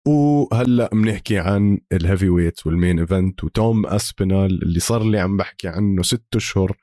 وهلأ 0.07 0.91
بنحكي 0.93 1.39
عن 1.39 1.79
ال 1.93 2.29
heavyweight 2.29 2.67
وال 2.67 2.77
main 2.77 2.99
event 2.99 3.45
وتوم 3.45 3.87
اسبينال 3.87 4.63
اللي 4.63 4.81
صار 4.81 5.05
لي 5.05 5.19
عم 5.19 5.37
بحكي 5.37 5.69
عنه 5.69 6.03
ست 6.03 6.37
أشهر 6.37 6.77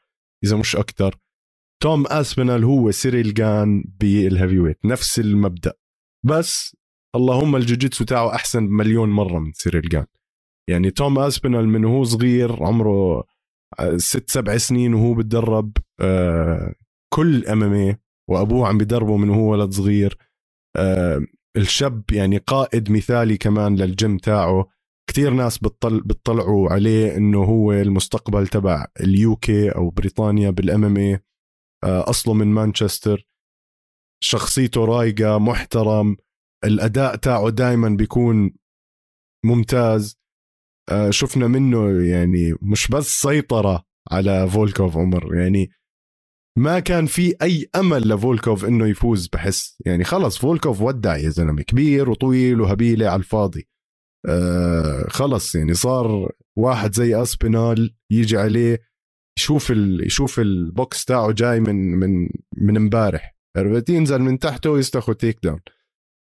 إذا 0.44 0.58
مش 0.58 0.76
أكثر 0.76 1.16
توم 1.84 2.08
اسبينال 2.08 2.64
هو 2.64 2.92
سيريل 2.92 3.34
جان 3.34 3.84
بال 4.00 4.60
heavyweight 4.60 4.86
نفس 4.86 5.20
المبدأ. 5.20 5.74
بس 6.26 6.78
اللهم 7.16 7.56
الجوجيتسو 7.56 8.06
تاعه 8.06 8.36
أحسن 8.36 8.64
مليون 8.64 9.10
مرة 9.10 9.40
من 9.40 9.52
سيريل 9.54 9.90
جان. 9.90 10.06
يعني 10.70 10.92
توم 10.92 11.20
اسبينال 11.20 11.68
من 11.68 11.86
هو 11.86 12.04
صغير 12.04 12.64
عمره 12.64 13.24
آه، 13.80 13.98
ست 13.98 14.30
سبع 14.30 14.58
سنين 14.58 14.94
وهو 14.94 15.14
بتدرب 15.14 15.78
آه، 16.02 16.76
كل 17.14 17.46
MMA 17.46 17.98
وأبوه 18.30 18.68
عم 18.68 18.78
بدربه 18.78 19.18
من 19.18 19.30
هو 19.30 19.52
ولد 19.52 19.72
صغير. 19.72 20.18
آه، 20.78 21.26
الشاب 21.58 22.04
يعني 22.12 22.38
قائد 22.38 22.92
مثالي 22.92 23.38
كمان 23.38 23.76
للجيم 23.76 24.18
تاعه. 24.18 24.68
كثير 25.10 25.34
ناس 25.34 25.58
بتطل 25.58 26.02
بتطلعوا 26.02 26.70
عليه 26.70 27.18
إنه 27.18 27.44
هو 27.44 27.74
المستقبل 27.74 28.48
تبع 28.48 28.86
ال 29.00 29.23
UK 29.23 29.70
أو 29.70 29.90
بريطانيا 29.90 30.50
بال 30.50 30.86
MMA 30.86 31.20
أصله 31.84 32.34
من 32.34 32.48
مانشستر. 32.48 33.28
شخصيته 34.24 34.86
رايقة 34.86 35.38
محترم. 35.40 36.18
الأداء 36.66 37.16
تاعه 37.16 37.50
دائما 37.50 37.90
بيكون 37.90 38.52
ممتاز. 39.46 40.16
آه، 40.16 40.19
شفنا 41.10 41.48
منه 41.48 42.04
يعني 42.04 42.54
مش 42.62 42.88
بس 42.88 43.22
سيطرة 43.22 43.84
على 44.12 44.50
فولكوف 44.50 44.98
عمر 44.98 45.36
يعني 45.36 45.70
ما 46.58 46.80
كان 46.80 47.06
في 47.06 47.36
أي 47.42 47.70
أمل 47.76 48.10
لفولكوف 48.10 48.66
إنه 48.66 48.88
يفوز 48.88 49.28
بحس 49.28 49.78
يعني 49.86 50.04
خلص 50.04 50.38
فولكوف 50.38 50.82
ودع 50.82 51.18
يا 51.18 51.30
زلمة 51.30 51.62
كبير 51.62 52.10
وطويل 52.10 52.62
وهبيلة 52.62 53.08
على 53.08 53.20
الفاضي. 53.20 53.68
آه 54.28 55.06
خلص 55.10 55.56
يعني 55.56 55.74
صار 55.74 56.32
واحد 56.58 56.96
زي 56.96 57.22
أسبينال 57.22 57.96
يجي 58.12 58.38
عليه 58.38 58.82
يشوف 59.40 59.72
ال... 59.72 60.06
يشوف 60.06 60.40
البوكس 60.40 61.06
تاعه 61.06 61.32
جاي 61.32 61.60
من 61.60 61.76
من 61.76 62.30
من 62.58 62.78
امبارح 62.78 63.36
عرفت؟ 63.58 63.90
ينزل 63.90 64.20
من 64.22 64.40
تحته 64.40 64.70
ويستخو 64.70 65.14
takedown 65.14 65.60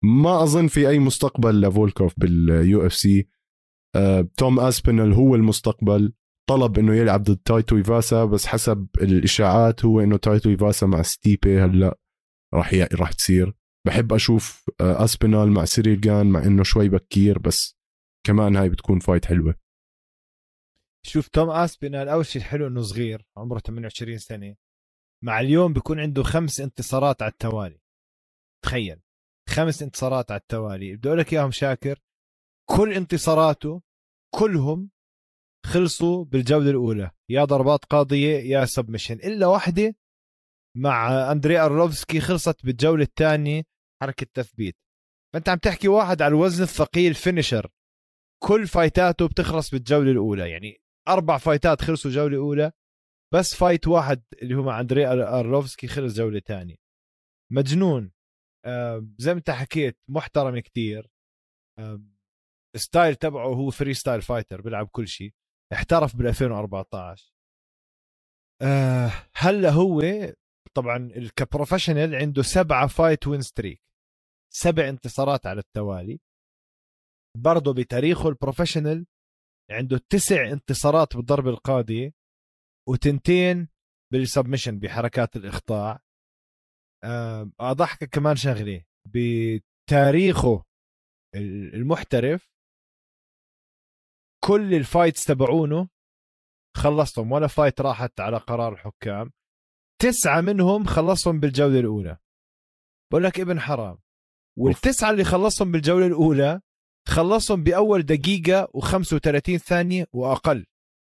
ما 0.04 0.44
أظن 0.44 0.68
في 0.68 0.90
أي 0.90 1.00
مستقبل 1.00 1.62
لفولكوف 1.62 2.14
بال 2.18 2.86
UFC 2.86 3.20
آه، 3.20 3.39
توم 4.38 4.60
اسبينال 4.60 5.14
هو 5.14 5.36
المستقبل 5.36 6.14
طلب 6.50 6.80
إنه 6.80 6.96
يلعب 6.96 7.24
ضد 7.24 7.38
تايتو 7.38 7.78
إيفاسا 7.78 8.26
بس 8.26 8.46
حسب 8.46 8.88
الإشاعات 9.02 9.86
هو 9.86 10.00
إنه 10.00 10.18
تايتو 10.18 10.50
إيفاسا 10.50 10.88
مع 10.88 11.02
ستيبي 11.02 11.62
هلا 11.62 11.98
راح 12.54 12.74
ي... 12.74 12.84
راح 12.84 13.12
تصير. 13.12 13.54
بحب 13.88 14.14
أشوف 14.14 14.70
آه، 14.82 15.04
اسبينال 15.04 15.52
مع 15.52 15.66
سيريل 15.66 16.02
جان 16.02 16.26
مع 16.26 16.44
إنه 16.44 16.64
شوي 16.64 16.90
بكير 16.90 17.40
بس 17.40 17.78
كمان 18.26 18.56
هاي 18.56 18.70
بتكون 18.70 19.00
fight 19.00 19.26
حلوة. 19.26 19.56
شوف 21.06 21.28
توم 21.28 21.50
اسبينال 21.50 22.10
أول 22.10 22.26
شيء 22.26 22.42
الحلو 22.42 22.68
إنه 22.68 22.82
صغير 22.82 23.26
عمره 23.38 23.60
28 23.60 24.18
سنة. 24.18 24.56
مع 25.24 25.40
اليوم 25.40 25.74
بيكون 25.74 26.00
عنده 26.00 26.24
خمس 26.24 26.60
انتصارات 26.60 27.22
على 27.22 27.32
التوالي. 27.32 27.80
تخيل. 28.66 29.02
خمس 29.50 29.84
انتصارات 29.84 30.32
على 30.32 30.40
التوالي. 30.40 30.96
بدي 30.96 31.08
أقول 31.08 31.20
لك 31.20 31.34
إياهم 31.34 31.52
شاكر 31.52 32.00
كل 32.78 32.94
انتصاراته 32.94 33.82
كلهم 34.36 34.90
خلصوا 35.66 36.26
بالجولة 36.26 36.70
الأولى. 36.70 37.12
يا 37.30 37.46
ضربات 37.46 37.86
قاضية 37.86 38.38
يا 38.38 38.66
submission. 38.66 39.14
إلا 39.16 39.48
واحدة 39.48 39.96
مع 40.78 41.32
اندري 41.32 41.60
أرلوفسكي 41.60 42.20
خلصت 42.20 42.66
بالجولة 42.66 43.04
الثانية 43.04 43.64
حركة 44.02 44.28
تثبيت 44.34 44.78
فأنت 45.34 45.50
عم 45.50 45.58
تحكي 45.58 45.88
واحد 45.88 46.22
على 46.22 46.32
الوزن 46.32 46.64
الثقيل 46.64 47.14
finisher. 47.14 47.72
كل 48.44 48.68
fight 48.68 49.11
اته 49.11 49.28
بتخلص 49.28 49.72
بالجولة 49.72 50.12
الأولى. 50.12 50.50
يعني 50.52 50.82
أربع 51.08 51.38
fight 51.38 51.75
ات 51.75 51.82
خلصوا 51.82 52.12
جولة 52.12 52.38
أولى 52.38 52.72
بس 53.34 53.56
fight 53.56 53.88
واحد 53.88 54.24
اللي 54.42 54.56
هو 54.56 54.64
مع 54.64 54.80
اندري 54.80 55.08
أرلوفسكي 55.08 55.88
خلص 55.88 56.14
جولة 56.14 56.40
ثانية. 56.40 56.76
مجنون. 57.52 58.12
آه 58.66 59.08
زي 59.18 59.34
ما 59.34 59.38
أنت 59.38 59.50
حكيت 59.50 60.00
محترم 60.10 60.60
كتير. 60.60 61.10
آه 61.80 62.02
style 62.76 63.16
تبعه 63.16 63.48
هو 63.48 63.70
freestyle 63.70 64.22
fighter 64.22 64.62
بيلعب 64.62 64.88
كل 64.88 65.08
شيء. 65.08 65.34
احترف 65.74 66.16
بال 66.16 66.28
2014 66.28 67.34
آه 68.62 69.12
هلا 69.36 69.70
هو 69.70 70.02
طبعا 70.74 71.12
ك 71.36 71.42
professional 71.42 72.16
عنده 72.16 72.42
سبعة 72.42 72.88
fight 72.88 73.28
win 73.28 73.42
streak 73.42 73.82
سبع 74.54 74.90
انتصارات 74.90 75.46
على 75.46 75.60
التوالي. 75.60 76.20
برضه 77.38 77.74
بتاريخه 77.74 78.30
ال 78.30 78.36
professional 78.36 79.06
عنده 79.72 79.98
تسع 80.10 80.52
انتصارات 80.52 81.16
بالضرب 81.16 81.48
القاضية 81.48 82.14
وتنتين 82.90 83.68
بال 84.14 84.25
submission 84.25 84.80
بحركات 84.80 85.36
الإخضاع 85.36 86.00
أضحك 87.60 88.04
كمان 88.04 88.36
شغلة. 88.36 88.84
بتاريخه 89.08 90.66
المحترف 91.74 92.50
كل 94.44 94.74
ال 94.74 94.81
fights 94.81 95.26
تبعونه 95.26 95.90
خلصتهم 96.78 97.32
ولا 97.32 97.48
فايت 97.48 97.82
راحت 97.82 98.20
على 98.20 98.38
قرار 98.38 98.74
الحكام. 98.74 99.32
تسعة 100.02 100.42
منهم 100.42 100.86
خلصهم 100.86 101.40
بالجولة 101.40 101.80
الأولى. 101.80 102.18
بقول 103.12 103.24
لك 103.24 103.40
ابن 103.40 103.60
حرام. 103.60 103.98
والتسعة 104.58 105.12
اللي 105.12 105.24
خلصهم 105.24 105.72
بالجولة 105.72 106.08
الأولى 106.08 106.62
خلصهم 107.08 107.64
بأول 107.64 108.02
دقيقة 108.02 108.72
و35 108.78 109.56
ثانية 109.56 110.06
وأقل. 110.14 110.66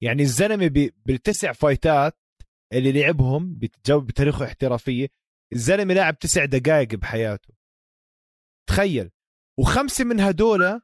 يعني 0.01 0.21
الزلمة 0.23 0.91
بالتسع 1.05 1.51
فايتات 1.51 2.17
اللي 2.73 2.91
لعبهم 2.91 3.59
بتاريخه 3.89 4.45
احترافية 4.45 5.07
الزلمة 5.53 5.93
لاعب 5.93 6.19
تسع 6.19 6.45
دقائق 6.45 6.95
بحياته. 6.95 7.53
تخيل. 8.69 9.11
وخمسة 9.59 10.03
من 10.03 10.19
هدول 10.19 10.82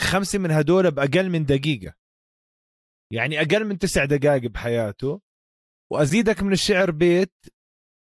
خمسة 0.00 0.38
من 0.38 0.50
هدول 0.50 0.90
بأقل 0.90 1.30
من 1.30 1.44
دقيقة. 1.44 1.94
يعني 3.12 3.40
أقل 3.40 3.64
من 3.64 3.78
تسع 3.78 4.04
دقائق 4.04 4.50
بحياته. 4.50 5.20
وأزيدك 5.92 6.42
من 6.42 6.52
الشعر 6.52 6.90
بيت 6.90 7.34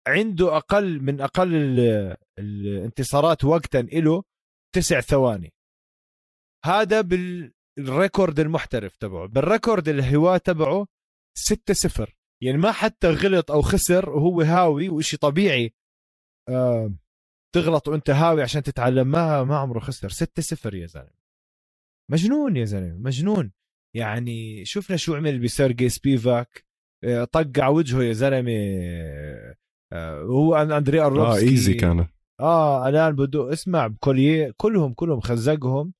عنده 0.08 0.56
أقل 0.56 1.00
من 1.00 1.20
أقل 1.20 1.54
الانتصارات 2.38 3.44
وقتا 3.44 3.78
له 3.78 4.22
تسع 4.74 5.00
ثواني. 5.00 5.52
هذا 6.64 7.00
بال 7.00 7.35
record 7.35 8.40
المحترف 8.40 8.96
تبعه. 8.96 9.26
بال 9.26 9.42
record 9.42 9.88
الهواة 9.88 10.36
تبعه 10.36 10.86
ستة 11.38 11.74
صفر. 11.74 12.16
يعني 12.42 12.58
ما 12.58 12.72
حتى 12.72 13.08
غلط 13.10 13.50
أو 13.50 13.62
خسر 13.62 14.10
وهو 14.10 14.40
هاوي 14.40 14.88
وإشي 14.88 15.16
طبيعي 15.16 15.74
آه 16.48 16.94
تغلط 17.54 17.88
وأنت 17.88 18.10
هاوي 18.10 18.42
عشان 18.42 18.62
تتعلم. 18.62 19.08
ما 19.08 19.44
ما 19.44 19.58
عمره 19.58 19.80
خسر. 19.80 20.08
ستة 20.08 20.42
صفر 20.42 20.74
يا 20.74 20.86
زلمة. 20.86 21.25
مجنون 22.12 22.56
يا 22.56 22.64
زلمة 22.64 22.98
مجنون. 22.98 23.52
يعني 23.96 24.64
شفنا 24.64 24.96
شو 24.96 25.14
عمل 25.14 25.38
بسيرجي 25.38 25.88
سبيفاك؟ 25.88 26.66
آه، 27.04 27.24
طقع 27.24 27.68
وجهه 27.68 28.02
يا 28.02 28.12
زلمة 28.12 28.52
آه، 29.92 30.22
هو 30.22 30.54
أندري 30.54 31.00
ارلوفسكي 31.00 31.46
آه 31.46 31.50
easy 31.50 31.74
كانت 31.74 32.10
آه 32.40 32.88
ألان 32.88 33.16
بده 33.16 33.52
اسمع 33.52 33.86
بكوليه 33.86 34.54
كلهم 34.56 34.94
كلهم 34.94 35.20
خزقهم. 35.20 35.92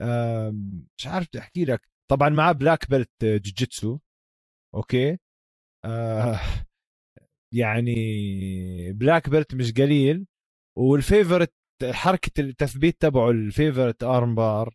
آه 0.00 0.54
مش 0.98 1.06
عارف 1.06 1.28
بدي 1.28 1.38
أحكي 1.38 1.64
لك. 1.64 1.88
طبعا 2.10 2.28
معاه 2.28 2.52
black 2.52 2.90
belt 2.90 3.10
jiu-jitsu. 3.24 3.98
okay؟ 4.74 5.18
آه 5.84 6.40
يعني 7.54 7.94
black 8.92 9.28
belt 9.28 9.54
مش 9.54 9.72
قليل. 9.72 10.26
وال 10.78 10.93
favorite 10.93 11.54
حركة 11.84 12.40
التثبيت 12.40 13.00
تبعه 13.00 13.30
ال 13.30 14.02
favorite 14.04 14.34
armbar 14.34 14.74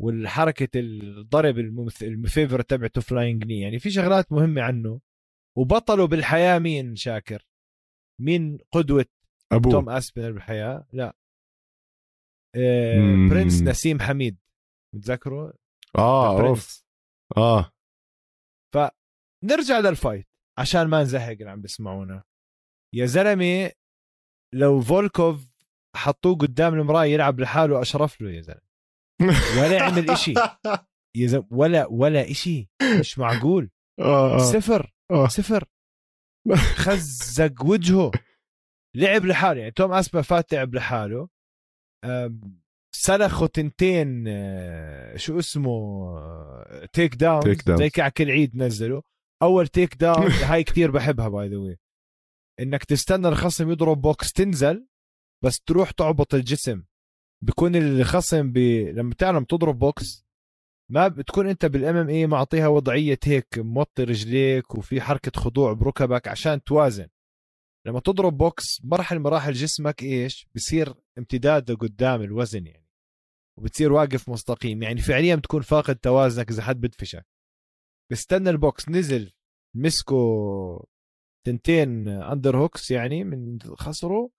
والحركة 0.00 0.68
الضرب 0.74 1.58
ال 2.02 2.10
favorite 2.10 2.70
تبعته 2.70 3.00
flying 3.00 3.44
knee 3.44 3.60
يعني 3.60 3.78
في 3.78 3.90
شغلات 3.90 4.32
مهمة 4.32 4.62
عنه. 4.62 5.00
وبطله 5.58 6.06
بالحياة 6.06 6.58
مين 6.58 6.96
شاكر؟ 6.96 7.46
مين 8.20 8.58
قدوة 8.72 9.06
أبوه. 9.52 9.72
توم 9.72 9.90
اسبنال 9.90 10.32
بالحياة؟ 10.32 10.86
لا. 10.92 11.16
آه 12.56 13.28
برنس 13.30 13.62
نسيم 13.62 14.00
حميد. 14.00 14.38
متذكره؟ 14.94 15.54
آه 15.98 16.48
أوف. 16.48 16.84
آه. 17.36 17.72
فنرجع 18.74 19.78
للفايت 19.78 20.28
عشان 20.58 20.88
ما 20.88 21.02
نزهق 21.02 21.30
اللي 21.30 21.50
عم 21.50 21.60
بيسمعونا 21.60 22.24
يا 22.94 23.06
زلمة 23.06 23.70
لو 24.54 24.80
فولكوف 24.80 25.52
حطوه 25.96 26.36
قدام 26.36 26.74
المراية 26.74 27.12
يلعب 27.12 27.40
لحاله 27.40 27.82
أشرف 27.82 28.20
له 28.20 28.30
يا 28.30 28.40
زلمة. 28.40 28.71
ولا 29.58 29.82
عمل 29.86 30.10
إشي. 30.10 30.34
يا 31.16 31.26
زلمه 31.26 31.46
ولا 31.50 31.86
ولا 31.86 32.30
إشي. 32.30 32.68
مش 33.00 33.18
معقول. 33.18 33.70
آه، 34.00 34.34
آه. 34.34 34.38
صفر. 34.38 34.92
آه. 35.10 35.28
صفر. 35.28 35.64
خزق 36.54 37.64
وجهه. 37.64 38.10
لعب 38.96 39.24
لحاله. 39.24 39.60
يعني 39.60 39.72
توم 39.72 39.92
أسبا 39.92 40.22
فات 40.22 40.54
لعب 40.54 40.74
لحاله. 40.74 41.28
سلخوا 42.94 43.46
تنتين 43.46 44.24
شو 45.16 45.38
اسمه 45.38 45.74
takedown 46.92 47.56
زي 47.68 47.90
كعك 47.90 48.20
العيد 48.20 48.56
نزله 48.56 49.02
أول 49.42 49.68
takedown 49.68 50.30
هاي 50.50 50.64
كثير 50.64 50.90
بحبها 50.90 51.28
by 51.28 51.48
the 51.48 51.62
way 51.62 51.76
إنك 52.60 52.84
تستنى 52.84 53.28
الخصم 53.28 53.70
يضرب 53.70 54.00
بوكس 54.00 54.32
تنزل 54.32 54.86
بس 55.44 55.60
تروح 55.60 55.90
تعبط 55.90 56.34
الجسم. 56.34 56.82
بكون 57.42 57.76
الخصم 57.76 58.52
ب... 58.52 58.58
لما 58.94 59.14
تعلم 59.14 59.44
تضرب 59.44 59.78
بوكس 59.78 60.26
ما 60.90 61.08
بتكون 61.08 61.48
انت 61.48 61.66
بال 61.66 61.96
MMA 61.96 62.26
معطيها 62.26 62.68
وضعية 62.68 63.18
هيك 63.24 63.58
موطي 63.58 64.04
رجليك 64.04 64.74
وفي 64.74 65.00
حركة 65.00 65.40
خضوع 65.40 65.72
بركبك 65.72 66.28
عشان 66.28 66.62
توازن. 66.64 67.08
لما 67.86 68.00
تضرب 68.00 68.36
بوكس 68.36 68.84
مرحل 68.84 69.18
مراحل 69.18 69.52
جسمك 69.52 70.02
إيش؟ 70.02 70.46
بصير 70.54 70.94
امتداد 71.18 71.70
لقدام 71.70 72.22
الوزن 72.22 72.66
يعني. 72.66 72.88
وبتصير 73.58 73.92
واقف 73.92 74.28
مستقيم. 74.28 74.82
يعني 74.82 75.00
فعليا 75.00 75.36
بتكون 75.36 75.62
فاقد 75.62 75.96
توازنك 75.96 76.50
إذا 76.50 76.62
حد 76.62 76.80
بدفشك 76.80 77.26
بستنى 78.10 78.50
البوكس. 78.50 78.88
نزل 78.88 79.32
مسكه 79.76 80.86
تنتين 81.46 82.08
underhooks 82.08 82.90
يعني 82.90 83.24
من 83.24 83.58
خسره. 83.60 84.30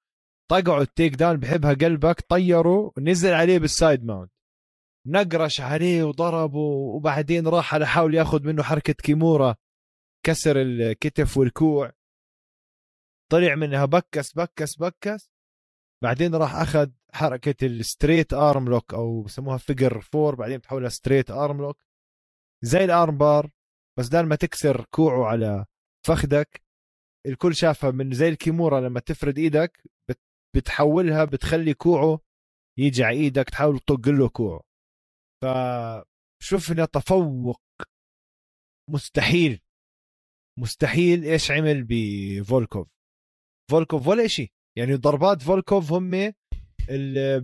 طقعوا 0.51 0.81
ال 0.81 1.15
takedown 1.15 1.37
بحبها 1.37 1.73
قلبك 1.73 2.21
طيروا 2.21 2.91
نزل 2.99 3.33
عليه 3.33 3.59
بال 3.59 3.75
side 3.75 4.05
mount. 4.05 4.31
نقرش 5.07 5.61
عليه 5.61 6.03
وضربه 6.03 6.59
وبعدين 6.95 7.47
راح 7.47 7.73
على 7.73 7.87
حاول 7.87 8.15
ياخذ 8.15 8.43
منه 8.43 8.63
حركة 8.63 8.93
كيمورا 8.93 9.55
كسر 10.25 10.61
الكتف 10.61 11.37
والكوع. 11.37 11.91
طلع 13.31 13.55
منها 13.55 13.85
بكس 13.85 14.33
بكس 14.33 14.77
بكس. 14.77 15.31
بعدين 16.03 16.35
راح 16.35 16.55
أخذ 16.55 16.89
حركة 17.13 17.65
ال 17.65 17.73
straight 17.73 18.33
arm 18.33 18.69
lock 18.69 18.93
أو 18.93 19.21
بسموها 19.21 19.57
figure 19.57 20.01
four 20.01 20.35
بعدين 20.35 20.57
بتحولها 20.57 20.89
straight 20.89 21.31
arm 21.31 21.61
lock 21.61 21.83
زي 22.61 22.83
ال 22.85 23.17
armbar 23.17 23.51
بس 23.97 24.07
بدل 24.07 24.25
ما 24.25 24.35
تكسر 24.35 24.85
كوعه 24.91 25.25
على 25.25 25.65
فخدك 26.05 26.63
الكل 27.25 27.55
شافها 27.55 27.91
من 27.91 28.13
زي 28.13 28.29
الكيمورا 28.29 28.81
لما 28.81 28.99
تفرد 28.99 29.37
إيدك. 29.37 29.83
بتحولها 30.55 31.25
بتخلي 31.25 31.73
كوعه 31.73 32.19
يجي 32.79 33.03
على 33.03 33.17
إيدك 33.17 33.49
تحاول 33.49 33.79
تطق 33.79 34.09
له 34.09 34.29
كوعه. 34.29 34.61
فشفنا 35.43 36.85
تفوق. 36.85 37.61
مستحيل. 38.89 39.59
مستحيل 40.59 41.23
إيش 41.23 41.51
عمل 41.51 41.83
بفولكوف 41.89 42.87
فولكوف. 43.71 44.07
ولا 44.07 44.27
شيء 44.27 44.51
يعني 44.77 44.95
ضربات 44.95 45.41
فولكوف 45.41 45.93
هم 45.93 46.33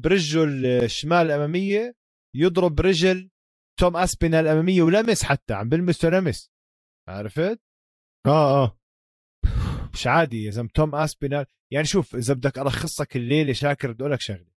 برجله 0.03 0.85
الشمال 0.85 1.25
الأمامية 1.25 1.95
يضرب 2.35 2.75
برجل 2.75 3.29
توم 3.79 3.97
اسبينال 3.97 4.39
الأمامية 4.39 4.81
ولمس 4.81 5.23
حتى 5.23 5.53
عم 5.53 5.69
بلمس 5.69 6.05
ولمس 6.05 6.51
عرفت؟ 7.09 7.61
آه 8.25 8.63
آه. 8.63 8.78
مش 9.93 10.07
عادي 10.07 10.43
يا 10.43 10.51
زلمة. 10.51 10.69
توم 10.73 10.95
أسبينال 10.95 11.45
يعني 11.71 11.85
شوف 11.85 12.15
إذا 12.15 12.33
بدك 12.33 12.59
ألخصك 12.59 13.15
الليلة 13.15 13.53
شاكر 13.53 13.91
بدي 13.91 14.03
أقول 14.03 14.13
لك 14.13 14.21
شغلة. 14.21 14.49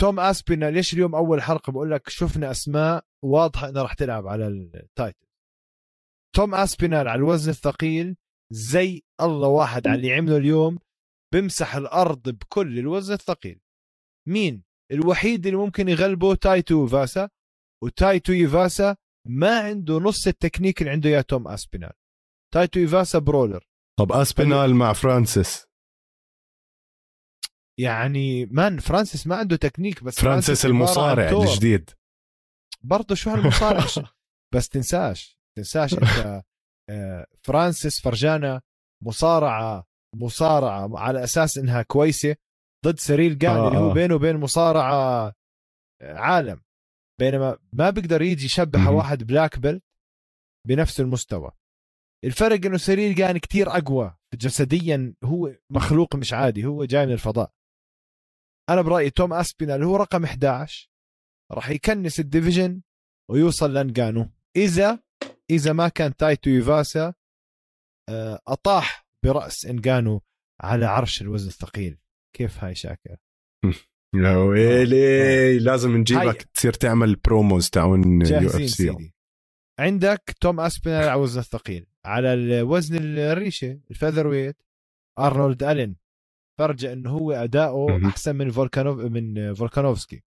توم 0.00 0.20
اسبينال 0.20 0.70
ليش 0.70 0.92
اليوم 0.94 1.14
أول 1.14 1.42
حلقة 1.42 1.70
بقول 1.72 1.90
لك 1.90 2.08
شفنا 2.08 2.50
أسماء 2.50 3.04
واضحة 3.24 3.68
إنها 3.68 3.82
راح 3.82 3.94
تلعب 3.94 4.26
على 4.26 4.46
ال 4.46 4.57
title؟ 4.57 5.26
توم 6.34 6.54
أسبينال 6.54 7.08
على 7.08 7.18
الوزن 7.18 7.50
الثقيل 7.50 8.16
زي 8.52 9.02
الله 9.20 9.48
واحد 9.48 9.86
على 9.86 9.96
اللي 9.96 10.14
عمله 10.14 10.36
اليوم 10.36 10.78
بمسح 11.34 11.76
الأرض 11.76 12.28
بكل 12.28 12.78
الوزن 12.78 13.14
الثقيل. 13.14 13.60
مين؟ 14.28 14.64
الوحيد 14.92 15.46
اللي 15.46 15.58
ممكن 15.58 15.88
يغلبه 15.88 16.34
تاي 16.34 16.86
تويفاسا 16.86 17.28
وتاي 17.82 18.32
تويفاسا 18.32 18.96
ما 19.28 19.60
عنده 19.60 19.98
نص 19.98 20.26
التكنيك 20.26 20.80
اللي 20.80 20.90
عنده 20.92 21.10
يا 21.10 21.20
توم 21.20 21.48
أسبينال. 21.48 21.92
تاي 22.54 22.80
تويفاسا 22.80 23.18
brawler. 23.18 23.68
طب 23.98 24.12
اسبينال 24.12 24.74
مع 24.74 24.92
فرانسيس؟ 24.92 25.66
يعني 27.78 28.46
man 28.46 28.78
فرانسيس 28.78 29.26
ما 29.26 29.36
عنده 29.36 29.56
تكنيك 29.56 30.04
بس 30.04 30.20
فرانسيس 30.20 30.66
المصارع 30.66 31.28
الجديد. 31.30 31.90
برضه 32.82 33.14
شو 33.14 33.30
هالمصارع؟ 33.30 33.84
بس 34.54 34.68
تنساش 34.68 35.38
تنساش 35.56 35.94
أنت 35.94 36.02
آه، 36.90 37.26
فرانسيس 37.42 38.00
فرجانا 38.00 38.62
مصارعة 39.02 39.86
مصارعة 40.14 40.98
على 40.98 41.24
أساس 41.24 41.58
إنها 41.58 41.82
كويسة 41.82 42.36
ضد 42.84 42.98
سريل 42.98 43.38
جان 43.38 43.56
آه 43.56 43.68
اللي 43.68 43.78
هو 43.78 43.90
آه. 43.90 43.94
بينه 43.94 44.14
وبين 44.14 44.36
مصارعة 44.36 45.26
آه، 45.26 45.34
عالم. 46.02 46.62
بينما 47.20 47.58
ما 47.72 47.90
بيقدر 47.90 48.22
يجي 48.22 48.44
يشبه 48.44 48.90
واحد 48.90 49.22
black 49.24 49.58
belt 49.58 49.82
بنفس 50.68 51.00
المستوى. 51.00 51.50
الفرق 52.26 52.66
إنه 52.66 52.76
سريل 52.76 53.12
جان 53.12 53.38
كتير 53.38 53.76
أقوى 53.76 54.16
جسديا 54.34 55.14
هو 55.24 55.56
مخلوق 55.70 56.16
مش 56.16 56.32
عادي 56.32 56.64
هو 56.64 56.84
جاي 56.84 57.06
من 57.06 57.12
الفضاء. 57.12 57.52
أنا 58.70 58.82
برأيي 58.82 59.10
توم 59.10 59.32
أسبينال 59.32 59.82
هو 59.82 59.96
رقم 59.96 60.24
11 60.24 60.90
راح 61.52 61.70
يكنس 61.70 62.20
ال 62.20 62.27
division 62.27 62.82
ويوصل 63.30 63.74
لانجانو 63.74 64.30
إذا 64.56 64.98
إذا 65.50 65.72
ما 65.72 65.88
كان 65.88 66.16
تاي 66.16 66.50
تويفاسا 66.50 67.14
آه، 68.08 68.40
أطاح 68.48 69.06
برأس 69.24 69.66
انجانو 69.66 70.20
على 70.60 70.86
عرش 70.86 71.22
الوزن 71.22 71.48
الثقيل. 71.48 71.98
كيف 72.36 72.64
هاي 72.64 72.74
شاكر؟ 72.74 73.16
يا 74.22 74.36
ويلي 74.36 75.58
لازم 75.58 75.96
نجيبك 75.96 76.42
تصير 76.42 76.72
تعمل 76.72 77.16
promos 77.16 77.70
تاعون 77.70 78.26
UFC. 78.26 79.12
عندك 79.80 80.34
توم 80.40 80.60
أسبينال 80.60 81.02
على 81.02 81.14
الوزن 81.14 81.40
الثقيل. 81.40 81.86
على 82.06 82.34
الوزن 82.34 82.96
الريشة 83.18 83.80
ال 83.90 84.26
featherweight 84.26 84.62
أرنولد 85.18 85.62
ألين. 85.62 85.96
فرجع 86.58 86.92
انه 86.92 87.10
هو 87.10 87.32
أداؤه 87.32 88.06
أحسن 88.06 88.36
من 88.36 88.50
فولكانوف 88.50 88.98
من 89.00 89.54
فولكانوفسكي. 89.54 90.22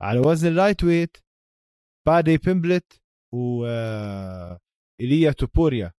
على 0.00 0.18
وزن 0.18 0.48
ال 0.48 0.84
lightweight 0.84 1.16
بادي 2.06 2.36
بيمبلت 2.36 3.00
و 3.34 3.66
آه، 3.66 4.58
إيليا 5.00 5.30
توبوريا. 5.30 5.92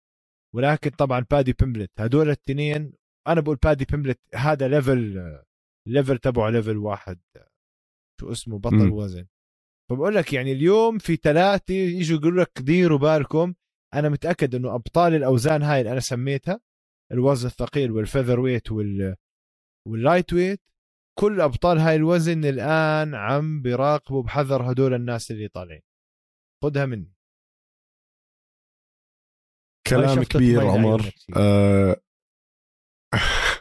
ولكن 0.55 0.91
طبعا 0.91 1.27
بادي 1.31 1.53
بيمبلت. 1.53 1.91
هدول 1.99 2.27
الاثنين 2.27 2.93
أنا 3.29 3.41
بقول 3.41 3.57
بادي 3.57 3.85
بيمبلت 3.85 4.21
هذا 4.35 4.69
level 4.69 5.43
level 5.89 6.19
تبعه 6.19 6.51
level 6.51 6.77
واحد 6.77 7.21
شو 8.21 8.33
اسمه 8.33 8.59
بطل 8.59 8.89
م. 8.89 8.93
وزن. 8.93 9.27
فبقول 9.91 10.15
لك 10.15 10.33
يعني 10.33 10.53
اليوم 10.53 10.99
في 10.99 11.17
ثلاثة 11.17 11.75
يجوا 11.75 12.19
يقولوا 12.19 12.45
لك 12.45 12.61
ديروا 12.61 12.99
بالكم. 12.99 13.55
أنا 13.95 14.09
متأكد 14.09 14.55
إنه 14.55 14.75
أبطال 14.75 15.15
الأوزان 15.15 15.63
هاي 15.63 15.81
اللي 15.81 15.93
أنا 15.93 16.01
سميتها 16.01 16.61
الوزن 17.13 17.47
الثقيل 17.47 17.93
وال 17.93 19.17
featherweight 19.89 20.33
وال 20.33 20.36
وال 20.36 20.40
lightweight 20.40 20.61
كل 21.19 21.41
أبطال 21.41 21.79
هاي 21.79 21.97
الوزن 21.97 22.45
الآن 22.45 23.15
عم 23.15 23.63
بيراقبوا 23.63 24.23
بحذر 24.23 24.73
هدول 24.73 24.95
الناس 24.95 25.31
اللي 25.31 25.49
طالعين. 25.49 25.83
خدها 26.65 26.87
مني. 26.87 27.13
كلام 29.87 30.23
كبير 30.23 30.67
عمر. 30.67 31.11
آه 31.37 31.97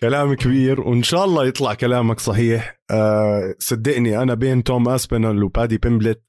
كلام 0.00 0.34
كبير 0.34 0.80
وإن 0.80 1.02
شاء 1.02 1.24
الله 1.24 1.46
يطلع 1.46 1.74
كلامك 1.74 2.20
صحيح. 2.20 2.80
آه 2.90 3.54
صدقني 3.58 4.22
أنا 4.22 4.34
بين 4.34 4.64
توم 4.64 4.88
اسبينال 4.88 5.44
وبادي 5.44 5.78
بيمبلت 5.78 6.24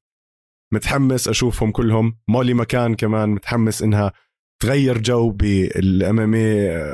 متحمس 0.75 1.27
أشوفهم 1.27 1.71
كلهم. 1.71 2.17
مولي 2.27 2.53
مكان 2.53 2.95
كمان 2.95 3.29
متحمس 3.29 3.81
إنها 3.81 4.13
تغير 4.61 4.97
جو 4.97 5.29
بال 5.29 6.19
MMA 6.19 6.35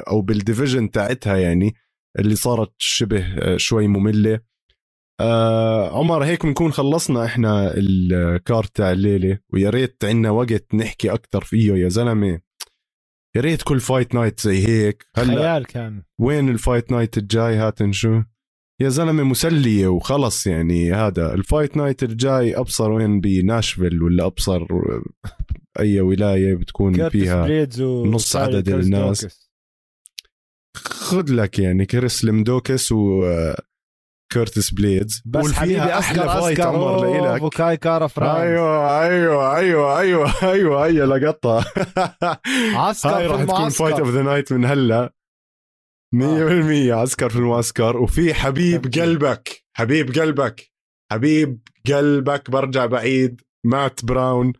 أو 0.07 0.21
بال 0.21 0.35
division 0.35 0.91
تاعتها 0.91 1.37
يعني 1.37 1.75
اللي 2.19 2.35
صارت 2.35 2.73
شبه 2.77 3.57
شوي 3.57 3.87
مملة. 3.87 4.39
آه 5.19 5.99
عمر 5.99 6.23
هيك 6.23 6.45
بنكون 6.45 6.71
خلصنا 6.71 7.25
إحنا 7.25 7.73
ال 7.77 7.97
card 7.97 8.75
تاع 8.75 8.91
الليلة 8.91 9.39
ويا 9.53 9.69
ريت 9.69 10.05
عندنا 10.05 10.29
وقت 10.29 10.73
نحكي 10.73 11.13
أكثر 11.13 11.43
فيه 11.43 11.73
يا 11.73 11.89
زلمة. 11.89 12.41
يا 13.35 13.41
ريت 13.41 13.61
كل 13.61 13.79
fight 13.79 14.15
night 14.15 14.39
زي 14.39 14.67
هيك. 14.67 15.05
هلا 15.17 15.35
خيال 15.35 15.65
كان. 15.65 16.03
وين 16.19 16.49
ال 16.49 16.56
fight 16.56 16.91
night 16.91 17.17
الجاي؟ 17.17 17.55
هات 17.55 17.91
شو؟ 17.91 18.21
يا 18.81 18.89
زلمة 18.89 19.23
مسلية 19.23 19.87
وخلص 19.87 20.47
يعني 20.47 20.93
هذا. 20.93 21.33
ال 21.33 21.41
fight 21.41 21.77
night 21.77 22.03
الجاي 22.03 22.55
أبصر 22.55 22.91
وين؟ 22.91 23.21
بناشفيل 23.21 24.03
ولا 24.03 24.25
أبصر 24.25 24.67
أي 25.79 26.01
ولاية 26.01 26.55
بتكون 26.55 27.09
فيها 27.09 27.67
نص 27.79 28.35
عدد 28.35 28.69
الناس. 28.69 29.49
خذ 30.77 31.25
لك 31.29 31.59
يعني 31.59 31.85
كريس 31.85 32.25
لمدوكس 32.25 32.91
و 32.91 33.23
كيرتس 34.33 34.73
بليدز. 34.73 35.21
بس 35.25 35.51
حبيبي 35.51 35.81
أحلى 35.81 36.23
fight 36.23 36.59
عمر 36.59 37.05
لإلك. 37.05 37.41
وكاي 37.41 37.77
كارا 37.77 38.07
فرانس. 38.07 38.39
أيوه 38.39 39.01
أيوه 39.03 39.57
أيوه 39.57 39.99
أيوه 39.99 40.33
أيوه 40.43 40.85
هي 40.85 41.01
لقطها 41.01 41.65
عسكر 42.75 43.09
هاي 43.09 43.27
راح 43.27 43.43
تكون 43.43 43.69
fight 43.69 43.99
of 43.99 44.09
the 44.09 44.21
night 44.21 44.53
من 44.53 44.65
هلا. 44.65 45.13
100% 46.15 46.91
عسكر 46.91 47.29
في 47.29 47.35
المعسكر. 47.35 47.97
وفي 47.97 48.33
حبيب 48.33 48.85
قلبك 48.93 49.63
حبيب 49.77 50.11
قلبك 50.19 50.71
حبيب 51.11 51.67
قلبك 51.87 52.51
برجع 52.51 52.85
بعيد. 52.85 53.41
مات 53.65 54.05
براون 54.05 54.53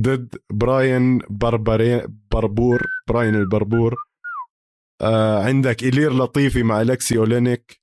ضد 0.00 0.34
براين 0.52 1.18
بربرين 1.30 2.20
بربور 2.32 2.82
براين 3.08 3.34
البربور. 3.34 3.96
آه 5.02 5.42
عندك 5.44 5.82
إلير 5.82 6.12
لطيفي 6.12 6.62
مع 6.62 6.80
ألكسي 6.82 7.18
أولينيك. 7.18 7.80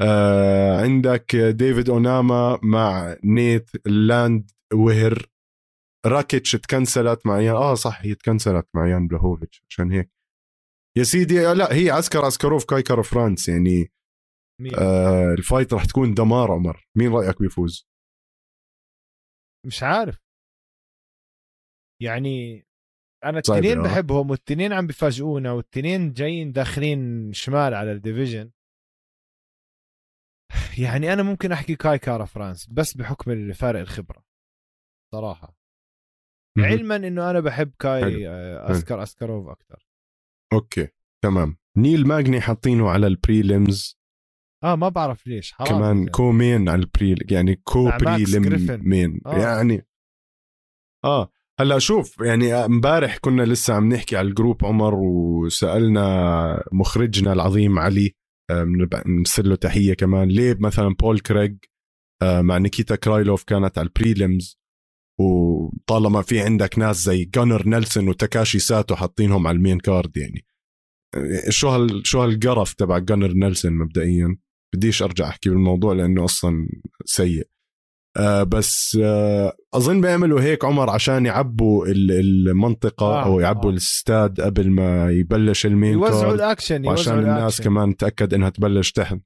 آه 0.00 0.80
عندك 0.80 1.36
ديفيد 1.36 1.90
أوناما 1.90 2.58
مع 2.62 3.16
نيت 3.24 3.70
لاند 3.86 4.50
وهر 4.74 5.26
راكيتش 6.06 6.52
تكنسلت 6.52 7.26
مع 7.26 7.40
يان 7.40 7.54
آه 7.56 7.74
صح 7.74 8.00
هي 8.02 8.14
تكنسلت 8.14 8.66
مع 8.74 8.88
يان 8.88 9.06
بلاهوفيتش 9.08 9.62
عشان 9.70 9.92
هيك. 9.92 10.21
يا 10.96 11.02
سيدي 11.02 11.46
آه، 11.46 11.52
لا 11.52 11.72
هي 11.72 11.90
عسكر 11.90 12.24
عسكروف 12.24 12.64
كايكر 12.64 13.02
فرانس 13.02 13.48
يعني 13.48 13.92
آه 14.78 15.34
ال 15.38 15.44
fight 15.44 15.72
راح 15.74 15.84
تكون 15.84 16.14
دمار 16.14 16.52
عمر. 16.52 16.86
مين 16.96 17.12
رأيك 17.12 17.38
بيفوز؟ 17.38 17.88
مش 19.66 19.82
عارف. 19.82 20.18
يعني 22.02 22.66
أنا 23.24 23.38
التنين 23.38 23.78
آه. 23.78 23.82
بحبهم 23.82 24.30
والتنين 24.30 24.72
عم 24.72 24.86
بفاجئونا 24.86 25.52
والتنين 25.52 26.12
جايين 26.12 26.52
داخلين 26.52 27.32
شمال 27.32 27.74
على 27.74 27.92
ال 27.92 27.98
division. 27.98 28.50
يعني 30.78 31.12
أنا 31.12 31.22
ممكن 31.22 31.52
أحكي 31.52 31.76
كاي 31.76 31.98
كارا 31.98 32.24
فرانس 32.24 32.66
بس 32.66 32.94
بحكم 32.96 33.52
فارق 33.52 33.80
الخبرة 33.80 34.24
صراحة. 35.14 35.56
علما 36.58 36.96
إنه 36.96 37.30
أنا 37.30 37.40
بحب 37.40 37.72
كاي 37.78 38.02
حلو. 38.02 38.30
آه، 38.30 38.70
اسكر 38.70 39.02
اسكروف 39.02 39.48
أكثر 39.48 39.91
okay 40.52 40.88
تمام. 41.24 41.56
نيل 41.76 42.06
ماجني 42.06 42.40
حاطينه 42.40 42.90
على 42.90 43.06
ال 43.06 43.16
prelims. 43.16 43.98
آه 44.64 44.74
ما 44.76 44.88
بعرف 44.88 45.26
ليش 45.26 45.52
حرام 45.52 45.68
كمان 45.68 45.96
يعني. 45.96 46.10
co-main 46.10 46.68
على 46.68 46.82
ال 46.82 46.91
pre 46.91 47.16
يعني 47.30 47.56
co-prelim 47.64 48.80
main 48.88 49.20
آه. 49.26 49.38
يعني 49.38 49.86
آه. 51.04 51.32
هلأ 51.60 51.78
شوف 51.78 52.20
يعني 52.20 52.54
امبارح 52.54 53.18
كنا 53.18 53.42
لسه 53.42 53.74
عم 53.74 53.88
نحكي 53.88 54.16
على 54.16 54.28
الجروب 54.28 54.64
عمر 54.64 54.94
وسألنا 54.94 56.64
مخرجنا 56.72 57.32
العظيم 57.32 57.78
علي 57.78 58.14
بنرسل 58.50 59.48
له 59.48 59.56
تحية 59.56 59.94
كمان. 59.94 60.28
ليه 60.28 60.56
مثلا 60.60 60.94
بول 61.00 61.20
كريج 61.20 61.56
آه، 62.22 62.40
مع 62.40 62.58
نيكيتا 62.58 62.96
كرايلوف 62.96 63.44
كانت 63.44 63.78
على 63.78 63.86
ال 63.86 63.94
prelims؟ 63.94 64.61
وطالما 65.20 66.22
في 66.22 66.40
عندك 66.40 66.78
ناس 66.78 66.96
زي 66.96 67.24
جانر 67.24 67.68
نيلسون 67.68 68.08
وتاكاشي 68.08 68.58
ساتو 68.58 68.94
حاطينهم 68.94 69.46
على 69.46 69.56
ال 69.56 69.60
main 69.60 69.78
card 69.78 70.16
يعني. 70.16 70.44
شو 71.48 71.68
هال 71.68 72.06
شو 72.06 72.22
هالقرف 72.22 72.74
تبع 72.74 72.98
جانر 72.98 73.32
نيلسون 73.32 73.72
مبدئيا؟ 73.72 74.36
بديش 74.74 75.02
أرجع 75.02 75.28
أحكي 75.28 75.48
بالموضوع 75.48 75.92
لأنه 75.92 76.24
أصلا 76.24 76.68
سيء. 77.04 77.48
آه 78.16 78.42
بس 78.42 78.98
آه 79.02 79.56
أظن 79.74 80.00
بيعملوا 80.00 80.40
هيك 80.40 80.64
عمر 80.64 80.90
عشان 80.90 81.26
يعبوا 81.26 81.86
المنطقة 81.86 83.06
آه 83.06 83.24
أو 83.24 83.40
يعبوا 83.40 83.70
آه. 83.70 83.72
الاستاد 83.72 84.40
قبل 84.40 84.70
ما 84.70 85.10
يبلش 85.10 85.66
ال 85.66 85.71
main 85.71 85.92
يوزعوا 85.92 86.34
الأكشن 86.34 86.88
عشان 86.88 87.18
الناس 87.18 87.60
كمان 87.60 87.96
تأكد 87.96 88.34
إنها 88.34 88.50
تبلش 88.50 88.92
تحت 88.92 89.18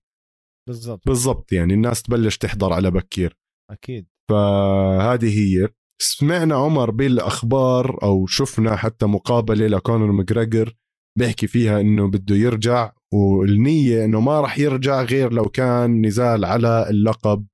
بالضبط. 0.69 1.07
بالضبط 1.07 1.53
يعني 1.53 1.75
الناس 1.75 2.03
تبلش 2.03 2.37
تحضر 2.37 2.73
على 2.73 2.91
بكير. 2.91 3.37
أكيد. 3.71 4.07
فهذه 4.31 5.39
هي. 5.39 5.69
سمعنا 6.03 6.55
عمر 6.55 6.91
بالأخبار 6.91 8.03
أو 8.03 8.27
شفنا 8.27 8.77
حتى 8.77 9.07
مقابلة 9.07 9.67
لكونر 9.67 10.13
ماجريجر 10.13 10.75
بيحكي 11.19 11.47
فيها 11.47 11.81
إنه 11.81 12.11
بده 12.11 12.35
يرجع 12.35 12.93
والنية 13.15 14.05
إنه 14.05 14.21
ما 14.21 14.41
راح 14.41 14.59
يرجع 14.59 15.03
غير 15.03 15.33
لو 15.33 15.45
كان 15.45 16.07
نزال 16.07 16.45
على 16.45 16.87
اللقب 16.91 17.47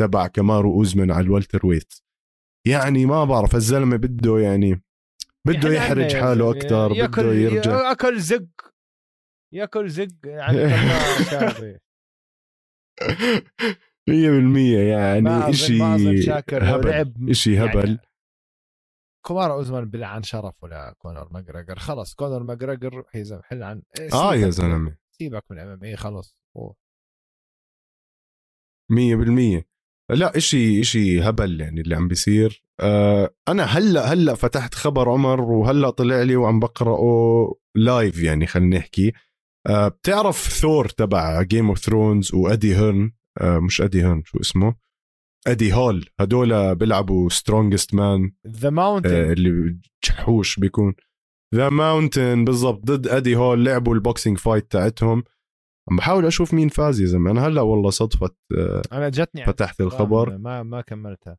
تبع 0.00 0.26
كمارو 0.26 0.72
اوزمن 0.72 1.10
على 1.10 1.24
الولتر 1.24 1.66
ويت. 1.66 1.92
يعني 2.66 3.06
ما 3.06 3.24
بعرف 3.24 3.54
الزلمة 3.54 3.96
بده 3.96 4.38
يعني 4.38 4.82
بده 5.46 5.72
يحرج 5.72 6.16
حاله 6.16 6.50
أكثر 6.50 6.92
بده 7.06 7.32
يرجع. 7.34 7.88
يأكل 7.88 8.20
زق. 8.20 8.46
يأكل 9.54 9.88
زق 9.88 10.08
على 10.26 11.78
100% 14.10 14.12
يعني 14.90 15.52
شيء 15.52 15.82
هبل 15.82 17.34
شيء 17.34 17.52
يعني 17.52 17.70
هبل 17.70 17.88
يعني 17.88 17.98
كومارو 19.26 19.52
اوزمان 19.52 19.84
بلا 19.84 20.06
عن 20.06 20.22
شرف 20.22 20.54
ولا 20.62 20.94
كونر 20.98 21.28
ماجريجر 21.30 21.78
خلص 21.78 22.14
كونر 22.14 22.42
ماجريجر 22.42 23.04
يا 23.14 23.22
زلمه 23.22 23.42
حل 23.42 23.62
عن 23.62 23.82
إيه، 24.00 24.12
آه 24.12 24.34
يا 24.34 24.50
زلمة. 24.50 24.96
سيبك 25.10 25.44
من 25.50 25.58
MMA 25.58 25.96
خلص 25.96 26.36
مية 28.90 29.16
بالمية. 29.16 29.68
لا 30.10 30.36
اشي 30.36 30.80
إشي 30.80 31.20
هبل 31.20 31.60
يعني 31.60 31.80
اللي 31.80 31.96
عم 31.96 32.08
بيصير. 32.08 32.64
آه 32.80 33.34
أنا 33.48 33.62
هلا 33.64 34.12
هلأ 34.12 34.34
فتحت 34.34 34.74
خبر 34.74 35.10
عمر 35.10 35.40
وهلأ 35.40 35.90
طلع 35.90 36.22
لي 36.22 36.36
وعم 36.36 36.60
بقرأه 36.60 37.54
live 37.74 38.22
يعني 38.22 38.46
خلينا 38.46 38.78
نحكي. 38.78 39.12
آه 39.66 39.88
بتعرف 39.88 40.36
ثور 40.36 40.88
تبع 40.88 41.42
Game 41.42 41.68
of 41.68 41.78
Thrones 41.78 42.34
وإدي 42.34 42.76
هيرن؟ 42.76 43.12
مش 43.42 43.80
ادي 43.80 44.02
هيرن 44.02 44.22
شو 44.24 44.40
اسمه؟ 44.40 44.74
ادي 45.46 45.72
هول 45.72 46.08
هدول 46.20 46.74
بيلعبوا 46.74 47.28
strongest 47.28 47.94
man 47.94 48.32
The 48.46 48.70
Mountain 48.70 49.10
اللي 49.10 49.78
جحوش 50.04 50.58
بيكون. 50.58 50.94
The 51.54 51.68
Mountain 51.68 52.44
بالضبط 52.44 52.84
ضد 52.84 53.08
ادي 53.08 53.36
هول 53.36 53.64
لعبوا 53.64 53.94
ال 53.94 54.00
boxing 54.00 54.38
fight 54.38 54.70
تاعتهم. 54.70 55.24
عم 55.90 55.96
بحاول 55.96 56.26
أشوف 56.26 56.54
مين 56.54 56.68
فاز 56.68 57.00
يا 57.00 57.06
زلمة. 57.06 57.30
أنا 57.30 57.46
هلأ 57.46 57.60
والله 57.60 57.90
صدفه 57.90 58.30
آه 58.58 58.82
أنا 58.92 59.08
جتني 59.08 59.44
فتحت 59.44 59.80
الخبر. 59.80 60.38
ما 60.38 60.62
ما 60.62 60.80
كملتها. 60.80 61.38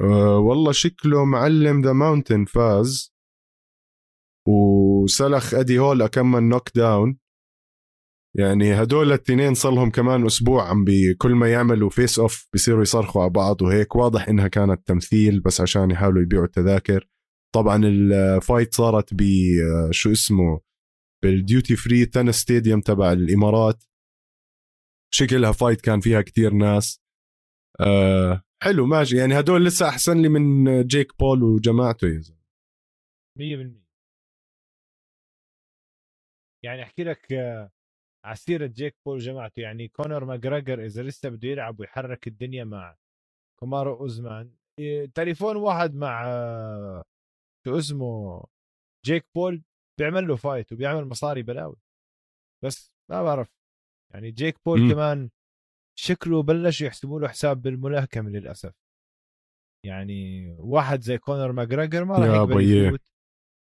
أه 0.00 0.38
والله 0.38 0.72
شكله 0.72 1.24
معلم 1.24 1.80
The 1.82 1.92
Mountain 1.92 2.44
فاز. 2.44 3.12
وسلخ 4.48 5.54
ادي 5.54 5.78
هول 5.78 6.06
كم 6.06 6.36
knockdown 6.36 7.18
يعني 8.38 8.74
هدول 8.82 9.06
الاثنين 9.06 9.54
صار 9.54 9.72
لهم 9.72 9.90
كمان 9.90 10.26
أسبوع 10.26 10.68
عم 10.70 10.84
بكل 10.84 11.34
ما 11.34 11.52
يعملوا 11.52 11.90
face 11.90 12.18
off 12.18 12.48
بيصيروا 12.52 12.82
يصرخوا 12.82 13.22
على 13.22 13.30
بعض 13.30 13.62
وهيك 13.62 13.96
واضح 13.96 14.28
إنها 14.28 14.48
كانت 14.48 14.86
تمثيل 14.88 15.40
بس 15.40 15.60
عشان 15.60 15.90
يحاولوا 15.90 16.22
يبيعوا 16.22 16.44
التذاكر. 16.44 17.08
طبعا 17.54 17.84
ال 17.84 17.99
fight 17.99 18.74
صارت 18.74 19.14
ب 19.14 19.22
شو 19.90 20.12
اسمه 20.12 20.60
بال 21.22 21.40
duty 21.40 21.76
free 21.76 22.06
tennis 22.06 22.34
stadium 22.36 22.80
تبع 22.80 23.12
الإمارات. 23.12 23.84
شكلها 25.14 25.52
fight 25.52 25.80
كان 25.80 26.00
فيها 26.00 26.22
كتير 26.22 26.52
ناس. 26.52 27.00
أه 27.80 28.42
حلو 28.62 28.86
ماشي. 28.86 29.16
يعني 29.16 29.38
هدول 29.38 29.64
لسه 29.64 29.88
أحسن 29.88 30.22
لي 30.22 30.28
من 30.28 30.64
جيك 30.86 31.18
بول 31.18 31.42
وجماعته 31.42 32.08
يا 32.08 32.20
زلمة. 32.20 32.40
100% 33.38 33.80
يعني 36.64 36.82
أحكي 36.82 37.04
لك 37.04 37.32
آه، 37.32 37.70
على 38.24 38.36
سيره 38.36 38.66
جيك 38.66 38.96
بول 39.06 39.16
وجماعته 39.16 39.60
يعني 39.60 39.88
كونر 39.88 40.24
ماجريجر 40.24 40.84
إذا 40.84 41.02
لسه 41.02 41.28
بده 41.28 41.48
يلعب 41.48 41.80
ويحرك 41.80 42.26
الدنيا 42.26 42.64
مع 42.64 42.96
كومارو 43.60 43.96
أوزمان 44.00 44.54
تليفون 45.14 45.56
واحد 45.56 45.94
مع 45.94 46.24
شو 47.66 47.78
اسمه 47.78 48.44
جيك 49.06 49.26
بول 49.34 49.62
بيعمل 49.98 50.28
له 50.28 50.36
fight 50.36 50.72
وبيعمل 50.72 51.04
مصاري 51.04 51.42
بلاوي. 51.42 51.76
بس 52.64 52.92
ما 53.10 53.22
بعرف 53.22 53.48
يعني 54.14 54.30
جيك 54.30 54.56
بول 54.66 54.80
م. 54.80 54.92
كمان 54.92 55.30
شكله 55.98 56.42
بلش 56.42 56.80
يحسبوا 56.80 57.20
له 57.20 57.28
حساب 57.28 57.62
بالملاكمة 57.62 58.30
للأسف. 58.30 58.74
يعني 59.86 60.50
واحد 60.58 61.00
زي 61.00 61.18
كونر 61.18 61.52
ماجريجر 61.52 62.04
ما 62.04 62.14
راح 62.14 62.26
يقبل 62.26 62.98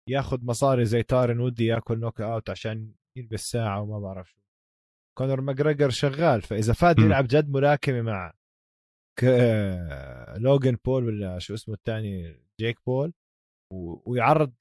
ياخذ 0.08 0.44
مصاري 0.44 0.84
زي 0.84 1.02
تايرون 1.02 1.40
وودلي 1.40 1.66
ياكل 1.66 1.98
knockout 1.98 2.50
عشان 2.50 2.92
يلبس 3.16 3.50
ساعه 3.50 3.82
وما 3.82 4.00
بعرف 4.00 4.30
شو. 4.30 4.38
كونر 5.18 5.40
ماجريجر 5.40 5.90
شغال 5.90 6.42
فإذا 6.42 6.72
فات 6.72 6.98
يلعب 6.98 7.26
جد 7.26 7.48
ملاكمة 7.50 8.02
مع 8.02 8.32
ك... 9.20 9.24
لوجن 10.38 10.76
بول 10.84 11.04
ولا 11.04 11.38
شو 11.38 11.54
اسمه 11.54 11.74
الثاني 11.74 12.40
جيك 12.60 12.78
بول 12.86 13.12
و... 13.72 14.10
ويعرض 14.10 14.54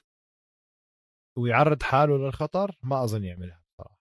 ويعرض 1.38 1.84
حاله 1.84 2.18
للخطر 2.18 2.78
ما 2.84 3.04
أظن 3.04 3.24
يعملها 3.24 3.64
صراحة 3.78 4.00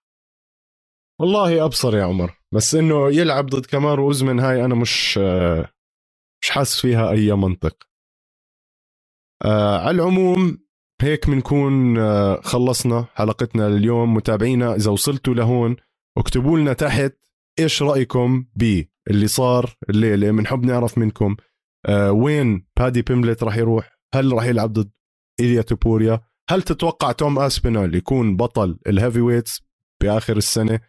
والله 1.21 1.65
أبصر 1.65 1.97
يا 1.97 2.05
عمر. 2.05 2.39
بس 2.55 2.75
إنه 2.75 3.11
يلعب 3.13 3.47
ضد 3.47 3.67
كمارو 3.67 4.01
أوسمان 4.01 4.41
هاي 4.41 4.65
أنا 4.65 4.75
مش 4.75 5.19
مش 6.43 6.51
حاسس 6.51 6.81
فيها 6.81 7.11
أي 7.11 7.33
منطق. 7.33 7.89
آه 9.45 9.79
على 9.79 9.91
العموم 9.91 10.64
هيك 11.01 11.31
بنكون 11.31 11.99
آه 11.99 12.41
خلصنا 12.41 13.07
حلقتنا 13.15 13.67
اليوم 13.67 14.15
متابعينا 14.15 14.75
إذا 14.75 14.91
وصلتوا 14.91 15.35
لهون 15.35 15.77
اكتبوا 16.19 16.59
لنا 16.59 16.73
تحت 16.73 17.13
إيش 17.59 17.83
رأيكم 17.83 18.47
باللي 18.57 19.27
صار 19.27 19.77
الليلة. 19.91 20.31
بنحب 20.31 20.65
نعرف 20.65 20.99
منكم 20.99 21.37
آه 21.87 22.13
وين 22.13 22.67
بادي 22.79 23.03
بيمبلت 23.03 23.43
راح 23.43 23.57
يروح؟ 23.57 23.99
هل 24.15 24.33
راح 24.33 24.45
يلعب 24.45 24.73
ضد 24.73 24.91
ايليا 25.41 25.63
توبوريا؟ 25.63 26.21
هل 26.51 26.63
تتوقع 26.63 27.13
توم 27.13 27.39
أسبينال 27.39 27.95
يكون 27.95 28.37
بطل 28.37 28.79
ال 28.87 29.21
heavyweights 29.21 29.63
بآخر 30.03 30.37
السنة؟ 30.37 30.81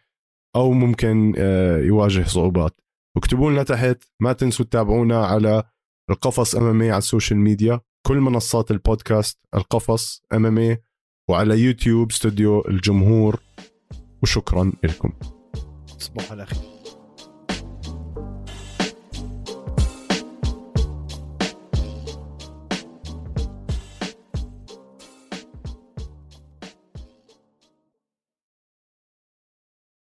أو 0.56 0.72
ممكن 0.72 1.34
آه 1.38 1.78
يواجه 1.78 2.22
صعوبات. 2.22 2.80
اكتبوا 3.16 3.50
لنا 3.50 3.62
تحت 3.62 4.04
ما 4.20 4.32
تنسوا 4.32 4.64
تتابعونا 4.64 5.26
على 5.26 5.62
القفص 6.10 6.54
امامي 6.54 6.90
على 6.90 6.98
ال 6.98 7.04
social 7.04 7.38
media. 7.38 7.80
كل 8.06 8.16
منصات 8.16 8.70
البودكاست 8.70 9.38
القفص 9.54 10.22
امامي 10.32 10.76
وعلى 11.28 11.58
يوتيوب 11.58 12.10
استوديو 12.10 12.64
الجمهور. 12.68 13.40
وشكرا 14.22 14.72
لكم. 14.84 15.12
تصبحوا 15.98 16.30
على 16.30 16.46
خير 16.46 16.75